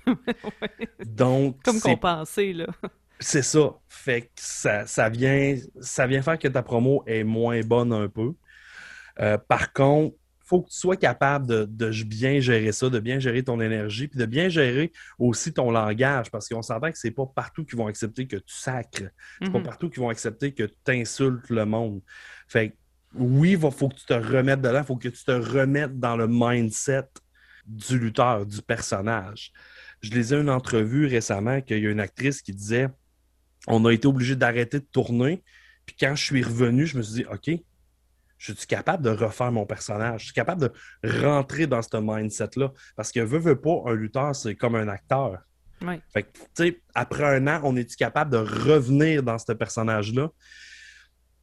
Donc. 1.05 1.62
Comme 1.63 1.79
compenser, 1.79 2.53
là. 2.53 2.67
C'est 3.19 3.41
ça. 3.41 3.73
Fait 3.88 4.21
que 4.21 4.29
ça, 4.36 4.86
ça, 4.86 5.10
vient, 5.10 5.57
ça 5.79 6.05
vient 6.05 6.21
faire 6.21 6.38
que 6.38 6.47
ta 6.47 6.62
promo 6.62 7.03
est 7.07 7.23
moins 7.23 7.62
bonne 7.62 7.91
un 7.91 8.07
peu. 8.07 8.33
Euh, 9.19 9.38
par 9.39 9.73
contre, 9.73 10.15
faut 10.47 10.62
que 10.62 10.69
tu 10.69 10.77
sois 10.77 10.95
capable 10.95 11.47
de, 11.47 12.03
bien 12.03 12.39
gérer 12.39 12.71
ça, 12.71 12.89
de 12.89 12.99
bien 12.99 13.19
gérer 13.19 13.43
ton 13.43 13.60
énergie, 13.60 14.07
puis 14.07 14.17
de 14.17 14.25
bien 14.25 14.47
gérer 14.47 14.91
aussi 15.19 15.53
ton 15.53 15.71
langage, 15.71 16.31
parce 16.31 16.47
qu'on 16.47 16.62
s'entend 16.62 16.91
que 16.91 16.97
c'est 16.97 17.12
pas 17.12 17.25
partout 17.25 17.65
qu'ils 17.65 17.77
vont 17.77 17.88
accepter 17.88 18.27
que 18.27 18.38
tu 18.38 18.55
sacres. 18.55 19.03
C'est 19.41 19.51
pas 19.51 19.60
mhm. 19.60 19.63
partout 19.63 19.89
qu'ils 19.89 20.01
vont 20.01 20.10
accepter 20.10 20.53
que 20.53 20.63
tu 20.63 20.91
insultes 20.91 21.49
le 21.49 21.65
monde. 21.65 22.01
Fait 22.47 22.75
oui, 23.13 23.51
il 23.51 23.60
faut 23.60 23.89
que 23.89 23.95
tu 23.95 24.05
te 24.05 24.13
remettes 24.13 24.62
dedans, 24.62 24.79
il 24.79 24.86
faut 24.86 24.95
que 24.95 25.10
tu 25.10 25.23
te 25.23 25.31
remettes 25.31 25.99
dans 25.99 26.15
le 26.15 26.27
mindset 26.27 27.07
du 27.65 27.99
lutteur, 27.99 28.45
du 28.45 28.62
personnage. 28.62 29.51
Je 30.01 30.12
lisais 30.12 30.39
une 30.39 30.49
entrevue 30.49 31.07
récemment 31.07 31.62
qu'il 31.62 31.79
y 31.79 31.88
a 31.88 31.89
une 31.89 31.99
actrice 31.99 32.41
qui 32.41 32.53
disait 32.53 32.88
on 33.67 33.83
a 33.86 33.91
été 33.91 34.07
obligé 34.07 34.36
d'arrêter 34.36 34.79
de 34.79 34.86
tourner. 34.86 35.43
Puis 35.86 35.95
quand 35.99 36.15
je 36.15 36.23
suis 36.23 36.43
revenu, 36.43 36.86
je 36.86 36.97
me 36.97 37.01
suis 37.01 37.23
dit 37.23 37.25
OK, 37.31 37.60
je 38.38 38.54
suis 38.54 38.67
capable 38.67 39.04
de 39.04 39.10
refaire 39.10 39.52
mon 39.52 39.65
personnage. 39.65 40.21
Je 40.21 40.26
suis 40.26 40.34
capable 40.34 40.62
de 40.62 41.21
rentrer 41.21 41.67
dans 41.67 41.82
ce 41.82 41.97
mindset-là. 41.97 42.71
Parce 42.95 43.12
que 43.12 43.19
veut, 43.19 43.39
veut 43.39 43.60
pas, 43.60 43.82
un 43.86 43.93
lutteur, 43.93 44.36
c'est 44.36 44.56
comme 44.56 44.76
un 44.76 44.88
acteur. 44.88 45.39
Fait 46.12 46.23
que, 46.23 46.30
tu 46.34 46.45
sais, 46.56 46.82
après 46.95 47.23
un 47.23 47.47
an, 47.47 47.62
on 47.63 47.76
est-tu 47.76 47.95
capable 47.95 48.32
de 48.32 48.38
revenir 48.38 49.21
dans 49.23 49.38
ce 49.38 49.52
personnage-là? 49.52 50.30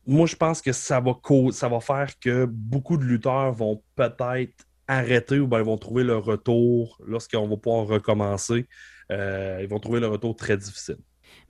Moi, 0.06 0.26
je 0.26 0.36
pense 0.36 0.60
que 0.60 0.72
ça 0.72 1.00
va, 1.00 1.14
ça 1.52 1.68
va 1.68 1.80
faire 1.80 2.10
que 2.20 2.44
beaucoup 2.46 2.96
de 2.96 3.04
lutteurs 3.04 3.52
vont 3.52 3.82
peut-être 3.94 4.66
arrêter 4.86 5.38
ou 5.38 5.46
bien 5.46 5.60
ils 5.60 5.64
vont 5.64 5.78
trouver 5.78 6.04
le 6.04 6.16
retour 6.16 7.00
lorsqu'on 7.06 7.48
va 7.48 7.56
pouvoir 7.56 7.86
recommencer. 7.86 8.66
Euh, 9.10 9.60
ils 9.62 9.68
vont 9.68 9.80
trouver 9.80 10.00
le 10.00 10.08
retour 10.08 10.36
très 10.36 10.56
difficile. 10.56 10.98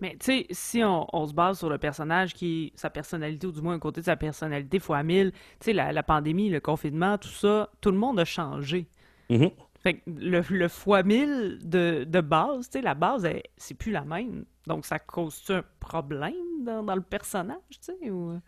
Mais 0.00 0.16
tu 0.18 0.26
sais, 0.26 0.46
si 0.50 0.82
on, 0.84 1.26
se 1.26 1.32
base 1.32 1.58
sur 1.58 1.70
le 1.70 1.78
personnage 1.78 2.34
qui 2.34 2.72
sa 2.74 2.90
personnalité, 2.90 3.46
ou 3.46 3.52
du 3.52 3.60
moins 3.60 3.74
un 3.74 3.78
côté 3.78 4.00
de 4.00 4.06
sa 4.06 4.16
personnalité 4.16 4.78
fois 4.78 5.02
mille, 5.02 5.32
tu 5.60 5.66
sais, 5.66 5.72
la, 5.72 6.02
pandémie, 6.02 6.50
le 6.50 6.60
confinement, 6.60 7.16
tout 7.18 7.28
ça, 7.28 7.70
tout 7.80 7.90
le 7.90 7.98
monde 7.98 8.18
a 8.18 8.24
changé. 8.24 8.88
Mm-hmm. 9.30 9.52
Fait 9.80 9.94
que 9.94 10.00
le, 10.06 10.42
le 10.48 10.68
fois 10.68 11.02
mille 11.02 11.58
de, 11.62 12.04
de 12.08 12.20
base, 12.20 12.68
tu 12.68 12.78
sais, 12.78 12.82
la 12.82 12.94
base, 12.94 13.28
c'est 13.56 13.74
plus 13.74 13.92
la 13.92 14.04
même. 14.04 14.44
Donc, 14.66 14.86
ça 14.86 14.98
cause 14.98 15.42
un 15.50 15.62
problème 15.78 16.32
dans, 16.64 16.94
le 16.94 17.02
personnage, 17.02 17.58
tu 17.70 17.78
sais? 17.80 18.10
Ou... 18.10 18.40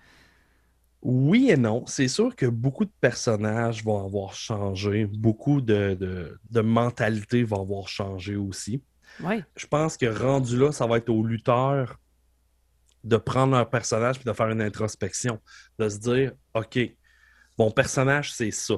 Oui 1.02 1.50
et 1.50 1.56
non. 1.56 1.84
C'est 1.86 2.08
sûr 2.08 2.34
que 2.34 2.46
beaucoup 2.46 2.84
de 2.84 2.92
personnages 3.00 3.84
vont 3.84 4.04
avoir 4.04 4.34
changé. 4.34 5.04
Beaucoup 5.06 5.60
de, 5.60 5.94
de, 5.94 6.38
de 6.50 6.60
mentalités 6.60 7.44
vont 7.44 7.60
avoir 7.60 7.86
changé 7.86 8.36
aussi. 8.36 8.82
Je 9.20 9.66
pense 9.66 9.96
que 9.96 10.06
rendu 10.06 10.58
là, 10.58 10.72
ça 10.72 10.86
va 10.86 10.98
être 10.98 11.08
aux 11.08 11.24
lutteurs 11.24 11.98
de 13.04 13.16
prendre 13.16 13.54
leur 13.54 13.70
personnage 13.70 14.16
et 14.20 14.24
de 14.24 14.32
faire 14.32 14.48
une 14.48 14.60
introspection. 14.60 15.40
De 15.78 15.88
se 15.88 15.98
dire, 15.98 16.32
OK, 16.54 16.78
mon 17.58 17.70
personnage, 17.70 18.32
c'est 18.32 18.50
ça. 18.50 18.74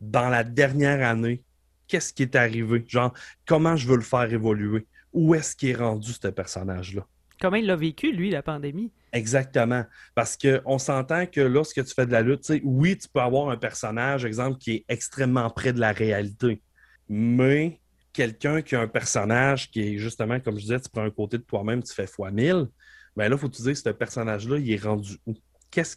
Dans 0.00 0.28
la 0.28 0.44
dernière 0.44 1.06
année, 1.06 1.42
qu'est-ce 1.88 2.12
qui 2.12 2.22
est 2.22 2.36
arrivé? 2.36 2.84
Genre, 2.86 3.12
comment 3.46 3.76
je 3.76 3.86
veux 3.86 3.96
le 3.96 4.02
faire 4.02 4.32
évoluer? 4.32 4.86
Où 5.12 5.34
est-ce 5.34 5.54
qu'il 5.54 5.70
est 5.70 5.74
rendu, 5.74 6.12
ce 6.12 6.28
personnage-là? 6.28 7.06
Comment 7.40 7.56
il 7.56 7.66
l'a 7.66 7.76
vécu, 7.76 8.12
lui, 8.12 8.30
la 8.30 8.42
pandémie? 8.42 8.92
Exactement. 9.12 9.84
Parce 10.14 10.38
qu'on 10.38 10.78
s'entend 10.78 11.26
que 11.26 11.40
lorsque 11.40 11.84
tu 11.84 11.92
fais 11.92 12.06
de 12.06 12.12
la 12.12 12.22
lutte, 12.22 12.50
oui, 12.62 12.96
tu 12.96 13.08
peux 13.08 13.20
avoir 13.20 13.50
un 13.50 13.56
personnage, 13.56 14.24
exemple, 14.24 14.58
qui 14.58 14.70
est 14.72 14.84
extrêmement 14.88 15.50
près 15.50 15.72
de 15.72 15.80
la 15.80 15.92
réalité. 15.92 16.62
Mais 17.08 17.81
quelqu'un 18.12 18.62
qui 18.62 18.76
a 18.76 18.80
un 18.80 18.88
personnage 18.88 19.70
qui 19.70 19.80
est 19.80 19.98
justement, 19.98 20.40
comme 20.40 20.56
je 20.56 20.62
disais, 20.62 20.80
tu 20.80 20.88
prends 20.90 21.04
un 21.04 21.10
côté 21.10 21.38
de 21.38 21.42
toi-même, 21.42 21.82
tu 21.82 21.92
fais 21.94 22.06
fois 22.06 22.30
mille, 22.30 22.68
ben 23.16 23.28
là, 23.28 23.36
il 23.36 23.38
faut 23.38 23.48
te 23.48 23.60
dire, 23.62 23.76
ce 23.76 23.88
personnage-là, 23.90 24.58
il 24.58 24.72
est 24.72 24.82
rendu 24.82 25.16
où? 25.26 25.34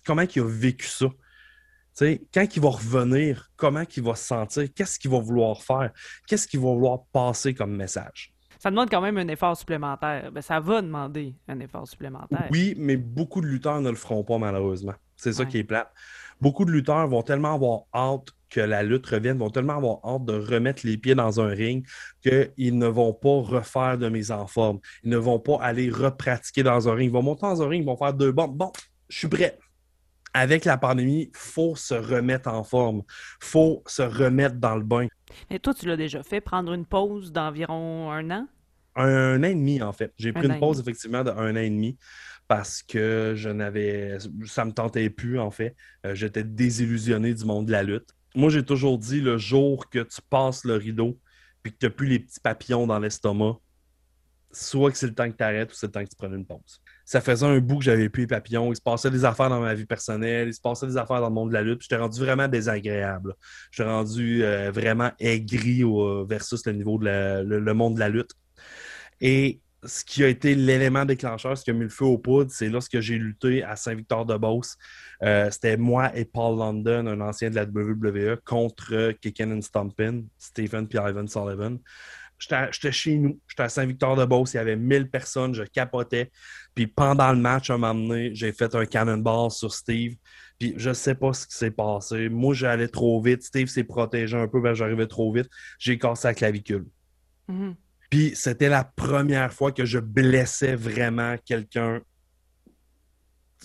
comment 0.05 0.21
il 0.21 0.41
a 0.41 0.47
vécu 0.47 0.87
ça? 0.87 1.07
quand 2.33 2.55
il 2.55 2.61
va 2.61 2.69
revenir, 2.69 3.49
comment 3.55 3.83
il 3.95 4.03
va 4.03 4.15
se 4.15 4.25
sentir? 4.25 4.67
Qu'est-ce 4.75 4.99
qu'il 4.99 5.11
va 5.11 5.19
vouloir 5.19 5.63
faire? 5.63 5.91
Qu'est-ce 6.27 6.47
qu'il 6.47 6.59
va 6.59 6.67
vouloir 6.67 7.05
passer 7.11 7.53
comme 7.53 7.75
message? 7.75 8.33
Ça 8.59 8.69
demande 8.69 8.89
quand 8.89 9.01
même 9.01 9.17
un 9.17 9.27
effort 9.27 9.55
supplémentaire. 9.55 10.31
Ben, 10.31 10.41
ça 10.41 10.59
va 10.59 10.81
demander 10.81 11.35
un 11.47 11.59
effort 11.59 11.87
supplémentaire. 11.87 12.47
Oui, 12.51 12.73
mais 12.77 12.97
beaucoup 12.97 13.39
de 13.39 13.47
lutteurs 13.47 13.79
ne 13.81 13.89
le 13.89 13.95
feront 13.95 14.23
pas, 14.23 14.37
malheureusement. 14.37 14.95
C'est 15.15 15.33
ça 15.33 15.45
qui 15.45 15.59
est 15.59 15.63
plate. 15.63 15.89
Beaucoup 16.41 16.65
de 16.65 16.71
lutteurs 16.71 17.07
vont 17.07 17.21
tellement 17.21 17.53
avoir 17.53 17.81
hâte 17.93 18.29
que 18.55 18.61
la 18.61 18.83
lutte 18.83 19.05
revienne, 19.07 19.37
vont 19.37 19.49
tellement 19.49 19.75
avoir 19.75 19.99
hâte 20.05 20.23
de 20.23 20.33
remettre 20.33 20.87
les 20.87 20.97
pieds 20.97 21.13
dans 21.13 21.41
un 21.41 21.49
ring 21.49 21.85
qu'ils 22.21 22.77
ne 22.77 22.87
vont 22.87 23.11
pas 23.11 23.41
refaire 23.41 23.97
de 23.97 24.07
mise 24.07 24.31
en 24.31 24.47
forme. 24.47 24.79
Ils 25.03 25.09
ne 25.09 25.17
vont 25.17 25.39
pas 25.39 25.57
aller 25.61 25.89
repratiquer 25.89 26.63
dans 26.63 26.87
un 26.87 26.93
ring. 26.93 27.09
Ils 27.09 27.13
vont 27.13 27.21
monter 27.21 27.41
dans 27.41 27.61
un 27.61 27.67
ring, 27.67 27.83
ils 27.83 27.85
vont 27.85 27.97
faire 27.97 28.13
deux 28.13 28.31
bombes. 28.31 28.55
Bon, 28.55 28.71
je 29.09 29.17
suis 29.17 29.27
prêt 29.27 29.59
avec 30.33 30.63
la 30.63 30.77
pandémie, 30.77 31.31
il 31.33 31.37
faut 31.37 31.75
se 31.75 31.93
remettre 31.93 32.49
en 32.49 32.63
forme. 32.63 33.03
Il 33.41 33.47
faut 33.47 33.83
se 33.87 34.01
remettre 34.01 34.55
dans 34.55 34.75
le 34.75 34.83
bain. 34.83 35.07
Mais 35.49 35.59
toi, 35.59 35.73
tu 35.73 35.85
l'as 35.85 35.97
déjà 35.97 36.23
fait, 36.23 36.39
prendre 36.39 36.73
une 36.73 36.85
pause 36.85 37.33
d'environ 37.33 38.11
un 38.11 38.31
an? 38.31 38.47
Un, 38.95 39.39
an 39.39 39.43
et 39.43 39.55
demi, 39.55 39.81
en 39.81 39.91
fait. 39.91 40.13
J'ai 40.17 40.31
pris 40.31 40.47
une 40.47 40.59
pause, 40.59 40.79
effectivement, 40.79 41.23
d'un 41.23 41.51
an 41.51 41.55
et 41.55 41.69
demi 41.69 41.97
parce 42.47 42.83
que 42.83 43.33
je 43.35 43.49
n'avais. 43.49 44.17
Ça 44.45 44.63
me 44.63 44.71
tentait 44.71 45.09
plus, 45.09 45.39
en 45.39 45.51
fait. 45.51 45.75
Euh, 46.05 46.15
j'étais 46.15 46.43
désillusionné 46.43 47.33
du 47.33 47.43
monde 47.43 47.65
de 47.65 47.71
la 47.71 47.83
lutte. 47.83 48.14
Moi, 48.35 48.49
j'ai 48.49 48.63
toujours 48.63 48.97
dit 48.97 49.21
le 49.21 49.37
jour 49.37 49.89
que 49.89 49.99
tu 49.99 50.21
passes 50.29 50.65
le 50.65 50.75
rideau 50.75 51.19
puis 51.63 51.73
que 51.73 51.77
tu 51.79 51.85
n'as 51.85 51.91
plus 51.91 52.07
les 52.07 52.19
petits 52.19 52.39
papillons 52.39 52.85
dans 52.85 52.99
l'estomac, 52.99 53.57
soit 54.51 54.91
que 54.91 54.97
c'est 54.97 55.07
le 55.07 55.15
temps 55.15 55.31
que 55.31 55.37
tu 55.37 55.43
arrêtes 55.43 55.71
ou 55.71 55.75
c'est 55.75 55.87
le 55.87 55.91
temps 55.91 56.03
que 56.03 56.09
tu 56.09 56.15
prennes 56.15 56.35
une 56.35 56.45
pause 56.45 56.81
ça 57.05 57.21
faisait 57.21 57.45
un 57.45 57.59
bout 57.59 57.77
que 57.77 57.83
j'avais 57.83 58.09
plus 58.09 58.21
les 58.21 58.27
papillons. 58.27 58.73
Il 58.73 58.75
se 58.75 58.81
passait 58.81 59.11
des 59.11 59.23
affaires 59.25 59.49
dans 59.49 59.61
ma 59.61 59.75
vie 59.75 59.85
personnelle, 59.85 60.47
il 60.47 60.53
se 60.53 60.59
passait 60.59 60.87
des 60.87 60.97
affaires 60.97 61.21
dans 61.21 61.29
le 61.29 61.33
monde 61.33 61.49
de 61.49 61.53
la 61.53 61.61
lutte. 61.61 61.83
J'étais 61.83 61.97
rendu 61.97 62.19
vraiment 62.19 62.47
désagréable. 62.47 63.35
J'étais 63.71 63.87
rendu 63.87 64.43
euh, 64.43 64.71
vraiment 64.71 65.11
aigri 65.19 65.83
versus 66.27 66.65
le 66.65 66.73
niveau 66.73 66.97
de 66.97 67.43
le, 67.43 67.73
monde 67.75 67.93
de 67.93 67.99
la 67.99 68.09
lutte. 68.09 68.31
Et 69.21 69.61
ce 69.85 70.03
qui 70.03 70.23
a 70.23 70.27
été 70.27 70.55
l'élément 70.55 71.05
déclencheur, 71.05 71.57
ce 71.57 71.63
qui 71.63 71.71
a 71.71 71.73
mis 71.73 71.81
le 71.81 71.89
feu 71.89 72.05
aux 72.05 72.17
poudres, 72.17 72.51
c'est 72.51 72.69
lorsque 72.69 72.99
j'ai 72.99 73.17
lutté 73.17 73.63
à 73.63 73.75
Saint-Victor-de-Beauce. 73.75 74.77
Euh, 75.23 75.49
c'était 75.51 75.77
moi 75.77 76.15
et 76.15 76.25
Paul 76.25 76.57
London, 76.57 77.07
un 77.07 77.21
ancien 77.21 77.49
de 77.49 77.55
la 77.55 77.63
WWE, 77.63 78.37
contre 78.43 79.11
Kicken 79.21 79.53
and 79.53 79.61
Stompin, 79.61 80.23
Stephen 80.37 80.87
et 80.91 80.97
Ivan 80.97 81.27
Sullivan. 81.27 81.79
J'étais 82.37 82.91
chez 82.91 83.17
nous, 83.17 83.39
j'étais 83.47 83.63
à 83.63 83.69
Saint-Victor-de-Beauce, 83.69 84.53
il 84.53 84.57
y 84.57 84.59
avait 84.59 84.75
1000 84.75 85.09
personnes, 85.09 85.53
je 85.53 85.63
capotais. 85.63 86.31
Puis 86.73 86.87
pendant 86.87 87.31
le 87.31 87.39
match, 87.39 87.69
un 87.69 87.77
moment 87.77 87.95
donné, 87.95 88.35
j'ai 88.35 88.51
fait 88.51 88.75
un 88.75 88.85
cannonball 88.85 89.51
sur 89.51 89.73
Steve. 89.73 90.15
Puis 90.59 90.73
je 90.77 90.93
sais 90.93 91.15
pas 91.15 91.33
ce 91.33 91.47
qui 91.47 91.55
s'est 91.55 91.71
passé. 91.71 92.29
Moi, 92.29 92.53
j'allais 92.53 92.87
trop 92.87 93.21
vite. 93.21 93.43
Steve 93.43 93.67
s'est 93.67 93.83
protégé 93.83 94.37
un 94.37 94.47
peu, 94.47 94.61
ben 94.61 94.73
j'arrivais 94.73 95.07
trop 95.07 95.31
vite. 95.31 95.49
J'ai 95.79 95.97
cassé 95.97 96.27
la 96.27 96.33
clavicule. 96.33 96.85
Mm-hmm. 97.49 97.75
Puis 98.15 98.31
c'était 98.33 98.69
la 98.69 98.85
première 98.85 99.51
fois 99.51 99.73
que 99.73 99.83
je 99.83 99.99
blessais 99.99 100.73
vraiment 100.73 101.35
quelqu'un. 101.43 101.99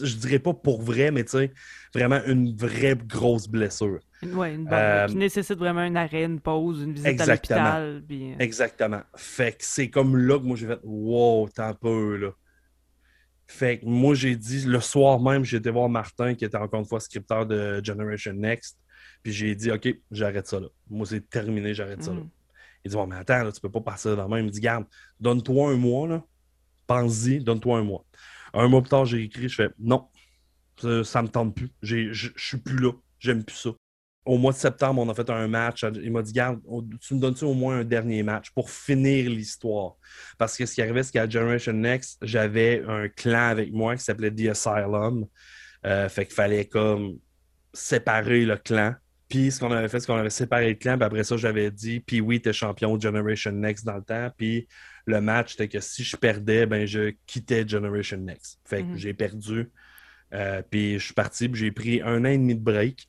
Je 0.02 0.16
dirais 0.16 0.40
pas 0.40 0.52
pour 0.52 0.82
vrai, 0.82 1.12
mais 1.12 1.22
tu 1.22 1.30
sais, 1.30 1.52
vraiment 1.94 2.18
une 2.26 2.56
vraie 2.56 2.96
grosse 2.96 3.46
blessure. 3.46 4.00
Oui, 4.24 4.54
une 4.56 4.68
euh, 4.72 5.06
qui 5.06 5.14
nécessite 5.14 5.56
vraiment 5.56 5.82
un 5.82 5.94
arrêt, 5.94 6.24
une 6.24 6.40
pause, 6.40 6.82
une 6.82 6.94
visite 6.94 7.20
à 7.20 7.26
l'hôpital. 7.26 8.02
Euh. 8.10 8.34
Exactement. 8.40 9.02
Fait 9.14 9.52
que 9.52 9.58
c'est 9.60 9.88
comme 9.88 10.16
là 10.16 10.36
que 10.40 10.44
moi 10.44 10.56
j'ai 10.56 10.66
fait 10.66 10.80
Wow, 10.82 11.48
t'as 11.54 11.72
peu 11.74 12.16
là. 12.16 12.30
Fait 13.46 13.78
que 13.78 13.86
moi 13.86 14.16
j'ai 14.16 14.34
dit 14.34 14.64
le 14.66 14.80
soir 14.80 15.20
même, 15.20 15.44
j'ai 15.44 15.58
été 15.58 15.70
voir 15.70 15.88
Martin 15.88 16.34
qui 16.34 16.44
était 16.44 16.56
encore 16.56 16.80
une 16.80 16.86
fois 16.86 16.98
scripteur 16.98 17.46
de 17.46 17.80
Generation 17.84 18.32
Next. 18.32 18.76
Puis 19.22 19.32
j'ai 19.32 19.54
dit 19.54 19.70
OK, 19.70 19.94
j'arrête 20.10 20.48
ça 20.48 20.58
là. 20.58 20.66
Moi 20.88 21.06
c'est 21.06 21.30
terminé, 21.30 21.72
j'arrête 21.72 22.02
ça 22.02 22.12
là. 22.12 22.22
Il 22.84 22.90
dit 22.90 22.96
Bon, 22.96 23.06
mais 23.06 23.16
attends, 23.16 23.42
là, 23.42 23.52
tu 23.52 23.60
peux 23.60 23.70
pas 23.70 23.80
passer 23.80 24.14
dans 24.16 24.28
même. 24.28 24.40
Il 24.40 24.46
me 24.46 24.50
dit 24.50 24.60
Garde, 24.60 24.84
donne-toi 25.18 25.70
un 25.70 25.76
mois, 25.76 26.08
là. 26.08 26.24
Pense-y, 26.86 27.40
donne-toi 27.40 27.78
un 27.78 27.84
mois. 27.84 28.04
Un 28.52 28.68
mois 28.68 28.80
plus 28.82 28.90
tard, 28.90 29.04
j'ai 29.04 29.22
écrit, 29.22 29.48
je 29.48 29.54
fais 29.54 29.70
Non, 29.78 30.08
ça, 30.80 31.04
ça 31.04 31.22
me 31.22 31.28
tente 31.28 31.54
plus. 31.54 31.70
Je 31.82 32.30
suis 32.36 32.58
plus 32.58 32.78
là. 32.78 32.92
J'aime 33.18 33.44
plus 33.44 33.56
ça 33.56 33.70
au 34.24 34.38
mois 34.38 34.52
de 34.52 34.58
septembre, 34.58 35.00
on 35.00 35.08
a 35.08 35.14
fait 35.14 35.28
un 35.30 35.48
match. 35.48 35.84
Il 36.02 36.12
m'a 36.12 36.22
dit 36.22 36.32
Garde, 36.32 36.60
tu 37.00 37.14
me 37.14 37.20
donnes-tu 37.20 37.44
au 37.44 37.54
moins 37.54 37.78
un 37.78 37.84
dernier 37.84 38.22
match 38.22 38.50
pour 38.50 38.70
finir 38.70 39.30
l'histoire? 39.30 39.94
Parce 40.38 40.56
que 40.56 40.66
ce 40.66 40.74
qui 40.74 40.82
arrivait, 40.82 41.02
c'est 41.02 41.12
qu'à 41.12 41.28
Generation 41.28 41.72
Next, 41.72 42.18
j'avais 42.22 42.84
un 42.86 43.08
clan 43.08 43.48
avec 43.48 43.72
moi 43.72 43.96
qui 43.96 44.04
s'appelait 44.04 44.30
The 44.30 44.50
Asylum. 44.50 45.26
Euh, 45.86 46.08
fait 46.08 46.26
qu'il 46.26 46.34
fallait 46.34 46.66
comme 46.66 47.18
séparer 47.72 48.44
le 48.44 48.56
clan. 48.56 48.94
Puis 49.30 49.52
ce 49.52 49.60
qu'on 49.60 49.70
avait 49.70 49.88
fait, 49.88 50.00
c'est 50.00 50.06
qu'on 50.06 50.16
avait 50.16 50.28
séparé 50.28 50.68
le 50.68 50.74
clan. 50.74 50.96
Puis 50.96 51.04
après 51.04 51.24
ça, 51.24 51.36
j'avais 51.36 51.70
dit 51.70 52.00
Puis 52.00 52.20
oui, 52.20 52.42
t'es 52.42 52.52
champion 52.52 52.96
de 52.96 53.02
Generation 53.02 53.52
Next 53.52 53.86
dans 53.86 53.96
le 53.96 54.02
temps. 54.02 54.28
Puis 54.36 54.66
le 55.06 55.20
match, 55.20 55.52
c'était 55.52 55.68
que 55.68 55.80
si 55.80 56.02
je 56.04 56.16
perdais, 56.16 56.66
ben 56.66 56.84
je 56.86 57.12
quittais 57.26 57.66
Generation 57.66 58.18
Next. 58.18 58.60
Fait 58.64 58.82
que 58.82 58.88
mhm. 58.88 58.96
j'ai 58.96 59.14
perdu. 59.14 59.70
Euh, 60.34 60.62
puis 60.68 60.98
je 60.98 61.04
suis 61.06 61.14
parti, 61.14 61.48
puis 61.48 61.60
j'ai 61.60 61.72
pris 61.72 62.02
un 62.02 62.24
an 62.24 62.28
et 62.28 62.38
demi 62.38 62.56
de 62.56 62.60
break. 62.60 63.08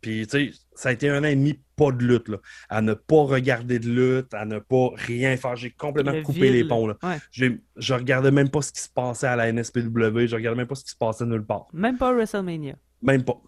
Puis, 0.00 0.26
tu 0.26 0.50
sais, 0.50 0.58
ça 0.74 0.88
a 0.88 0.92
été 0.92 1.10
un 1.10 1.20
an 1.20 1.26
et 1.26 1.36
demi 1.36 1.60
pas 1.76 1.92
de 1.92 2.02
lutte, 2.02 2.28
là. 2.28 2.38
À 2.70 2.80
ne 2.80 2.94
pas 2.94 3.22
regarder 3.22 3.78
de 3.78 3.88
lutte, 3.88 4.32
à 4.32 4.46
ne 4.46 4.58
pas 4.58 4.90
rien 4.94 5.36
faire. 5.36 5.56
J'ai 5.56 5.70
complètement 5.70 6.22
coupé 6.22 6.50
les 6.50 6.64
ponts, 6.64 6.86
là. 6.86 6.96
Je 7.32 7.94
regardais 7.94 8.30
même 8.30 8.48
pas 8.48 8.62
ce 8.62 8.72
qui 8.72 8.80
se 8.80 8.88
passait 8.88 9.26
à 9.26 9.36
la 9.36 9.52
NSPW. 9.52 10.26
Je 10.26 10.34
regardais 10.34 10.56
même 10.56 10.66
pas 10.66 10.74
ce 10.74 10.84
qui 10.84 10.90
se 10.90 10.96
passait 10.96 11.26
nulle 11.26 11.44
part. 11.44 11.66
Même 11.72 11.98
pas 11.98 12.12
WrestleMania. 12.12 12.76
Même 13.02 13.24
pas. 13.24 13.40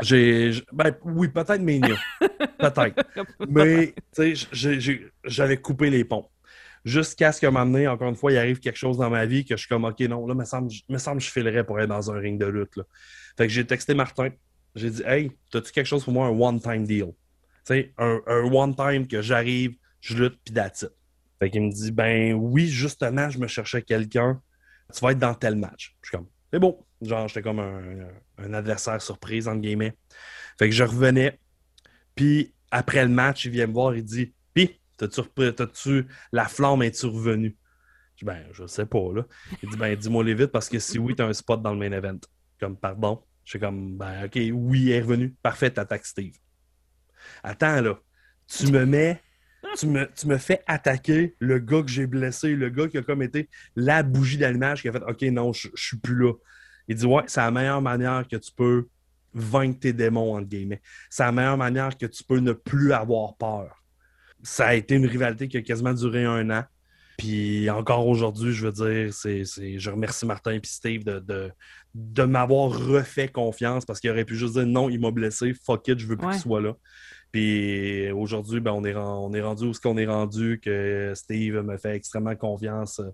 J'ai. 0.00 0.52
Ben, 0.72 0.94
oui, 1.04 1.28
peut-être 1.28 1.60
Mania. 1.60 1.96
peut-être. 2.58 3.02
Mais, 3.48 3.94
tu 4.14 4.36
sais, 4.36 5.00
j'avais 5.24 5.56
coupé 5.56 5.90
les 5.90 6.04
ponts. 6.04 6.28
Jusqu'à 6.84 7.32
ce 7.32 7.40
que 7.40 7.46
m'amener, 7.46 7.86
encore 7.88 8.08
une 8.08 8.16
fois, 8.16 8.32
il 8.32 8.38
arrive 8.38 8.58
quelque 8.58 8.78
chose 8.78 8.96
dans 8.96 9.10
ma 9.10 9.26
vie 9.26 9.44
que 9.44 9.54
je 9.54 9.60
suis 9.60 9.68
comme, 9.68 9.84
OK, 9.84 10.00
non, 10.00 10.26
là, 10.26 10.34
me 10.34 10.44
semble, 10.44 10.70
me 10.88 10.96
semble 10.96 11.18
que 11.18 11.24
je 11.24 11.30
filerais 11.30 11.64
pour 11.64 11.78
être 11.78 11.88
dans 11.88 12.10
un 12.10 12.18
ring 12.18 12.40
de 12.40 12.46
lutte. 12.46 12.76
Là. 12.76 12.84
Fait 13.36 13.46
que 13.46 13.52
j'ai 13.52 13.66
texté 13.66 13.92
Martin. 13.92 14.30
J'ai 14.74 14.88
dit, 14.88 15.02
hey, 15.04 15.30
as-tu 15.52 15.72
quelque 15.72 15.86
chose 15.86 16.04
pour 16.04 16.14
moi, 16.14 16.26
un 16.26 16.30
one-time 16.30 16.84
deal? 16.84 17.12
sais, 17.64 17.92
un, 17.98 18.20
un 18.26 18.42
one-time 18.44 19.06
que 19.06 19.22
j'arrive, 19.22 19.76
je 20.00 20.16
lutte, 20.16 20.38
puis 20.44 20.54
that's 20.54 20.82
it. 20.82 20.92
Fait 21.38 21.50
qu'il 21.50 21.62
me 21.62 21.70
dit, 21.70 21.90
ben 21.90 22.34
oui, 22.34 22.66
justement, 22.66 23.30
je 23.30 23.38
me 23.38 23.46
cherchais 23.46 23.82
quelqu'un, 23.82 24.40
tu 24.92 25.00
vas 25.00 25.12
être 25.12 25.18
dans 25.18 25.34
tel 25.34 25.56
match. 25.56 25.96
Je 26.02 26.08
suis 26.08 26.16
comme, 26.16 26.26
c'est 26.52 26.58
beau. 26.58 26.86
Genre, 27.02 27.28
j'étais 27.28 27.42
comme 27.42 27.60
un, 27.60 28.54
adversaire 28.54 29.00
surprise, 29.00 29.48
entre 29.48 29.60
guillemets. 29.60 29.96
Fait 30.58 30.68
que 30.68 30.74
je 30.74 30.84
revenais, 30.84 31.38
puis 32.14 32.54
après 32.70 33.02
le 33.02 33.10
match, 33.10 33.46
il 33.46 33.52
vient 33.52 33.66
me 33.66 33.72
voir, 33.72 33.94
il 33.94 34.04
dit, 34.04 34.34
puis, 34.52 34.80
t'as-tu, 34.96 36.06
la 36.32 36.46
flamme, 36.46 36.82
est 36.82 36.98
tu 36.98 37.06
revenue? 37.06 37.56
Je 38.16 38.18
dis, 38.18 38.24
ben, 38.26 38.44
je 38.52 38.66
sais 38.66 38.86
pas, 38.86 39.12
là. 39.14 39.26
Il 39.62 39.70
dit, 39.70 39.76
ben, 39.76 39.96
dis-moi 39.96 40.24
les 40.24 40.34
vite, 40.34 40.52
parce 40.52 40.68
que 40.68 40.78
si 40.78 40.98
oui, 40.98 41.14
t'as 41.14 41.26
un 41.26 41.32
spot 41.32 41.62
dans 41.62 41.72
le 41.72 41.78
main 41.78 41.92
event. 41.92 42.18
Comme, 42.58 42.76
pardon. 42.76 43.22
Je 43.44 43.52
suis 43.52 43.58
comme, 43.58 43.96
ben, 43.96 44.26
ok, 44.26 44.38
oui, 44.52 44.82
il 44.82 44.90
est 44.90 45.00
revenu. 45.00 45.34
Parfait, 45.42 45.70
t'attaques 45.70 46.04
Steve. 46.04 46.34
Attends, 47.42 47.80
là. 47.80 47.98
Tu 48.46 48.66
me 48.70 48.84
mets 48.84 49.22
tu 49.78 49.86
me, 50.26 50.38
fais 50.38 50.62
attaquer 50.66 51.36
le 51.38 51.58
gars 51.58 51.82
que 51.82 51.88
j'ai 51.88 52.06
blessé, 52.06 52.54
le 52.54 52.70
gars 52.70 52.88
qui 52.88 52.98
a 52.98 53.02
comme 53.02 53.22
été 53.22 53.48
la 53.76 54.02
bougie 54.02 54.38
d'allumage 54.38 54.82
qui 54.82 54.88
a 54.88 54.92
fait 54.92 55.02
OK, 55.02 55.22
non, 55.22 55.52
je, 55.52 55.68
suis 55.74 55.98
plus 55.98 56.16
là. 56.16 56.32
Il 56.90 56.96
dit 56.96 57.06
Ouais, 57.06 57.22
c'est 57.28 57.40
la 57.40 57.52
meilleure 57.52 57.80
manière 57.80 58.26
que 58.26 58.34
tu 58.34 58.50
peux 58.50 58.88
vaincre 59.32 59.78
tes 59.78 59.92
démons, 59.92 60.34
entre 60.34 60.48
guillemets. 60.48 60.82
C'est 61.08 61.22
la 61.22 61.30
meilleure 61.30 61.56
manière 61.56 61.96
que 61.96 62.06
tu 62.06 62.24
peux 62.24 62.40
ne 62.40 62.52
plus 62.52 62.92
avoir 62.92 63.36
peur. 63.36 63.80
Ça 64.42 64.66
a 64.66 64.74
été 64.74 64.96
une 64.96 65.06
rivalité 65.06 65.46
qui 65.46 65.56
a 65.56 65.62
quasiment 65.62 65.94
duré 65.94 66.24
un 66.24 66.50
an. 66.50 66.64
Puis 67.16 67.70
encore 67.70 68.08
aujourd'hui, 68.08 68.52
je 68.52 68.66
veux 68.66 68.72
dire, 68.72 69.14
c'est, 69.14 69.44
je 69.44 69.90
remercie 69.90 70.26
Martin 70.26 70.52
et 70.52 70.60
Steve 70.64 71.04
de, 71.04 71.52
de, 71.94 72.22
m'avoir 72.24 72.70
refait 72.70 73.28
confiance 73.28 73.84
parce 73.84 74.00
qu'il 74.00 74.10
aurait 74.10 74.24
pu 74.24 74.34
juste 74.34 74.54
dire 74.54 74.66
non, 74.66 74.90
il 74.90 74.98
m'a 74.98 75.12
blessé, 75.12 75.54
fuck 75.54 75.86
it, 75.86 75.98
je 75.98 76.06
veux 76.06 76.16
plus 76.16 76.28
qu'il 76.28 76.40
soit 76.40 76.60
là. 76.60 76.74
Puis 77.30 78.10
aujourd'hui, 78.10 78.58
ben, 78.58 78.72
on, 78.72 78.84
est, 78.84 78.96
on 78.96 79.32
est 79.32 79.42
rendu 79.42 79.66
où 79.66 79.74
ce 79.74 79.80
qu'on 79.80 79.96
est 79.96 80.06
rendu, 80.06 80.60
que 80.60 81.12
Steve 81.14 81.62
me 81.62 81.76
fait 81.76 81.94
extrêmement 81.94 82.34
confiance 82.34 82.98
euh, 82.98 83.10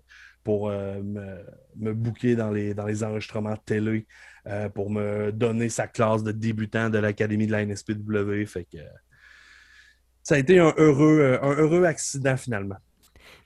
pour 0.47 0.69
euh, 0.69 1.03
me, 1.03 1.45
me 1.75 1.93
booker 1.93 2.37
dans 2.37 2.51
les, 2.51 2.73
dans 2.73 2.85
les 2.85 3.03
enregistrements 3.03 3.51
de 3.51 3.59
télé, 3.65 4.07
euh, 4.47 4.69
pour 4.69 4.89
me 4.89 5.29
donner 5.33 5.67
sa 5.67 5.87
classe 5.87 6.23
de 6.23 6.31
débutant 6.31 6.89
de 6.89 6.97
l'Académie 6.99 7.47
de 7.47 7.51
la 7.51 7.65
NSPW. 7.65 8.45
Fait 8.45 8.63
que 8.63 8.77
ça 10.23 10.35
a 10.35 10.37
été 10.37 10.57
un 10.57 10.73
heureux, 10.77 11.37
un 11.41 11.53
heureux 11.55 11.83
accident 11.83 12.37
finalement. 12.37 12.77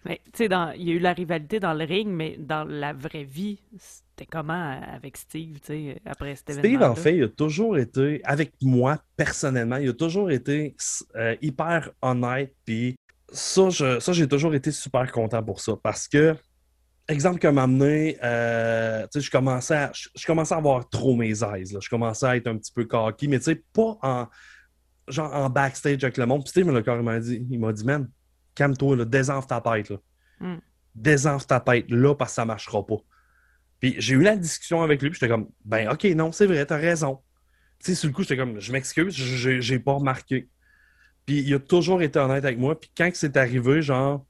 Mais 0.06 0.22
tu 0.26 0.46
sais, 0.46 0.50
il 0.78 0.88
y 0.88 0.92
a 0.92 0.94
eu 0.94 1.00
la 1.00 1.14
rivalité 1.14 1.60
dans 1.60 1.74
le 1.74 1.86
ring, 1.86 2.08
mais 2.08 2.38
dans 2.38 2.66
la 2.66 2.94
vraie 2.94 3.24
vie, 3.24 3.58
c'était 3.76 4.30
comment 4.30 4.80
avec 4.94 5.18
Steve, 5.18 5.60
tu 5.60 5.74
sais, 5.74 6.02
après 6.06 6.36
cet 6.36 6.52
événement? 6.52 6.70
Steve, 6.70 6.84
en 6.84 6.96
fait, 6.96 7.18
il 7.18 7.24
a 7.24 7.30
toujours 7.30 7.80
été, 7.80 8.22
avec 8.26 8.54
moi 8.62 9.00
personnellement, 9.18 9.78
il 9.78 9.90
a 9.90 9.94
toujours 9.94 10.30
été 10.30 10.76
euh, 11.16 11.36
hyper 11.42 11.90
honnête. 12.04 12.54
Puis 12.64 12.96
ça, 13.32 13.72
ça, 13.72 14.14
j'ai 14.14 14.28
toujours 14.28 14.54
été 14.54 14.70
super 14.70 15.12
content 15.12 15.42
pour 15.42 15.62
ça. 15.62 15.74
Parce 15.82 16.08
que, 16.08 16.36
exemple 17.12 17.40
que 17.40 17.48
m'a 17.48 17.64
amené, 17.64 18.18
euh, 18.24 19.04
tu 19.04 19.20
sais, 19.20 19.26
je 19.26 19.32
commençais, 19.32 19.76
à, 19.76 19.92
je, 19.94 20.26
commençais 20.26 20.54
à 20.54 20.58
avoir 20.58 20.90
trop 20.90 21.16
mes. 21.16 21.34
Là. 21.34 21.58
Je 21.64 21.90
commençais 21.90 22.26
à 22.26 22.36
être 22.36 22.48
un 22.48 22.58
petit 22.58 22.72
peu 22.72 22.86
cocky, 22.86 23.28
mais 23.28 23.40
tu 23.40 23.46
sais, 23.46 23.64
pas 23.74 23.98
en, 24.02 24.28
genre 25.08 25.34
en 25.34 25.50
backstage 25.50 26.04
avec 26.04 26.18
le 26.18 26.26
monde. 26.26 26.42
Puis 26.44 26.50
Steve 26.50 26.66
me 26.66 26.74
l'a 26.74 26.82
carrément 26.82 27.18
dit. 27.20 27.46
Il 27.50 27.60
m'a 27.60 27.74
dit, 27.74 27.86
man, 27.86 28.10
calme-toi, 28.56 29.06
désenfle 29.06 29.48
ta 29.48 29.62
tête. 29.62 29.90
Là. 29.90 29.98
Mm. 30.40 30.58
Désenfle 30.96 31.46
ta 31.46 31.60
tête 31.60 31.86
là 31.90 32.16
parce 32.16 32.32
que 32.32 32.36
ça 32.36 32.42
ne 32.44 32.48
marchera 32.48 32.86
pas. 32.86 32.98
Puis 33.80 33.96
j'ai 33.98 34.16
eu 34.16 34.22
la 34.22 34.36
discussion 34.36 34.84
avec 34.84 35.02
lui, 35.02 35.10
puis 35.10 35.20
j'étais 35.20 35.32
comme, 35.32 35.50
ben 35.66 35.90
ok, 35.90 36.04
non, 36.16 36.32
c'est 36.32 36.46
vrai, 36.46 36.66
t'as 36.66 36.78
raison. 36.78 37.20
Tu 37.80 37.88
sais, 37.88 37.96
sur 37.96 38.08
le 38.10 38.14
coup, 38.14 38.22
j'étais 38.22 38.38
comme, 38.38 38.60
je 38.60 38.72
m'excuse, 38.72 39.16
j'ai 39.16 39.80
pas 39.80 39.94
remarqué. 39.94 40.50
Puis 41.26 41.40
il 41.40 41.54
a 41.54 41.60
toujours 41.60 42.02
été 42.02 42.20
honnête 42.20 42.46
avec 42.46 42.60
moi. 42.60 42.80
Puis 42.80 42.92
quand 42.96 43.10
c'est 43.14 43.38
arrivé, 43.38 43.82
genre, 43.82 44.26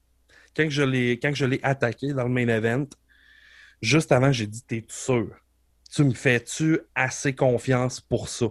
quand 0.56 0.68
je 0.70 1.44
l'ai 1.44 1.60
attaqué 1.62 2.12
dans 2.12 2.24
le 2.24 2.30
main 2.30 2.48
event, 2.48 2.86
juste 3.80 4.12
avant, 4.12 4.32
j'ai 4.32 4.46
dit, 4.46 4.62
t'es 4.62 4.84
sûr? 4.88 5.34
Tu 5.90 6.04
me 6.04 6.14
fais-tu 6.14 6.80
assez 6.94 7.34
confiance 7.34 8.00
pour 8.00 8.28
ça? 8.28 8.46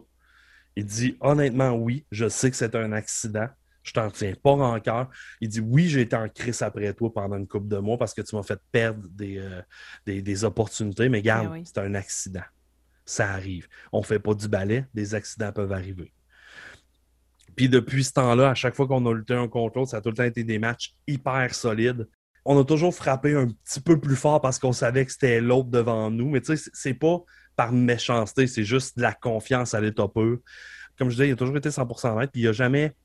Il 0.76 0.86
dit, 0.86 1.18
honnêtement, 1.20 1.72
oui, 1.72 2.06
je 2.12 2.30
sais 2.30 2.50
que 2.50 2.58
c'est 2.58 2.76
un 2.76 2.92
accident 2.92 3.50
je 3.84 3.94
t'en 3.94 4.10
tiens 4.10 4.34
pas 4.42 4.52
encore. 4.52 5.10
Il 5.40 5.50
dit 5.50 5.60
oui, 5.60 5.88
j'ai 5.88 6.02
été 6.02 6.16
en 6.16 6.30
crise 6.30 6.62
après 6.62 6.94
toi 6.94 7.14
pendant 7.14 7.38
une 7.38 7.48
couple 7.48 7.68
de 7.68 7.78
mois 7.78 7.98
parce 7.98 8.14
que 8.14 8.22
tu 8.22 8.36
m'as 8.36 8.44
fait 8.44 8.60
perdre 8.72 9.08
des, 9.10 9.38
euh, 9.38 9.62
des, 10.06 10.44
opportunités, 10.44 11.10
mais 11.10 11.22
garde, 11.22 11.52
ben 11.52 11.64
c'est 11.66 11.80
un 11.80 11.96
accident. 11.96 12.44
Ça 13.06 13.32
arrive. 13.32 13.68
On 13.92 14.04
fait 14.04 14.20
pas 14.20 14.34
du 14.34 14.48
balai, 14.48 14.86
des 14.94 15.16
accidents 15.16 15.52
peuvent 15.52 15.72
arriver. 15.72 16.14
Puis 17.56 17.70
depuis 17.70 18.04
ce 18.04 18.14
temps-là, 18.14 18.50
à 18.50 18.56
chaque 18.56 18.76
fois 18.76 18.88
qu'on 18.88 19.06
a 19.06 19.14
lutté 19.14 19.34
un 19.34 19.48
contre 19.48 19.80
l'autre, 19.80 19.92
ça 19.92 19.98
a 19.98 20.02
tout 20.02 20.10
le 20.10 20.16
temps 20.16 20.24
été 20.24 20.44
des 20.44 20.60
matchs 20.60 20.96
hyper 21.08 21.54
solides. 21.54 22.08
On 22.46 22.60
a 22.60 22.64
toujours 22.64 22.94
frappé 22.94 23.36
un 23.36 23.48
petit 23.48 23.82
peu 23.82 24.00
plus 24.00 24.16
fort 24.16 24.42
parce 24.42 24.58
qu'on 24.58 24.74
savait 24.74 25.06
que 25.06 25.12
c'était 25.12 25.42
l'autre 25.42 25.70
devant 25.70 26.10
nous. 26.10 26.30
Mais 26.30 26.42
tu 26.42 26.56
sais, 26.58 26.70
c'est 26.74 26.94
pas 26.94 27.20
par 27.56 27.72
méchanceté, 27.72 28.48
c'est 28.48 28.64
juste 28.64 28.98
de 28.98 29.04
la 29.04 29.14
confiance 29.14 29.74
à 29.74 29.82
l'état 29.82 30.08
pur. 30.08 30.40
Comme 30.98 31.10
je 31.10 31.16
disais, 31.16 31.30
il 31.30 31.34
a 31.34 31.36
toujours 31.36 31.58
été 31.58 31.70
100% 31.70 32.16
honnête, 32.16 32.32
puis 32.32 32.42
il 32.42 32.48
a 32.48 32.52
jamais 32.52 32.96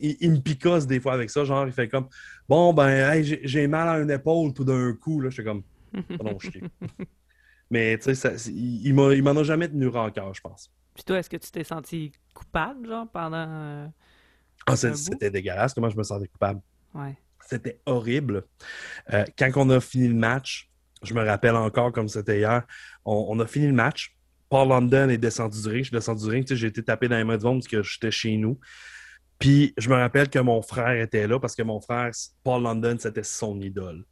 il, 0.00 0.30
me 0.32 0.38
picosse 0.38 0.86
des 0.86 1.00
fois 1.00 1.12
avec 1.12 1.30
ça. 1.30 1.44
Genre, 1.44 1.66
il 1.66 1.72
fait 1.72 1.88
comme 1.88 2.08
Bon, 2.48 2.72
ben, 2.72 3.22
j'ai 3.22 3.66
mal 3.66 3.88
à 3.88 3.98
une 3.98 4.10
épaule 4.10 4.52
tout 4.52 4.64
d'un 4.64 4.94
coup. 4.94 5.20
Là, 5.20 5.30
je 5.30 5.34
suis 5.34 5.44
comme 5.44 5.62
Non, 5.92 6.38
Mais 7.70 7.98
tu 7.98 8.14
sais, 8.14 8.36
il, 8.48 8.86
il 8.86 9.22
m'en 9.22 9.36
a 9.36 9.42
jamais 9.44 9.68
tenu 9.68 9.88
rancœur, 9.88 10.34
je 10.34 10.40
pense. 10.40 10.72
Puis 11.00 11.06
toi, 11.06 11.18
est-ce 11.18 11.30
que 11.30 11.38
tu 11.38 11.50
t'es 11.50 11.64
senti 11.64 12.12
coupable, 12.34 12.86
genre, 12.86 13.08
pendant. 13.10 13.46
Euh, 13.48 13.86
ah, 14.66 14.76
c'était 14.76 15.30
dégueulasse, 15.30 15.72
comment 15.72 15.88
je 15.88 15.96
me 15.96 16.02
sentais 16.02 16.28
coupable. 16.28 16.60
Ouais. 16.92 17.16
C'était 17.48 17.80
horrible. 17.86 18.44
Euh, 19.14 19.24
quand 19.38 19.50
on 19.56 19.70
a 19.70 19.80
fini 19.80 20.08
le 20.08 20.14
match, 20.14 20.70
je 21.02 21.14
me 21.14 21.24
rappelle 21.24 21.56
encore 21.56 21.90
comme 21.92 22.06
c'était 22.06 22.40
hier, 22.40 22.66
on, 23.06 23.40
a 23.40 23.46
fini 23.46 23.68
le 23.68 23.72
match. 23.72 24.14
Paul 24.50 24.68
London 24.68 25.08
est 25.08 25.16
descendu 25.16 25.62
du 25.62 25.68
ring. 25.68 25.78
Je 25.78 25.84
suis 25.84 25.96
descendu 25.96 26.22
du 26.22 26.28
ring. 26.28 26.46
J'ai 26.46 26.66
été 26.66 26.82
tapé 26.82 27.08
dans 27.08 27.16
les 27.16 27.24
mains 27.24 27.38
de 27.38 27.42
parce 27.42 27.66
que 27.66 27.82
j'étais 27.82 28.10
chez 28.10 28.36
nous. 28.36 28.60
Puis 29.38 29.72
je 29.78 29.88
me 29.88 29.94
rappelle 29.94 30.28
que 30.28 30.38
mon 30.38 30.60
frère 30.60 31.00
était 31.00 31.26
là 31.26 31.40
parce 31.40 31.56
que 31.56 31.62
mon 31.62 31.80
frère, 31.80 32.10
Paul 32.44 32.62
London, 32.62 32.96
c'était 32.98 33.22
son 33.22 33.58
idole. 33.58 34.04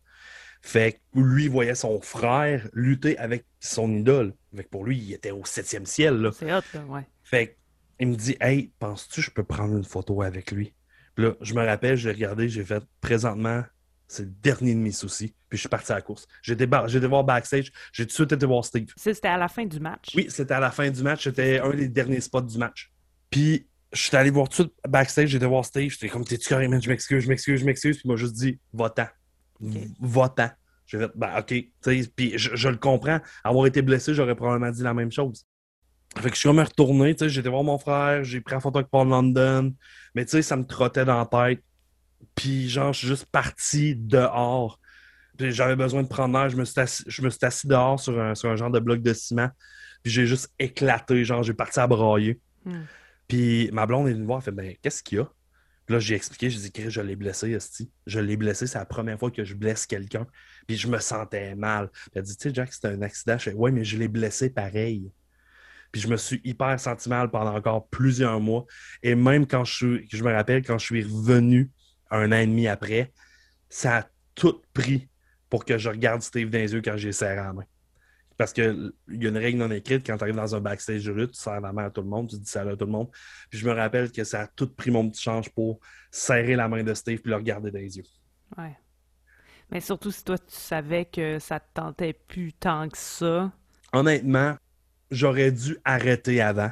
Fait 0.61 0.93
que 0.93 1.21
lui, 1.21 1.49
voyait 1.49 1.75
son 1.75 2.01
frère 2.01 2.69
lutter 2.73 3.17
avec 3.19 3.45
son 3.61 3.91
idole. 3.93 4.35
Fait 4.55 4.65
que 4.65 4.69
pour 4.69 4.85
lui, 4.85 4.99
il 4.99 5.13
était 5.13 5.31
au 5.31 5.45
septième 5.45 5.87
ciel. 5.87 6.17
Là. 6.17 6.31
C'est 6.33 6.53
hot, 6.53 6.61
là, 6.75 6.85
ouais. 6.87 7.07
Fait 7.23 7.57
il 8.01 8.09
me 8.09 8.15
dit 8.15 8.37
Hey, 8.41 8.73
penses-tu 8.79 9.21
que 9.21 9.27
je 9.27 9.31
peux 9.31 9.45
prendre 9.45 9.77
une 9.77 9.85
photo 9.85 10.23
avec 10.23 10.51
lui? 10.53 10.75
Puis 11.15 11.27
là, 11.27 11.33
je 11.41 11.55
me 11.55 11.65
rappelle, 11.65 11.97
j'ai 11.97 12.11
regardé, 12.11 12.49
j'ai 12.49 12.65
fait 12.65 12.83
présentement, 13.01 13.65
c'est 14.07 14.23
le 14.23 14.31
dernier 14.41 14.75
de 14.75 14.81
mes 14.81 14.93
soucis. 14.93 15.35
Puis 15.49 15.57
je 15.57 15.61
suis 15.61 15.69
parti 15.69 15.93
à 15.93 15.97
la 15.97 16.03
course. 16.03 16.27
J'ai 16.43 16.53
été, 16.53 16.67
voir 16.67 17.25
backstage, 17.25 17.73
j'ai 17.93 18.05
tout 18.05 18.09
de 18.09 18.13
suite 18.13 18.33
été 18.33 18.47
voir 18.47 18.65
Steve. 18.65 18.93
C'était 18.97 19.29
à 19.29 19.37
la 19.37 19.49
fin 19.49 19.65
du 19.65 19.81
match? 19.81 20.15
Oui, 20.15 20.27
c'était 20.29 20.55
à 20.55 20.61
la 20.61 20.71
fin 20.71 20.91
du 20.91 21.03
match. 21.03 21.25
C'était 21.25 21.59
un 21.59 21.71
des 21.71 21.89
derniers 21.89 22.21
spots 22.21 22.43
du 22.43 22.59
match. 22.59 22.93
Puis 23.31 23.67
je 23.93 24.03
suis 24.03 24.17
allé 24.17 24.31
voir 24.31 24.49
tout 24.49 24.65
de 24.65 24.69
suite 24.69 24.75
backstage, 24.89 25.29
j'étais 25.31 25.47
voir 25.47 25.65
Steve, 25.65 25.91
j'étais 25.91 26.09
comme, 26.09 26.25
t'es-tu 26.25 26.49
carrément, 26.49 26.79
je 26.79 26.89
m'excuse, 26.89 27.25
je 27.25 27.29
m'excuse, 27.29 27.61
je 27.61 27.65
m'excuse, 27.65 27.97
puis 27.97 28.03
il 28.07 28.11
m'a 28.11 28.17
juste 28.17 28.35
dit, 28.35 28.59
va-t'en. 28.73 29.07
Va-t'en. 30.01 30.51
J'ai 30.87 30.99
fait, 30.99 31.11
ben, 31.15 31.39
OK. 31.39 31.55
Puis 32.17 32.39
je, 32.39 32.69
le 32.69 32.77
comprends. 32.77 33.21
Avoir 33.45 33.67
été 33.67 33.83
blessé, 33.83 34.15
j'aurais 34.15 34.35
probablement 34.35 34.71
dit 34.71 34.83
la 34.83 34.95
même 34.95 35.13
chose. 35.13 35.45
Fait 36.17 36.31
que 36.31 36.35
je 36.35 36.41
suis 36.41 36.49
comme 36.49 36.59
retourné, 36.59 37.15
tu 37.15 37.25
sais, 37.25 37.29
j'étais 37.29 37.51
voir 37.51 37.63
mon 37.63 37.79
frère, 37.79 38.25
j'ai 38.25 38.41
pris 38.41 38.55
la 38.55 38.61
photo 38.61 38.79
avec 38.79 38.91
Paul 38.91 39.09
London, 39.09 39.75
mais 40.15 40.25
tu 40.25 40.31
sais, 40.33 40.43
ça 40.43 40.57
me 40.57 40.65
trottait 40.65 41.05
dans 41.05 41.19
la 41.19 41.27
tête. 41.27 41.63
Puis 42.35 42.69
genre, 42.71 42.95
je 42.95 43.01
suis 43.01 43.09
juste 43.09 43.27
parti 43.27 43.95
dehors. 43.95 44.81
J'avais 45.39 45.77
besoin 45.77 46.03
de 46.03 46.09
prendre 46.09 46.37
l'air, 46.37 46.49
je 46.49 46.57
me 46.57 46.65
suis 46.65 46.81
assis, 46.81 47.05
je 47.07 47.23
me 47.23 47.29
suis 47.29 47.39
assis 47.43 47.69
dehors 47.69 48.01
sur 48.01 48.19
un, 48.19 48.35
sur 48.35 48.51
un 48.51 48.57
genre 48.57 48.71
de 48.71 48.81
bloc 48.81 49.03
de 49.03 49.13
ciment. 49.13 49.51
Puis 50.03 50.13
j'ai 50.13 50.27
juste 50.27 50.51
éclaté, 50.59 51.25
genre, 51.25 51.43
j'ai 51.43 51.55
parti 51.55 51.79
à 51.79 51.87
brailler. 51.87 52.41
Hmm. 52.65 52.85
Puis 53.29 53.69
ma 53.73 53.87
blonde 53.87 54.09
est 54.09 54.13
venue 54.13 54.23
me 54.23 54.27
voir, 54.27 54.39
elle 54.39 54.45
fait 54.45 54.53
Ben, 54.53 54.75
qu'est-ce 54.83 55.03
qu'il 55.03 55.19
y 55.19 55.21
a? 55.21 55.29
Là, 55.89 55.99
j'ai 55.99 56.15
expliqué, 56.15 56.51
j'ai 56.51 56.59
dit, 56.59 56.91
je 56.91 57.01
l'ai 57.01 57.17
blessé, 57.17 57.51
Esti. 57.51 57.91
Je 58.07 58.21
l'ai 58.21 58.37
blessé, 58.37 58.67
c'est 58.67 58.79
la 58.79 58.85
première 58.85 59.19
fois 59.19 59.31
que 59.31 59.45
je 59.45 59.55
blesse 59.55 59.87
quelqu'un. 59.87 60.27
Puis 60.67 60.77
je 60.77 60.89
me 60.89 60.99
sentais 60.99 61.55
mal. 61.55 61.91
Puis 61.91 62.11
elle 62.15 62.23
dit, 62.23 62.37
tu 62.37 62.49
sais, 62.49 62.55
Jack, 62.55 62.73
c'était 62.73 62.89
un 62.89 63.03
accident. 63.03 63.39
Je 63.39 63.51
fais, 63.51 63.53
ouais, 63.55 63.71
mais 63.71 63.85
je 63.85 63.97
l'ai 63.97 64.09
blessé 64.09 64.51
pareil. 64.51 65.11
Puis 65.93 66.03
je 66.03 66.09
me 66.09 66.17
suis 66.17 66.41
hyper 66.45 66.79
senti 66.79 67.09
mal 67.09 67.31
pendant 67.31 67.55
encore 67.55 67.89
plusieurs 67.89 68.41
mois. 68.41 68.67
Et 69.03 69.15
même 69.15 69.47
quand 69.47 69.65
je 69.65 69.87
me 69.87 70.33
rappelle, 70.33 70.63
quand 70.63 70.79
je 70.79 70.85
suis 70.85 71.03
revenu 71.03 71.71
un 72.11 72.33
an 72.33 72.37
et 72.37 72.47
demi 72.47 72.69
après, 72.69 73.13
ça 73.69 73.99
a 73.99 74.07
tout 74.35 74.63
pris 74.75 75.09
pour 75.49 75.65
que 75.65 75.79
je 75.79 75.89
regarde 75.89 76.23
Steve 76.23 76.51
dans 76.51 76.59
les 76.59 76.75
yeux 76.75 76.83
quand 76.83 76.97
j'ai 76.97 77.13
serré 77.13 77.37
la 77.37 77.53
main. 77.53 77.65
Parce 78.39 78.53
qu'il 78.53 78.93
y 79.09 79.27
a 79.27 79.29
une 79.29 79.37
règle 79.37 79.59
non 79.59 79.71
écrite, 79.73 80.07
quand 80.07 80.17
tu 80.17 80.23
arrives 80.23 80.37
dans 80.37 80.55
un 80.55 80.61
backstage 80.61 81.05
de 81.05 81.13
lutte, 81.13 81.33
tu 81.33 81.41
sers 81.41 81.61
la 81.61 81.73
main 81.73 81.87
à 81.87 81.91
tout 81.91 82.03
le 82.03 82.09
monde, 82.09 82.29
tu 82.29 82.37
dis 82.37 82.49
salut 82.49 82.71
à 82.71 82.77
tout 82.77 82.87
le 82.87 82.93
monde. 82.93 83.11
Puis 83.51 83.59
je 83.59 83.69
me 83.69 83.73
rappelle 83.73 84.13
que 84.13 84.23
ça 84.23 84.43
a 84.43 84.47
tout 84.47 84.69
pris 84.69 84.93
mon 84.93 85.11
petit 85.11 85.21
change 85.21 85.51
pour 85.51 85.81
serrer 86.13 86.55
la 86.55 86.69
main 86.69 86.85
de 86.85 86.95
Steve 86.95 87.21
puis 87.21 87.31
le 87.31 87.37
regarder 87.37 87.73
dans 87.73 87.81
les 87.81 87.97
yeux. 87.97 88.05
Ouais. 88.57 88.77
Mais 89.73 89.81
surtout 89.81 90.13
si 90.13 90.25
toi, 90.25 90.39
tu 90.39 90.55
savais 90.55 91.05
que 91.05 91.41
ça 91.41 91.59
te 91.59 91.67
tentait 91.75 92.13
plus 92.13 92.53
tant 92.53 92.89
que 92.89 92.97
ça. 92.97 93.53
Honnêtement, 93.93 94.57
j'aurais 95.11 95.51
dû 95.51 95.77
arrêter 95.85 96.41
avant. 96.41 96.71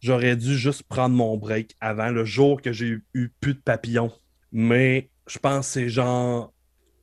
J'aurais 0.00 0.36
dû 0.36 0.58
juste 0.58 0.82
prendre 0.82 1.14
mon 1.14 1.36
break 1.36 1.76
avant, 1.80 2.10
le 2.10 2.24
jour 2.24 2.60
que 2.60 2.72
j'ai 2.72 2.98
eu 3.14 3.28
plus 3.40 3.54
de 3.54 3.60
papillons. 3.60 4.12
Mais 4.50 5.10
je 5.28 5.38
pense 5.38 5.66
que 5.66 5.72
c'est 5.72 5.88
genre 5.88 6.53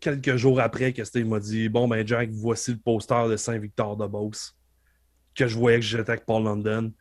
quelques 0.02 0.36
jours 0.36 0.60
après 0.60 0.92
que 0.92 1.06
Steve 1.06 1.28
m'a 1.28 1.40
dit 1.40 1.70
Bon, 1.70 1.88
ben, 1.88 2.06
Jack, 2.06 2.30
voici 2.32 2.72
le 2.72 2.78
poster 2.80 3.30
de 3.30 3.38
Saint-Victor 3.38 3.96
de 3.96 4.06
Beauce. 4.08 4.54
Que 5.34 5.48
je 5.48 5.56
voyais 5.58 5.80
que 5.80 5.86
j'étais 5.86 6.10
avec 6.10 6.26
Paul 6.26 6.44
London. 6.44 6.92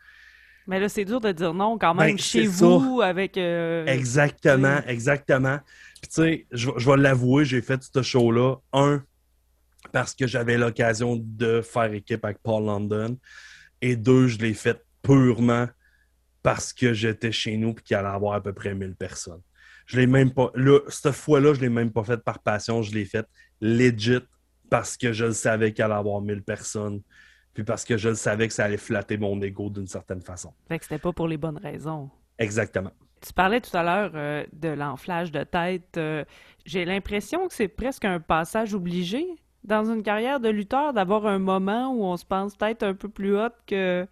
Mais 0.68 0.78
là, 0.78 0.88
c'est 0.88 1.04
dur 1.04 1.20
de 1.20 1.32
dire 1.32 1.52
non 1.52 1.76
quand 1.78 1.94
même 1.94 2.10
Ben, 2.12 2.18
chez 2.18 2.46
vous 2.46 3.00
avec. 3.02 3.36
euh, 3.36 3.84
Exactement, 3.86 4.76
oui. 4.86 4.92
exactement. 4.92 5.58
Puis 6.00 6.08
tu 6.08 6.14
sais, 6.22 6.46
je, 6.52 6.70
je 6.76 6.90
vais 6.90 6.96
l'avouer, 6.96 7.44
j'ai 7.44 7.60
fait 7.60 7.82
ce 7.82 8.02
show-là. 8.02 8.56
Un, 8.72 9.02
parce 9.92 10.14
que 10.14 10.28
j'avais 10.28 10.56
l'occasion 10.58 11.16
de 11.20 11.60
faire 11.62 11.92
équipe 11.92 12.24
avec 12.24 12.38
Paul 12.38 12.64
London. 12.66 13.18
Et 13.82 13.96
deux, 13.96 14.28
je 14.28 14.38
l'ai 14.38 14.54
fait 14.54 14.80
purement 15.02 15.66
parce 16.42 16.72
que 16.72 16.92
j'étais 16.92 17.32
chez 17.32 17.56
nous 17.56 17.70
et 17.70 17.74
qu'il 17.82 17.96
allait 17.96 18.08
y 18.08 18.12
avoir 18.12 18.34
à 18.34 18.42
peu 18.42 18.52
près 18.52 18.74
1000 18.74 18.94
personnes. 18.94 19.40
Je 19.90 19.98
l'ai 19.98 20.06
même 20.06 20.30
pas. 20.32 20.50
Là, 20.54 20.78
cette 20.88 21.12
fois-là, 21.14 21.52
je 21.54 21.60
l'ai 21.60 21.68
même 21.68 21.90
pas 21.90 22.04
fait 22.04 22.18
par 22.22 22.38
passion, 22.38 22.80
je 22.82 22.94
l'ai 22.94 23.04
fait 23.04 23.26
legit 23.60 24.20
parce 24.70 24.96
que 24.96 25.12
je 25.12 25.24
le 25.24 25.32
savais 25.32 25.72
qu'il 25.72 25.82
allait 25.82 25.94
y 25.94 25.98
avoir 25.98 26.20
1000 26.20 26.42
personnes. 26.42 27.00
Puis 27.54 27.64
parce 27.64 27.84
que 27.84 27.96
je 27.96 28.10
le 28.10 28.14
savais 28.14 28.46
que 28.46 28.54
ça 28.54 28.64
allait 28.66 28.76
flatter 28.76 29.18
mon 29.18 29.40
ego 29.42 29.68
d'une 29.68 29.88
certaine 29.88 30.20
façon. 30.22 30.52
Fait 30.68 30.78
que 30.78 30.84
c'était 30.84 30.98
pas 31.00 31.12
pour 31.12 31.26
les 31.26 31.36
bonnes 31.36 31.58
raisons. 31.58 32.08
Exactement. 32.38 32.92
Tu 33.20 33.32
parlais 33.32 33.60
tout 33.60 33.76
à 33.76 33.82
l'heure 33.82 34.12
euh, 34.14 34.44
de 34.52 34.68
l'enflage 34.68 35.32
de 35.32 35.42
tête. 35.42 35.96
euh, 35.96 36.24
J'ai 36.64 36.84
l'impression 36.84 37.48
que 37.48 37.54
c'est 37.54 37.66
presque 37.68 38.04
un 38.04 38.20
passage 38.20 38.72
obligé 38.74 39.26
dans 39.64 39.84
une 39.92 40.02
carrière 40.04 40.38
de 40.38 40.48
lutteur 40.48 40.92
d'avoir 40.94 41.26
un 41.26 41.40
moment 41.40 41.92
où 41.92 42.04
on 42.04 42.16
se 42.16 42.24
pense 42.24 42.56
peut-être 42.56 42.84
un 42.84 42.94
peu 42.94 43.08
plus 43.08 43.36
haute 43.36 43.56
que, 43.66 44.06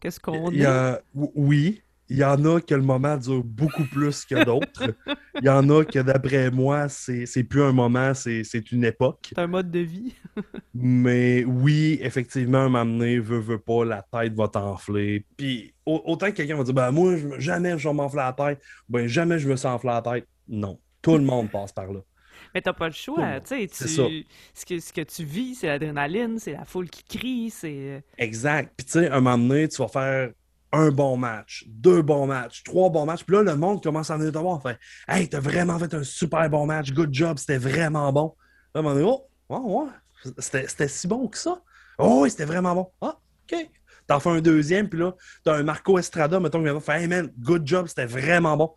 que 0.00 0.08
ce 0.10 0.18
qu'on 0.18 0.50
est. 0.50 0.64
a- 0.64 1.02
ou- 1.14 1.30
oui, 1.36 1.82
il 2.10 2.16
y 2.18 2.24
en 2.24 2.42
a 2.44 2.60
que 2.60 2.74
le 2.74 2.82
moment 2.82 3.16
dure 3.16 3.44
beaucoup 3.44 3.84
plus 3.84 4.24
que 4.24 4.42
d'autres. 4.44 4.94
Il 5.40 5.44
y 5.44 5.48
en 5.48 5.68
a 5.70 5.84
que, 5.84 5.98
d'après 6.00 6.50
moi, 6.50 6.88
c'est 6.88 7.44
plus 7.44 7.62
un 7.62 7.72
moment, 7.72 8.14
c'est 8.14 8.72
une 8.72 8.84
époque. 8.84 9.26
C'est 9.30 9.38
un 9.38 9.46
mode 9.46 9.70
de 9.70 9.80
vie. 9.80 10.14
Mais 10.74 11.44
oui, 11.44 11.98
effectivement, 12.02 12.58
un 12.58 12.68
moment 12.68 12.84
donné, 12.84 13.18
veut, 13.18 13.38
veut 13.40 13.58
pas, 13.58 13.84
la 13.84 14.02
tête 14.02 14.34
va 14.34 14.48
t'enfler. 14.48 15.24
Puis 15.36 15.74
au- 15.84 16.02
autant 16.06 16.26
que 16.26 16.32
quelqu'un 16.36 16.56
va 16.56 16.64
dire, 16.64 16.74
ben 16.74 16.90
moi, 16.90 17.14
jamais 17.38 17.76
je 17.78 17.88
vais 17.88 17.94
m'enfler 17.94 18.20
la 18.20 18.32
tête, 18.32 18.62
ben 18.88 19.06
jamais 19.06 19.38
je 19.38 19.48
me 19.48 19.56
sens 19.56 19.74
enfler 19.76 19.90
la 19.90 20.02
tête. 20.02 20.26
Non, 20.48 20.78
tout 21.02 21.16
le 21.18 21.24
monde 21.24 21.50
passe 21.50 21.72
par 21.72 21.92
là. 21.92 22.00
Mais 22.54 22.62
t'as 22.62 22.72
pas 22.72 22.86
le 22.86 22.94
choix. 22.94 23.40
Tu 23.40 23.46
sais, 23.48 23.68
C'est 23.70 23.84
tu- 23.86 23.90
ça. 23.90 24.04
ce 24.54 24.64
que, 24.64 24.80
ce 24.80 24.92
que 24.92 25.00
tu 25.02 25.24
vis, 25.24 25.56
c'est 25.56 25.66
l'adrénaline, 25.66 26.38
c'est 26.38 26.52
la 26.52 26.64
foule 26.64 26.88
qui 26.88 27.04
crie, 27.04 27.50
c'est. 27.50 28.02
Exact. 28.16 28.72
Puis 28.76 28.86
tu 28.86 28.92
sais, 28.92 29.10
un 29.10 29.20
moment 29.20 29.36
donné, 29.36 29.68
tu 29.68 29.82
vas 29.82 29.88
faire 29.88 30.30
un 30.72 30.90
bon 30.90 31.16
match, 31.16 31.64
deux 31.68 32.02
bons 32.02 32.26
matchs, 32.26 32.62
trois 32.62 32.90
bons 32.90 33.06
matchs. 33.06 33.24
Puis 33.24 33.36
là, 33.36 33.42
le 33.42 33.56
monde 33.56 33.82
commence 33.82 34.10
à 34.10 34.16
venir 34.16 34.32
te 34.32 34.38
voir. 34.38 34.62
Fait 34.62 34.78
Hey, 35.08 35.28
t'as 35.28 35.40
vraiment 35.40 35.78
fait 35.78 35.92
un 35.94 36.02
super 36.02 36.48
bon 36.50 36.66
match. 36.66 36.92
Good 36.92 37.12
job, 37.12 37.38
c'était 37.38 37.58
vraiment 37.58 38.12
bon. 38.12 38.34
Là, 38.74 38.80
un 38.80 38.82
moment 38.82 38.94
donné, 38.94 39.18
oh, 39.48 39.84
ouais. 39.84 40.32
C'était 40.38 40.88
si 40.88 41.06
bon 41.06 41.28
que 41.28 41.38
ça. 41.38 41.60
Oh, 41.98 42.20
oui, 42.22 42.30
c'était 42.30 42.44
vraiment 42.44 42.74
bon. 42.74 42.90
Ah, 43.00 43.18
OK. 43.50 43.70
T'en 44.06 44.20
fais 44.20 44.30
un 44.30 44.40
deuxième, 44.40 44.88
puis 44.88 44.98
là, 44.98 45.14
t'as 45.44 45.56
un 45.56 45.62
Marco 45.62 45.98
Estrada, 45.98 46.40
mettons, 46.40 46.58
qui 46.58 46.64
vient 46.64 46.80
faire 46.80 46.96
Hey 46.96 47.08
man, 47.08 47.30
good 47.38 47.66
job, 47.66 47.88
c'était 47.88 48.06
vraiment 48.06 48.56
bon. 48.56 48.74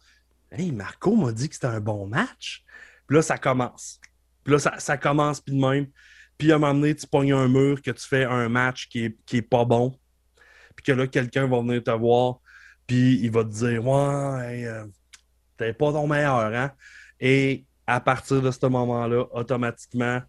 Hey, 0.51 0.71
Marco 0.71 1.15
m'a 1.15 1.31
dit 1.31 1.47
que 1.47 1.55
c'était 1.55 1.67
un 1.67 1.79
bon 1.79 2.05
match. 2.05 2.63
Puis 3.07 3.15
là, 3.15 3.21
ça 3.21 3.37
commence. 3.37 3.99
Puis 4.43 4.53
là, 4.53 4.59
ça, 4.59 4.73
ça 4.79 4.97
commence, 4.97 5.39
puis 5.39 5.55
de 5.55 5.61
même. 5.61 5.87
Puis 6.37 6.51
à 6.51 6.55
un 6.55 6.57
moment 6.57 6.73
donné, 6.73 6.95
tu 6.95 7.07
pognes 7.07 7.33
un 7.33 7.47
mur, 7.47 7.81
que 7.81 7.91
tu 7.91 8.07
fais 8.07 8.25
un 8.25 8.49
match 8.49 8.89
qui 8.89 9.05
est, 9.05 9.17
qui 9.25 9.37
est 9.37 9.41
pas 9.41 9.63
bon. 9.63 9.97
Puis 10.75 10.83
que 10.85 10.91
là, 10.91 11.07
quelqu'un 11.07 11.47
va 11.47 11.59
venir 11.59 11.83
te 11.83 11.91
voir, 11.91 12.39
puis 12.87 13.19
il 13.21 13.31
va 13.31 13.43
te 13.43 13.49
dire 13.49 13.85
Ouais, 13.85 14.65
euh, 14.65 14.85
t'es 15.57 15.73
pas 15.73 15.91
ton 15.91 16.07
meilleur, 16.07 16.53
hein? 16.53 16.71
Et 17.19 17.65
à 17.87 17.99
partir 17.99 18.41
de 18.41 18.51
ce 18.51 18.65
moment-là, 18.65 19.25
automatiquement, 19.31 20.21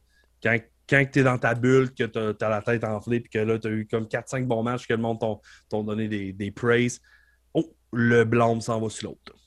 quand, 0.43 0.59
quand 0.89 1.05
tu 1.11 1.21
es 1.21 1.23
dans 1.23 1.39
ta 1.39 1.55
bulle, 1.55 1.93
que 1.95 2.05
tu 2.05 2.45
as, 2.45 2.49
la 2.49 2.63
tête 2.63 2.85
enflée, 2.85 3.21
puis 3.21 3.31
que 3.31 3.39
là, 3.39 3.59
tu 3.59 3.69
as 3.69 3.71
eu 3.71 3.87
comme 3.87 4.05
4-5 4.05 4.47
bons 4.47 4.63
matchs, 4.63 4.87
que 4.87 4.95
le 4.95 5.01
monde 5.01 5.19
t'ont 5.69 5.85
donné 5.85 6.09
des, 6.09 6.33
des 6.33 6.51
praises, 6.51 7.01
oh, 7.55 7.75
le 7.93 8.25
blâme 8.25 8.61
s'en 8.61 8.81
va 8.81 8.89
sur 8.91 9.11
l'autre. 9.11 9.39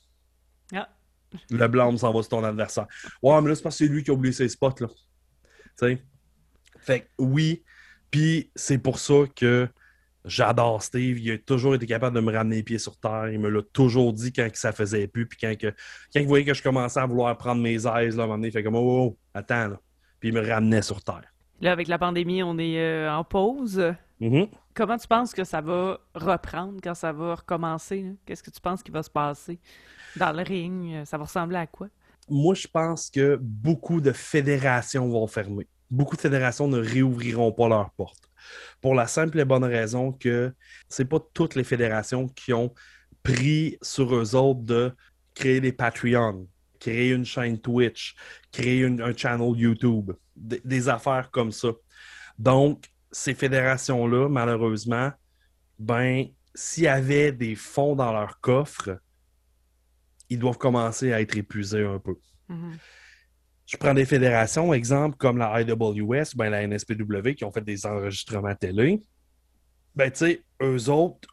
Ah. 0.74 0.88
Le 1.50 1.68
blâme 1.68 1.98
s'en 1.98 2.12
va 2.12 2.22
sur 2.22 2.30
ton 2.30 2.44
adversaire. 2.44 2.86
Ouais, 3.22 3.40
mais 3.42 3.50
là, 3.50 3.54
c'est 3.54 3.62
parce 3.62 3.78
que 3.78 3.84
c'est 3.84 3.90
lui 3.90 4.02
qui 4.02 4.10
a 4.10 4.14
oublié 4.14 4.32
ses 4.32 4.48
spots, 4.48 4.74
là. 4.80 4.88
Tu 4.88 4.94
sais? 5.76 6.02
Fait 6.80 7.00
que 7.00 7.06
oui, 7.18 7.64
puis 8.10 8.50
c'est 8.54 8.78
pour 8.78 8.98
ça 8.98 9.24
que 9.34 9.68
j'adore 10.26 10.82
Steve. 10.82 11.18
Il 11.18 11.30
a 11.32 11.38
toujours 11.38 11.74
été 11.74 11.86
capable 11.86 12.14
de 12.16 12.20
me 12.20 12.32
ramener 12.32 12.56
les 12.56 12.62
pieds 12.62 12.78
sur 12.78 12.96
terre. 12.96 13.28
Il 13.32 13.38
me 13.40 13.48
l'a 13.48 13.62
toujours 13.62 14.12
dit 14.12 14.32
quand 14.32 14.50
que 14.50 14.58
ça 14.58 14.72
faisait 14.72 15.06
plus. 15.06 15.26
Puis 15.26 15.38
quand, 15.40 15.56
que, 15.58 15.68
quand 16.12 16.20
il 16.20 16.26
voyait 16.26 16.44
que 16.44 16.54
je 16.54 16.62
commençais 16.62 17.00
à 17.00 17.06
vouloir 17.06 17.36
prendre 17.38 17.62
mes 17.62 17.86
aises, 17.86 18.16
là, 18.16 18.22
à 18.22 18.24
un 18.24 18.28
moment 18.28 18.34
donné, 18.38 18.48
il 18.48 18.52
fait 18.52 18.62
comme 18.62 18.74
Oh, 18.76 19.06
oh, 19.10 19.18
attends, 19.34 19.68
là. 19.68 19.80
Puis 20.20 20.30
il 20.30 20.34
me 20.34 20.46
ramenait 20.46 20.82
sur 20.82 21.02
terre. 21.02 21.32
Là, 21.60 21.72
avec 21.72 21.88
la 21.88 21.98
pandémie, 21.98 22.42
on 22.42 22.58
est 22.58 22.78
euh, 22.78 23.10
en 23.12 23.24
pause. 23.24 23.82
Mhm. 24.20 24.48
Comment 24.74 24.98
tu 24.98 25.08
penses 25.08 25.32
que 25.32 25.44
ça 25.44 25.60
va 25.60 25.98
reprendre 26.14 26.80
quand 26.82 26.94
ça 26.94 27.12
va 27.12 27.34
recommencer? 27.36 28.04
Qu'est-ce 28.26 28.42
que 28.42 28.50
tu 28.50 28.60
penses 28.60 28.82
qui 28.82 28.90
va 28.90 29.02
se 29.02 29.10
passer 29.10 29.58
dans 30.16 30.32
le 30.32 30.42
ring? 30.42 30.94
Euh, 30.94 31.04
Ça 31.04 31.16
va 31.16 31.24
ressembler 31.24 31.56
à 31.56 31.66
quoi? 31.66 31.88
Moi, 32.28 32.54
je 32.54 32.66
pense 32.66 33.08
que 33.08 33.38
beaucoup 33.40 34.00
de 34.00 34.12
fédérations 34.12 35.08
vont 35.08 35.26
fermer. 35.26 35.66
Beaucoup 35.90 36.16
de 36.16 36.20
fédérations 36.20 36.66
ne 36.66 36.78
réouvriront 36.78 37.52
pas 37.52 37.68
leurs 37.68 37.90
portes. 37.90 38.28
Pour 38.80 38.94
la 38.94 39.06
simple 39.06 39.38
et 39.40 39.44
bonne 39.44 39.64
raison 39.64 40.12
que 40.12 40.52
c'est 40.88 41.04
pas 41.04 41.20
toutes 41.34 41.54
les 41.54 41.64
fédérations 41.64 42.28
qui 42.28 42.52
ont 42.52 42.74
pris 43.22 43.76
sur 43.82 44.14
eux 44.14 44.34
autres 44.34 44.62
de 44.62 44.92
créer 45.34 45.60
des 45.60 45.72
Patreons, 45.72 46.48
créer 46.78 47.10
une 47.10 47.24
chaîne 47.24 47.60
Twitch, 47.60 48.14
créer 48.52 48.84
un 48.84 49.16
channel 49.16 49.52
YouTube, 49.56 50.12
des, 50.36 50.88
affaires 50.88 51.30
comme 51.30 51.52
ça. 51.52 51.68
Donc, 52.38 52.84
ces 53.10 53.34
fédérations-là, 53.34 54.28
malheureusement, 54.28 55.10
ben, 55.78 56.26
s'il 56.54 56.84
y 56.84 56.88
avait 56.88 57.32
des 57.32 57.54
fonds 57.54 57.96
dans 57.96 58.12
leur 58.12 58.40
coffre, 58.40 58.98
ils 60.28 60.38
doivent 60.38 60.58
commencer 60.58 61.12
à 61.12 61.20
être 61.20 61.36
épuisés 61.36 61.84
un 61.84 61.98
peu. 61.98 62.16
Mhm. 62.48 62.78
Je 63.66 63.76
prends 63.76 63.94
des 63.94 64.04
fédérations, 64.04 64.72
exemple 64.72 65.16
comme 65.16 65.38
la 65.38 65.60
IWS, 65.60 66.36
ben 66.36 66.50
la 66.50 66.66
NSPW, 66.66 67.34
qui 67.34 67.44
ont 67.44 67.50
fait 67.50 67.64
des 67.64 67.84
enregistrements 67.84 68.54
télé. 68.54 69.02
Ben, 69.94 70.10
tu 70.10 70.18
sais, 70.18 70.42
eux 70.62 70.88
autres, 70.88 71.28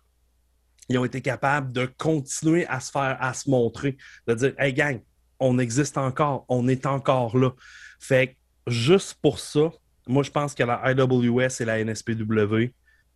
ils 0.89 0.97
ont 0.97 1.05
été 1.05 1.21
capables 1.21 1.71
de 1.71 1.86
continuer 1.86 2.65
à 2.67 2.79
se 2.79 2.91
faire, 2.91 3.17
à 3.19 3.34
se 3.34 3.49
montrer, 3.49 3.97
de 4.27 4.34
dire, 4.34 4.53
hey 4.57 4.73
gang, 4.73 4.99
on 5.39 5.59
existe 5.59 5.97
encore, 5.97 6.45
on 6.49 6.67
est 6.67 6.86
encore 6.86 7.38
là. 7.38 7.51
Fait 7.99 8.29
que 8.29 8.71
juste 8.71 9.17
pour 9.21 9.39
ça, 9.39 9.71
moi, 10.07 10.23
je 10.23 10.31
pense 10.31 10.53
que 10.53 10.63
la 10.63 10.91
IWS 10.91 11.61
et 11.61 11.65
la 11.65 11.84
NSPW, 11.84 12.73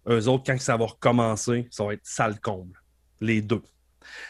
eux 0.09 0.28
autres, 0.28 0.43
quand 0.45 0.59
ça 0.59 0.78
va 0.78 0.86
recommencer, 0.86 1.68
ça 1.72 1.84
va 1.84 1.93
être 1.93 2.05
sale 2.05 2.39
comble. 2.39 2.80
Les 3.20 3.41
deux. 3.41 3.63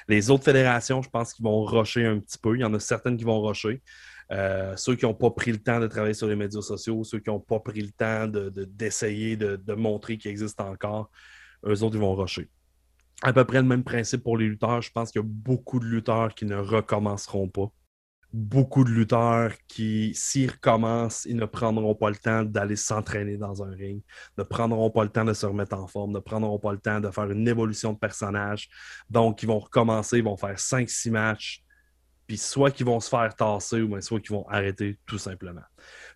Les 0.08 0.30
autres 0.32 0.46
fédérations, 0.46 1.02
je 1.02 1.10
pense 1.10 1.34
qu'ils 1.34 1.44
vont 1.44 1.64
rusher 1.64 2.06
un 2.06 2.20
petit 2.20 2.38
peu. 2.38 2.56
Il 2.56 2.62
y 2.62 2.64
en 2.64 2.74
a 2.74 2.80
certaines 2.80 3.18
qui 3.18 3.26
vont 3.26 3.42
rusher. 3.42 3.82
Euh, 4.32 4.76
ceux 4.76 4.96
qui 4.96 5.06
n'ont 5.06 5.14
pas 5.14 5.32
pris 5.32 5.52
le 5.52 5.60
temps 5.60 5.80
de 5.80 5.88
travailler 5.88 6.14
sur 6.14 6.28
les 6.28 6.36
médias 6.36 6.62
sociaux, 6.62 7.04
ceux 7.04 7.20
qui 7.20 7.30
n'ont 7.30 7.40
pas 7.40 7.60
pris 7.60 7.82
le 7.82 7.92
temps 7.92 8.28
de- 8.28 8.50
de- 8.50 8.66
d'essayer 8.66 9.38
de, 9.38 9.56
de 9.56 9.74
montrer 9.74 10.18
qu'ils 10.18 10.32
existent 10.32 10.70
encore, 10.70 11.10
eux 11.66 11.82
autres, 11.84 11.96
ils 11.96 12.02
vont 12.02 12.16
rusher. 12.16 12.50
À 13.24 13.34
peu 13.34 13.46
près 13.46 13.62
le 13.62 13.68
même 13.68 13.84
principe 13.84 14.24
pour 14.24 14.38
les 14.38 14.48
lutteurs. 14.48 14.82
Je 14.82 14.92
pense 14.92 15.12
qu'il 15.12 15.22
y 15.22 15.24
a 15.26 15.28
beaucoup 15.28 15.80
de 15.80 15.86
lutteurs 15.86 16.36
qui 16.36 16.46
ne 16.46 16.56
recommenceront 16.56 17.48
pas. 17.50 17.72
Beaucoup 18.34 18.84
de 18.84 18.90
lutteurs 18.90 19.54
qui, 19.68 20.12
s'ils 20.14 20.52
recommencent, 20.52 21.26
ils 21.26 21.38
ne 21.38 21.46
prendront 21.46 21.96
pas 21.96 22.10
le 22.10 22.18
temps 22.18 22.44
d'aller 22.44 22.76
s'entraîner 22.76 23.38
dans 23.38 23.64
un 23.64 23.72
ring, 23.72 24.04
ne 24.38 24.44
prendront 24.44 24.92
pas 24.92 25.04
le 25.06 25.10
temps 25.10 25.24
de 25.24 25.34
se 25.34 25.46
remettre 25.46 25.76
en 25.78 25.88
forme, 25.88 26.12
ne 26.12 26.20
prendront 26.20 26.60
pas 26.60 26.74
le 26.74 26.78
temps 26.78 27.00
de 27.00 27.10
faire 27.10 27.32
une 27.32 27.48
évolution 27.48 27.94
de 27.94 27.98
personnage. 27.98 28.68
Donc, 29.10 29.42
ils 29.42 29.48
vont 29.48 29.60
recommencer, 29.60 30.18
ils 30.18 30.24
vont 30.24 30.36
faire 30.38 30.60
5-6 30.60 31.10
matchs, 31.10 31.64
puis 32.28 32.38
soit 32.38 32.72
qu'ils 32.72 32.86
vont 32.86 33.00
se 33.00 33.10
faire 33.10 33.34
tasser 33.36 33.82
ou 33.82 34.00
soit 34.02 34.20
qu'ils 34.20 34.36
vont 34.36 34.48
arrêter 34.50 35.00
tout 35.06 35.18
simplement. 35.18 35.62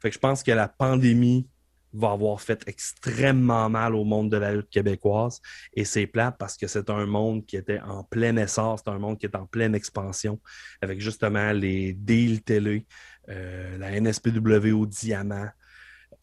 Fait 0.02 0.10
que 0.10 0.14
je 0.16 0.20
pense 0.20 0.44
que 0.44 0.52
la 0.52 0.68
pandémie 0.68 1.48
va 1.94 2.12
avoir 2.12 2.40
fait 2.40 2.64
extrêmement 2.68 3.70
mal 3.70 3.96
au 3.96 4.04
monde 4.04 4.32
de 4.32 4.38
la 4.38 4.54
lutte 4.54 4.70
québécoise 4.70 5.42
et 5.74 5.84
c'est 5.84 6.08
plate 6.08 6.36
parce 6.38 6.56
que 6.58 6.68
c'est 6.68 6.90
un 6.90 7.06
monde 7.06 7.46
qui 7.46 7.58
était 7.58 7.80
en 7.82 8.04
plein 8.04 8.36
essor, 8.38 8.80
c'est 8.80 8.90
un 8.90 9.00
monde 9.00 9.18
qui 9.18 9.26
est 9.26 9.36
en 9.36 9.46
pleine 9.46 9.76
expansion 9.76 10.40
avec 10.82 11.02
justement 11.02 11.52
les 11.52 11.94
deals 11.94 12.44
télé, 12.44 12.86
euh, 13.30 13.78
la 13.78 13.92
NSPW 14.00 14.72
au 14.72 14.86
diamant, 14.86 15.48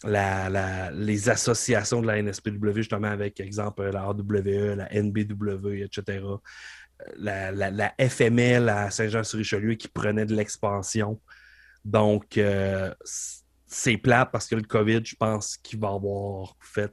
la- 0.04 0.90
les 0.92 1.28
associations 1.28 2.00
de 2.00 2.06
la 2.06 2.18
NSPW 2.22 2.72
justement 2.76 3.08
avec 3.08 3.40
exemple 3.40 3.90
la 3.90 4.04
AWE, 4.04 4.74
la 4.76 4.88
NBW, 4.94 5.82
etc 5.82 6.20
la, 7.16 7.50
la- 7.52 7.70
la 7.70 7.94
FML 7.98 8.68
à 8.68 8.90
Saint-Jean-sur-Richelieu 8.90 9.74
qui 9.74 9.88
prenait 9.88 10.26
de 10.26 10.34
l'expansion. 10.34 11.20
Donc, 11.84 12.38
euh, 12.38 12.92
c'est 13.66 13.98
plate 13.98 14.30
parce 14.32 14.46
que 14.46 14.56
le 14.56 14.62
COVID, 14.62 15.02
je 15.04 15.16
pense 15.16 15.56
qu'il 15.56 15.78
va 15.78 15.88
avoir 15.88 16.56
fait 16.60 16.92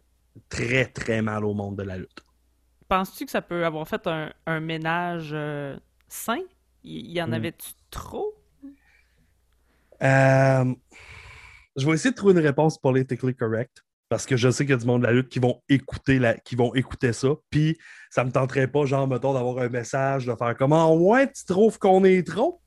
très, 0.49 0.85
très 0.85 1.21
mal 1.21 1.45
au 1.45 1.53
monde 1.53 1.77
de 1.77 1.83
la 1.83 1.97
lutte. 1.97 2.23
penses-tu 2.87 3.25
que 3.25 3.31
ça 3.31 3.41
peut 3.41 3.65
avoir 3.65 3.87
fait 3.87 4.07
un, 4.07 4.59
ménage 4.59 5.31
euh, 5.33 5.77
sain? 6.07 6.41
Il 6.83 7.11
y, 7.11 7.21
en 7.21 7.29
hmm. 7.29 7.33
avait-tu 7.33 7.71
trop? 7.89 8.35
Euh, 10.03 10.75
je 11.75 11.85
vais 11.85 11.93
essayer 11.93 12.11
de 12.11 12.15
trouver 12.15 12.33
une 12.33 12.45
réponse 12.45 12.77
politically 12.77 13.33
correct. 13.33 13.84
Parce 14.07 14.25
que 14.25 14.37
je 14.37 14.51
sais 14.51 14.65
qu'il 14.65 14.71
y 14.71 14.75
a 14.75 14.77
du 14.77 14.85
monde 14.85 15.01
de 15.01 15.07
la 15.07 15.13
lutte 15.13 15.29
qui 15.29 15.39
vont 15.39 15.61
écouter, 15.67 16.19
la, 16.19 16.35
qui 16.35 16.55
vont 16.55 16.73
écouter 16.75 17.11
ça. 17.11 17.29
Puis 17.49 17.77
ça 18.09 18.23
me 18.23 18.31
tenterait 18.31 18.67
pas, 18.67 18.85
genre, 18.85 19.07
mettons, 19.07 19.33
d'avoir 19.33 19.59
un 19.59 19.69
message, 19.69 20.25
de 20.25 20.35
faire 20.35 20.55
comment, 20.55 20.91
ah 20.91 20.95
ouais, 20.95 21.31
tu 21.31 21.43
trouves 21.45 21.79
qu'on 21.79 22.03
est 22.03 22.25
trop? 22.25 22.61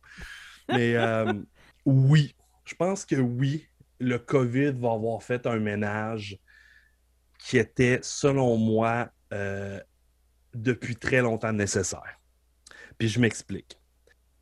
Mais 0.68 0.96
euh, 0.96 1.32
oui, 1.86 2.34
je 2.64 2.74
pense 2.74 3.04
que 3.04 3.16
oui, 3.16 3.66
le 4.00 4.18
COVID 4.18 4.72
va 4.72 4.92
avoir 4.92 5.22
fait 5.22 5.46
un 5.46 5.58
ménage 5.58 6.38
qui 7.38 7.56
était, 7.56 8.00
selon 8.02 8.56
moi, 8.56 9.08
euh, 9.32 9.80
depuis 10.54 10.96
très 10.96 11.20
longtemps 11.20 11.52
nécessaire. 11.52 12.18
Puis 12.98 13.08
je 13.08 13.20
m'explique. 13.20 13.78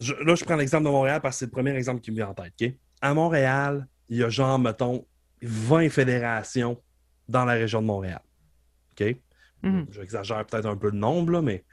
là, 0.00 0.34
je 0.34 0.44
prends 0.44 0.56
l'exemple 0.56 0.84
de 0.84 0.90
Montréal 0.90 1.20
parce 1.20 1.36
que 1.36 1.38
c'est 1.40 1.44
le 1.46 1.50
premier 1.50 1.74
exemple 1.74 2.00
qui 2.00 2.10
me 2.10 2.16
vient 2.16 2.28
en 2.28 2.34
tête. 2.34 2.74
À 3.02 3.12
Montréal, 3.12 3.86
il 4.08 4.16
y 4.16 4.22
a 4.22 4.30
genre, 4.30 4.58
mettons, 4.58 5.06
20 5.42 5.90
fédérations 5.90 6.82
dans 7.28 7.44
la 7.44 7.54
région 7.54 7.82
de 7.82 7.86
Montréal. 7.86 8.20
OK? 8.92 9.16
Mhm. 9.62 9.86
J'exagère 9.90 10.44
peut-être 10.46 10.66
un 10.66 10.76
peu 10.76 10.90
le 10.90 10.98
nombre, 10.98 11.40
mais. 11.40 11.64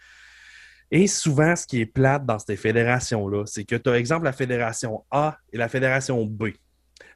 Et 0.91 1.07
souvent, 1.07 1.55
ce 1.55 1.65
qui 1.65 1.81
est 1.81 1.85
plate 1.85 2.25
dans 2.25 2.37
ces 2.37 2.55
fédérations-là, 2.55 3.45
c'est 3.45 3.63
que 3.63 3.75
tu 3.75 3.89
as, 3.89 3.97
exemple, 3.97 4.25
la 4.25 4.33
fédération 4.33 5.03
A 5.09 5.37
et 5.51 5.57
la 5.57 5.67
fédération 5.67 6.23
B. 6.25 6.49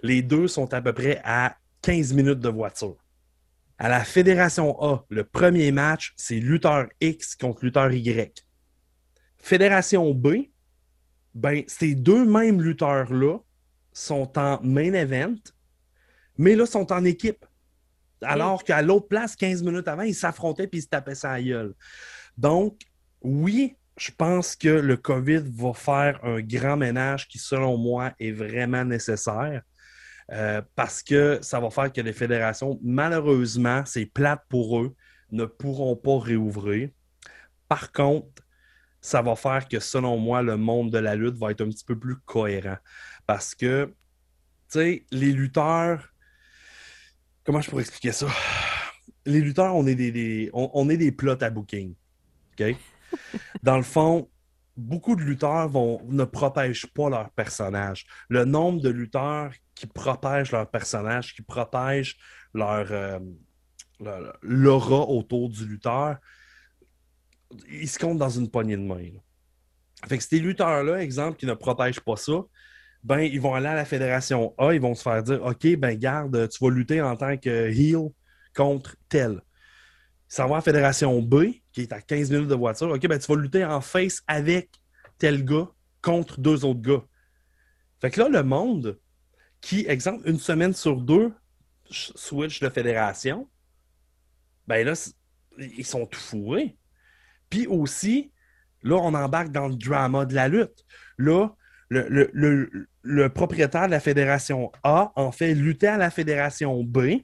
Les 0.01 0.21
deux 0.21 0.47
sont 0.47 0.73
à 0.73 0.81
peu 0.81 0.93
près 0.93 1.21
à 1.23 1.57
15 1.83 2.13
minutes 2.13 2.39
de 2.39 2.49
voiture. 2.49 2.97
À 3.77 3.89
la 3.89 4.03
fédération 4.03 4.81
A, 4.81 5.05
le 5.09 5.23
premier 5.23 5.71
match, 5.71 6.13
c'est 6.17 6.39
lutteur 6.39 6.87
X 6.99 7.35
contre 7.35 7.63
lutteur 7.65 7.91
Y. 7.91 8.43
Fédération 9.37 10.13
B, 10.13 10.49
ben, 11.35 11.63
ces 11.67 11.93
deux 11.93 12.25
mêmes 12.25 12.61
lutteurs-là 12.61 13.37
sont 13.93 14.37
en 14.39 14.59
main 14.63 14.93
event, 14.93 15.37
mais 16.37 16.55
là, 16.55 16.65
sont 16.65 16.91
en 16.91 17.03
équipe. 17.03 17.45
Alors 18.21 18.63
qu'à 18.63 18.81
l'autre 18.81 19.07
place, 19.07 19.35
15 19.35 19.63
minutes 19.63 19.87
avant, 19.87 20.03
ils 20.03 20.15
s'affrontaient 20.15 20.67
puis 20.67 20.79
ils 20.79 20.83
se 20.83 20.87
tapaient 20.87 21.15
sa 21.15 21.41
gueule. 21.41 21.73
Donc, 22.37 22.79
oui, 23.21 23.75
je 23.97 24.11
pense 24.15 24.55
que 24.55 24.69
le 24.69 24.95
COVID 24.95 25.43
va 25.55 25.73
faire 25.73 26.19
un 26.23 26.41
grand 26.41 26.77
ménage 26.77 27.27
qui, 27.27 27.39
selon 27.39 27.77
moi, 27.77 28.13
est 28.19 28.31
vraiment 28.31 28.85
nécessaire. 28.85 29.61
Euh, 30.33 30.61
parce 30.75 31.01
que 31.01 31.39
ça 31.41 31.59
va 31.59 31.69
faire 31.69 31.91
que 31.91 32.01
les 32.01 32.13
fédérations, 32.13 32.79
malheureusement, 32.83 33.83
c'est 33.85 34.05
plate 34.05 34.43
pour 34.49 34.79
eux, 34.79 34.93
ne 35.31 35.45
pourront 35.45 35.95
pas 35.95 36.19
réouvrir. 36.19 36.89
Par 37.67 37.91
contre, 37.91 38.43
ça 39.01 39.21
va 39.21 39.35
faire 39.35 39.67
que, 39.67 39.79
selon 39.79 40.17
moi, 40.17 40.41
le 40.41 40.57
monde 40.57 40.91
de 40.91 40.97
la 40.97 41.15
lutte 41.15 41.37
va 41.37 41.51
être 41.51 41.61
un 41.61 41.69
petit 41.69 41.85
peu 41.85 41.97
plus 41.97 42.17
cohérent. 42.17 42.77
Parce 43.25 43.55
que, 43.55 43.85
tu 43.85 43.93
sais, 44.79 45.05
les 45.11 45.31
lutteurs, 45.31 46.13
comment 47.47 47.61
je 47.61 47.69
pourrais 47.69 47.83
expliquer 47.83 48.11
ça? 48.11 48.27
Les 49.25 49.39
lutteurs, 49.39 49.73
on 49.73 49.87
est 49.87 49.95
des, 49.95 50.49
on, 50.53 50.89
est 50.89 50.97
des 50.97 51.13
plots 51.13 51.41
à 51.41 51.49
booking. 51.49 51.95
OK? 52.59 52.75
Dans 53.63 53.77
le 53.77 53.83
fond, 53.83 54.29
beaucoup 54.75 55.15
de 55.15 55.21
lutteurs 55.21 55.69
vont, 55.69 56.01
ne 56.09 56.25
protègent 56.25 56.87
pas 56.87 57.09
leur 57.09 57.31
personnage. 57.31 58.05
Le 58.27 58.43
nombre 58.43 58.81
de 58.81 58.89
lutteurs 58.89 59.53
qui 59.75 59.87
protègent 59.87 60.51
leur 60.51 60.69
personnage, 60.69 61.33
qui 61.33 61.41
protègent 61.41 62.17
leur, 62.53 62.91
euh, 62.91 63.19
l'aura 64.41 65.07
autour 65.07 65.49
du 65.49 65.65
lutteur, 65.65 66.17
ils 67.69 67.87
se 67.87 67.97
comptent 67.97 68.17
dans 68.17 68.29
une 68.29 68.51
poignée 68.51 68.75
de 68.75 68.81
main. 68.81 69.09
Fait 70.05 70.17
que 70.17 70.23
ces 70.23 70.39
lutteurs-là, 70.39 71.01
exemple, 71.01 71.37
qui 71.37 71.45
ne 71.45 71.53
protègent 71.53 72.01
pas 72.01 72.17
ça, 72.17 72.43
ben, 73.07 73.21
ils 73.21 73.39
vont 73.39 73.53
aller 73.55 73.67
à 73.67 73.73
la 73.73 73.85
fédération 73.85 74.53
A, 74.57 74.73
ils 74.73 74.81
vont 74.81 74.93
se 74.93 75.01
faire 75.01 75.23
dire 75.23 75.41
OK, 75.41 75.65
ben, 75.77 75.97
garde, 75.97 76.49
tu 76.49 76.61
vas 76.61 76.69
lutter 76.69 77.01
en 77.01 77.15
tant 77.15 77.37
que 77.37 77.69
heel 77.69 78.09
contre 78.53 78.97
tel. 79.07 79.41
Ça 80.27 80.45
va 80.45 80.55
à 80.55 80.57
la 80.57 80.61
fédération 80.61 81.21
B, 81.21 81.53
qui 81.71 81.83
est 81.83 81.93
à 81.93 82.01
15 82.01 82.31
minutes 82.31 82.49
de 82.49 82.55
voiture. 82.55 82.89
OK, 82.89 83.07
ben, 83.07 83.17
tu 83.17 83.31
vas 83.31 83.39
lutter 83.39 83.63
en 83.63 83.79
face 83.79 84.21
avec 84.27 84.71
tel 85.19 85.45
gars 85.45 85.69
contre 86.01 86.41
deux 86.41 86.65
autres 86.65 86.81
gars. 86.81 87.01
Fait 88.01 88.11
que 88.11 88.19
là, 88.19 88.27
le 88.27 88.43
monde 88.43 88.99
qui, 89.61 89.85
exemple, 89.87 90.27
une 90.27 90.37
semaine 90.37 90.73
sur 90.73 90.99
deux, 90.99 91.31
switch 91.89 92.59
de 92.59 92.67
fédération, 92.67 93.49
ben 94.67 94.85
là, 94.85 95.11
ils 95.57 95.85
sont 95.85 96.05
tout 96.05 96.19
fourrés. 96.19 96.77
Puis 97.49 97.67
aussi, 97.67 98.33
là, 98.83 98.97
on 98.97 99.13
embarque 99.13 99.53
dans 99.53 99.69
le 99.69 99.75
drama 99.75 100.25
de 100.25 100.35
la 100.35 100.49
lutte. 100.49 100.83
Là, 101.17 101.55
le, 101.89 102.89
propriétaire 103.33 103.85
de 103.85 103.91
la 103.91 103.99
fédération 103.99 104.71
A 104.83 105.11
en 105.15 105.31
fait 105.31 105.53
lutter 105.53 105.87
à 105.87 105.97
la 105.97 106.09
fédération 106.09 106.83
B. 106.83 107.21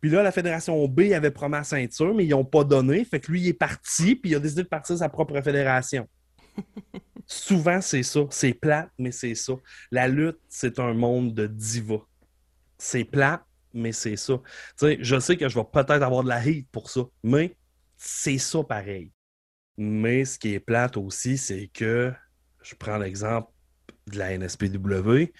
Puis 0.00 0.10
là, 0.10 0.22
la 0.22 0.32
fédération 0.32 0.86
B 0.88 1.12
avait 1.14 1.30
promis 1.30 1.54
la 1.54 1.64
ceinture, 1.64 2.14
mais 2.14 2.24
ils 2.24 2.30
n'ont 2.30 2.44
pas 2.44 2.64
donné. 2.64 3.04
Fait 3.04 3.20
que 3.20 3.30
lui, 3.30 3.40
il 3.42 3.48
est 3.48 3.52
parti, 3.52 4.16
puis 4.16 4.32
il 4.32 4.34
a 4.34 4.40
décidé 4.40 4.64
de 4.64 4.68
partir 4.68 4.98
sa 4.98 5.08
propre 5.08 5.40
fédération. 5.42 6.08
Souvent, 7.26 7.80
c'est 7.80 8.02
ça. 8.02 8.20
C'est 8.30 8.52
plat, 8.52 8.90
mais 8.98 9.12
c'est 9.12 9.36
ça. 9.36 9.52
La 9.92 10.08
lutte, 10.08 10.40
c'est 10.48 10.80
un 10.80 10.92
monde 10.92 11.34
de 11.34 11.46
diva. 11.46 11.98
C'est 12.78 13.04
plat, 13.04 13.46
mais 13.72 13.92
c'est 13.92 14.16
ça. 14.16 14.40
sais, 14.76 14.98
je 15.00 15.20
sais 15.20 15.36
que 15.36 15.48
je 15.48 15.54
vais 15.56 15.64
peut-être 15.72 16.02
avoir 16.02 16.24
de 16.24 16.28
la 16.28 16.38
hate 16.38 16.66
pour 16.72 16.90
ça, 16.90 17.02
mais 17.22 17.56
c'est 17.96 18.38
ça 18.38 18.64
pareil. 18.64 19.12
Mais 19.76 20.24
ce 20.24 20.36
qui 20.36 20.54
est 20.54 20.60
plate 20.60 20.96
aussi, 20.96 21.38
c'est 21.38 21.68
que, 21.72 22.12
je 22.62 22.74
prends 22.74 22.98
l'exemple 22.98 23.51
de 24.12 24.18
la 24.18 24.36
NSPW, 24.36 25.32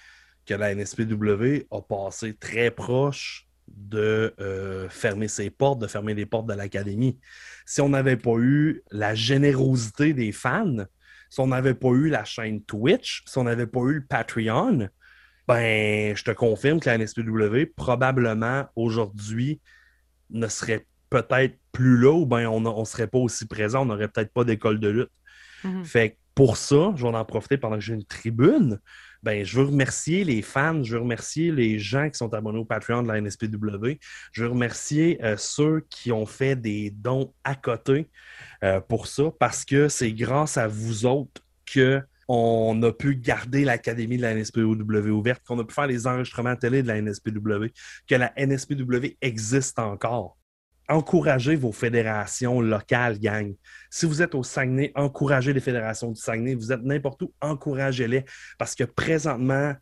que 0.45 0.53
la 0.53 0.75
NSPW 0.75 1.65
a 1.71 1.81
passé 1.81 2.33
très 2.33 2.71
proche 2.71 3.47
de 3.67 4.33
euh, 4.39 4.89
fermer 4.89 5.27
ses 5.27 5.49
portes, 5.49 5.79
de 5.79 5.87
fermer 5.87 6.13
les 6.13 6.25
portes 6.25 6.47
de 6.47 6.53
l'académie. 6.53 7.19
Si 7.65 7.81
on 7.81 7.89
n'avait 7.89 8.17
pas 8.17 8.35
eu 8.37 8.83
la 8.91 9.15
générosité 9.15 10.13
des 10.13 10.31
fans, 10.31 10.85
si 11.29 11.39
on 11.39 11.47
n'avait 11.47 11.73
pas 11.73 11.89
eu 11.89 12.09
la 12.09 12.25
chaîne 12.25 12.61
Twitch, 12.63 13.23
si 13.25 13.37
on 13.37 13.45
n'avait 13.45 13.67
pas 13.67 13.81
eu 13.81 13.93
le 13.95 14.05
Patreon, 14.05 14.89
ben, 15.47 16.15
je 16.15 16.23
te 16.23 16.31
confirme 16.31 16.79
que 16.79 16.89
la 16.89 16.97
NSPW, 16.97 17.73
probablement 17.75 18.65
aujourd'hui, 18.75 19.61
ne 20.29 20.47
serait 20.47 20.85
peut-être 21.09 21.57
plus 21.71 21.97
là 21.97 22.11
ou 22.11 22.25
ben 22.25 22.47
on 22.47 22.59
ne 22.61 22.85
serait 22.85 23.07
pas 23.07 23.19
aussi 23.19 23.45
présent, 23.45 23.81
on 23.81 23.85
n'aurait 23.85 24.07
peut-être 24.07 24.33
pas 24.33 24.43
d'école 24.43 24.79
de 24.79 24.89
lutte. 24.89 25.11
Mm-hmm. 25.63 25.85
Fait 25.85 26.17
pour 26.35 26.57
ça, 26.57 26.93
je 26.95 27.03
vais 27.05 27.15
en 27.15 27.25
profiter 27.25 27.57
pendant 27.57 27.75
que 27.75 27.81
j'ai 27.81 27.93
une 27.93 28.05
tribune. 28.05 28.79
Ben, 29.21 29.45
je 29.45 29.57
veux 29.59 29.67
remercier 29.67 30.23
les 30.23 30.41
fans, 30.41 30.83
je 30.83 30.95
veux 30.95 31.01
remercier 31.01 31.51
les 31.51 31.79
gens 31.79 32.09
qui 32.09 32.17
sont 32.17 32.33
abonnés 32.33 32.59
au 32.59 32.65
Patreon 32.65 33.03
de 33.03 33.07
la 33.07 33.21
NSPW. 33.21 33.99
Je 34.31 34.43
veux 34.43 34.49
remercier 34.49 35.23
euh, 35.23 35.37
ceux 35.37 35.85
qui 35.89 36.11
ont 36.11 36.25
fait 36.25 36.55
des 36.55 36.89
dons 36.91 37.33
à 37.43 37.55
côté 37.55 38.09
euh, 38.63 38.81
pour 38.81 39.07
ça, 39.07 39.31
parce 39.39 39.63
que 39.63 39.87
c'est 39.87 40.11
grâce 40.11 40.57
à 40.57 40.67
vous 40.67 41.05
autres 41.05 41.41
que 41.65 42.01
on 42.27 42.81
a 42.83 42.91
pu 42.91 43.15
garder 43.15 43.65
l'Académie 43.65 44.17
de 44.17 44.21
la 44.23 44.33
NSPW 44.33 45.09
ouverte, 45.09 45.43
qu'on 45.45 45.59
a 45.59 45.63
pu 45.63 45.73
faire 45.73 45.87
les 45.87 46.07
enregistrements 46.07 46.55
télé 46.55 46.81
de 46.81 46.87
la 46.87 47.01
NSPW, 47.01 47.67
que 48.07 48.15
la 48.15 48.33
NSPW 48.37 49.17
existe 49.21 49.77
encore 49.77 50.37
encouragez 50.93 51.55
vos 51.55 51.71
fédérations 51.71 52.61
locales, 52.61 53.19
gang. 53.19 53.53
Si 53.89 54.05
vous 54.05 54.21
êtes 54.21 54.35
au 54.35 54.43
Saguenay, 54.43 54.91
encouragez 54.95 55.51
les 55.51 55.59
fédérations 55.59 56.11
du 56.11 56.21
Saguenay. 56.21 56.53
Vous 56.53 56.71
êtes 56.71 56.83
n'importe 56.83 57.23
où, 57.23 57.33
encouragez-les 57.41 58.25
parce 58.59 58.75
que 58.75 58.83
présentement, 58.83 59.73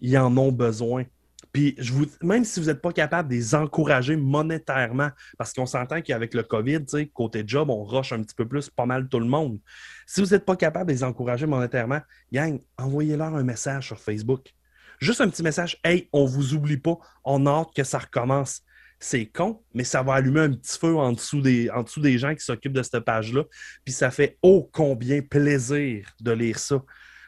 ils 0.00 0.18
en 0.18 0.36
ont 0.36 0.52
besoin. 0.52 1.04
Puis, 1.52 1.76
même 2.22 2.44
si 2.44 2.60
vous 2.60 2.66
n'êtes 2.66 2.82
pas 2.82 2.92
capable 2.92 3.30
de 3.30 3.34
les 3.34 3.54
encourager 3.54 4.16
monétairement, 4.16 5.08
parce 5.38 5.54
qu'on 5.54 5.64
s'entend 5.64 6.02
qu'avec 6.02 6.34
le 6.34 6.42
COVID, 6.42 6.84
côté 7.14 7.42
job, 7.46 7.70
on 7.70 7.84
rush 7.84 8.12
un 8.12 8.22
petit 8.22 8.34
peu 8.34 8.46
plus, 8.46 8.68
pas 8.68 8.84
mal 8.84 9.08
tout 9.08 9.18
le 9.18 9.26
monde. 9.26 9.58
Si 10.06 10.20
vous 10.20 10.28
n'êtes 10.28 10.44
pas 10.44 10.56
capable 10.56 10.88
de 10.88 10.92
les 10.92 11.04
encourager 11.04 11.46
monétairement, 11.46 12.00
gang, 12.30 12.60
envoyez-leur 12.76 13.34
un 13.34 13.42
message 13.42 13.86
sur 13.86 13.98
Facebook. 13.98 14.52
Juste 15.00 15.22
un 15.22 15.28
petit 15.30 15.42
message, 15.42 15.78
hey, 15.84 16.08
on 16.12 16.26
vous 16.26 16.54
oublie 16.54 16.76
pas, 16.76 16.98
on 17.24 17.46
hâte 17.46 17.68
que 17.74 17.84
ça 17.84 17.98
recommence 17.98 18.62
c'est 19.00 19.26
con, 19.26 19.62
mais 19.74 19.84
ça 19.84 20.02
va 20.02 20.14
allumer 20.14 20.40
un 20.40 20.52
petit 20.52 20.78
feu 20.78 20.96
en 20.96 21.12
dessous 21.12 21.40
des, 21.40 21.70
en 21.70 21.82
dessous 21.82 22.00
des 22.00 22.18
gens 22.18 22.34
qui 22.34 22.44
s'occupent 22.44 22.72
de 22.72 22.82
cette 22.82 23.00
page-là. 23.00 23.44
Puis 23.84 23.94
ça 23.94 24.10
fait 24.10 24.38
ô 24.42 24.68
combien 24.72 25.22
plaisir 25.22 26.10
de 26.20 26.32
lire 26.32 26.58
ça. 26.58 26.82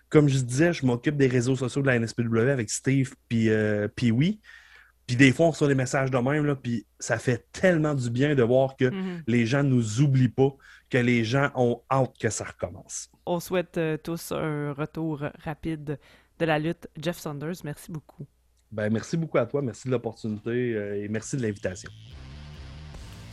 Comme 0.08 0.28
je 0.28 0.38
disais, 0.40 0.72
je 0.72 0.84
m'occupe 0.84 1.16
des 1.16 1.28
réseaux 1.28 1.54
sociaux 1.54 1.82
de 1.82 1.86
la 1.86 1.98
NSPW 1.98 2.50
avec 2.50 2.70
Steve 2.70 3.14
puis, 3.28 3.50
euh, 3.50 3.86
puis 3.94 4.10
oui. 4.10 4.40
Puis 5.06 5.16
des 5.16 5.32
fois, 5.32 5.46
on 5.46 5.50
reçoit 5.50 5.68
des 5.68 5.74
messages 5.74 6.10
de 6.10 6.18
même, 6.18 6.46
là, 6.46 6.54
puis 6.54 6.86
ça 6.98 7.18
fait 7.18 7.46
tellement 7.52 7.94
du 7.94 8.10
bien 8.10 8.34
de 8.34 8.42
voir 8.42 8.76
que 8.76 8.84
mm-hmm. 8.84 9.22
les 9.26 9.46
gens 9.46 9.64
ne 9.64 9.70
nous 9.70 10.00
oublient 10.00 10.28
pas, 10.28 10.54
que 10.88 10.98
les 10.98 11.24
gens 11.24 11.50
ont 11.54 11.82
hâte 11.90 12.16
que 12.18 12.30
ça 12.30 12.44
recommence. 12.44 13.10
On 13.26 13.40
souhaite 13.40 13.76
euh, 13.78 13.96
tous 13.96 14.32
un 14.32 14.72
retour 14.72 15.24
rapide 15.44 15.98
de 16.38 16.44
la 16.44 16.58
lutte. 16.58 16.88
Jeff 16.96 17.18
Saunders, 17.18 17.56
merci 17.64 17.90
beaucoup. 17.90 18.26
Ben, 18.72 18.92
merci 18.92 19.16
beaucoup 19.16 19.38
à 19.38 19.46
toi. 19.46 19.62
Merci 19.62 19.88
de 19.88 19.92
l'opportunité 19.92 20.50
euh, 20.50 21.02
et 21.02 21.08
merci 21.08 21.36
de 21.36 21.42
l'invitation. 21.42 21.90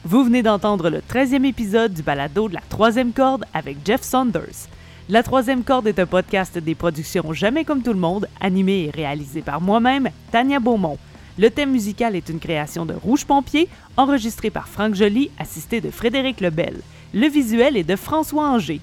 Vous 0.03 0.23
venez 0.23 0.41
d'entendre 0.41 0.89
le 0.89 0.99
13e 0.99 1.45
épisode 1.45 1.93
du 1.93 2.01
balado 2.01 2.47
de 2.49 2.55
la 2.55 2.61
troisième 2.69 3.11
corde 3.11 3.45
avec 3.53 3.77
Jeff 3.85 4.01
Saunders. 4.01 4.67
La 5.09 5.23
troisième 5.23 5.63
corde 5.63 5.87
est 5.87 5.99
un 5.99 6.05
podcast 6.05 6.57
des 6.57 6.75
productions 6.75 7.33
Jamais 7.33 7.65
comme 7.65 7.83
tout 7.83 7.93
le 7.93 7.99
monde, 7.99 8.27
animé 8.41 8.85
et 8.85 8.89
réalisé 8.89 9.41
par 9.41 9.61
moi-même, 9.61 10.09
Tania 10.31 10.59
Beaumont. 10.59 10.97
Le 11.37 11.49
thème 11.49 11.71
musical 11.71 12.15
est 12.15 12.29
une 12.29 12.39
création 12.39 12.85
de 12.85 12.93
Rouge 12.93 13.25
Pompier, 13.25 13.69
enregistré 13.95 14.49
par 14.49 14.67
Franck 14.67 14.95
Joly, 14.95 15.29
assisté 15.37 15.81
de 15.81 15.91
Frédéric 15.91 16.41
Lebel. 16.41 16.81
Le 17.13 17.27
visuel 17.27 17.77
est 17.77 17.83
de 17.83 17.95
François 17.95 18.49
Anger. 18.49 18.81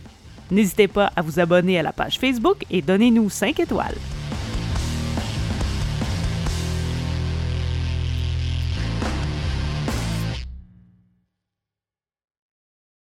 N'hésitez 0.50 0.88
pas 0.88 1.10
à 1.16 1.22
vous 1.22 1.40
abonner 1.40 1.78
à 1.78 1.82
la 1.82 1.92
page 1.92 2.18
Facebook 2.18 2.64
et 2.70 2.80
donnez-nous 2.80 3.28
5 3.28 3.60
étoiles. 3.60 3.96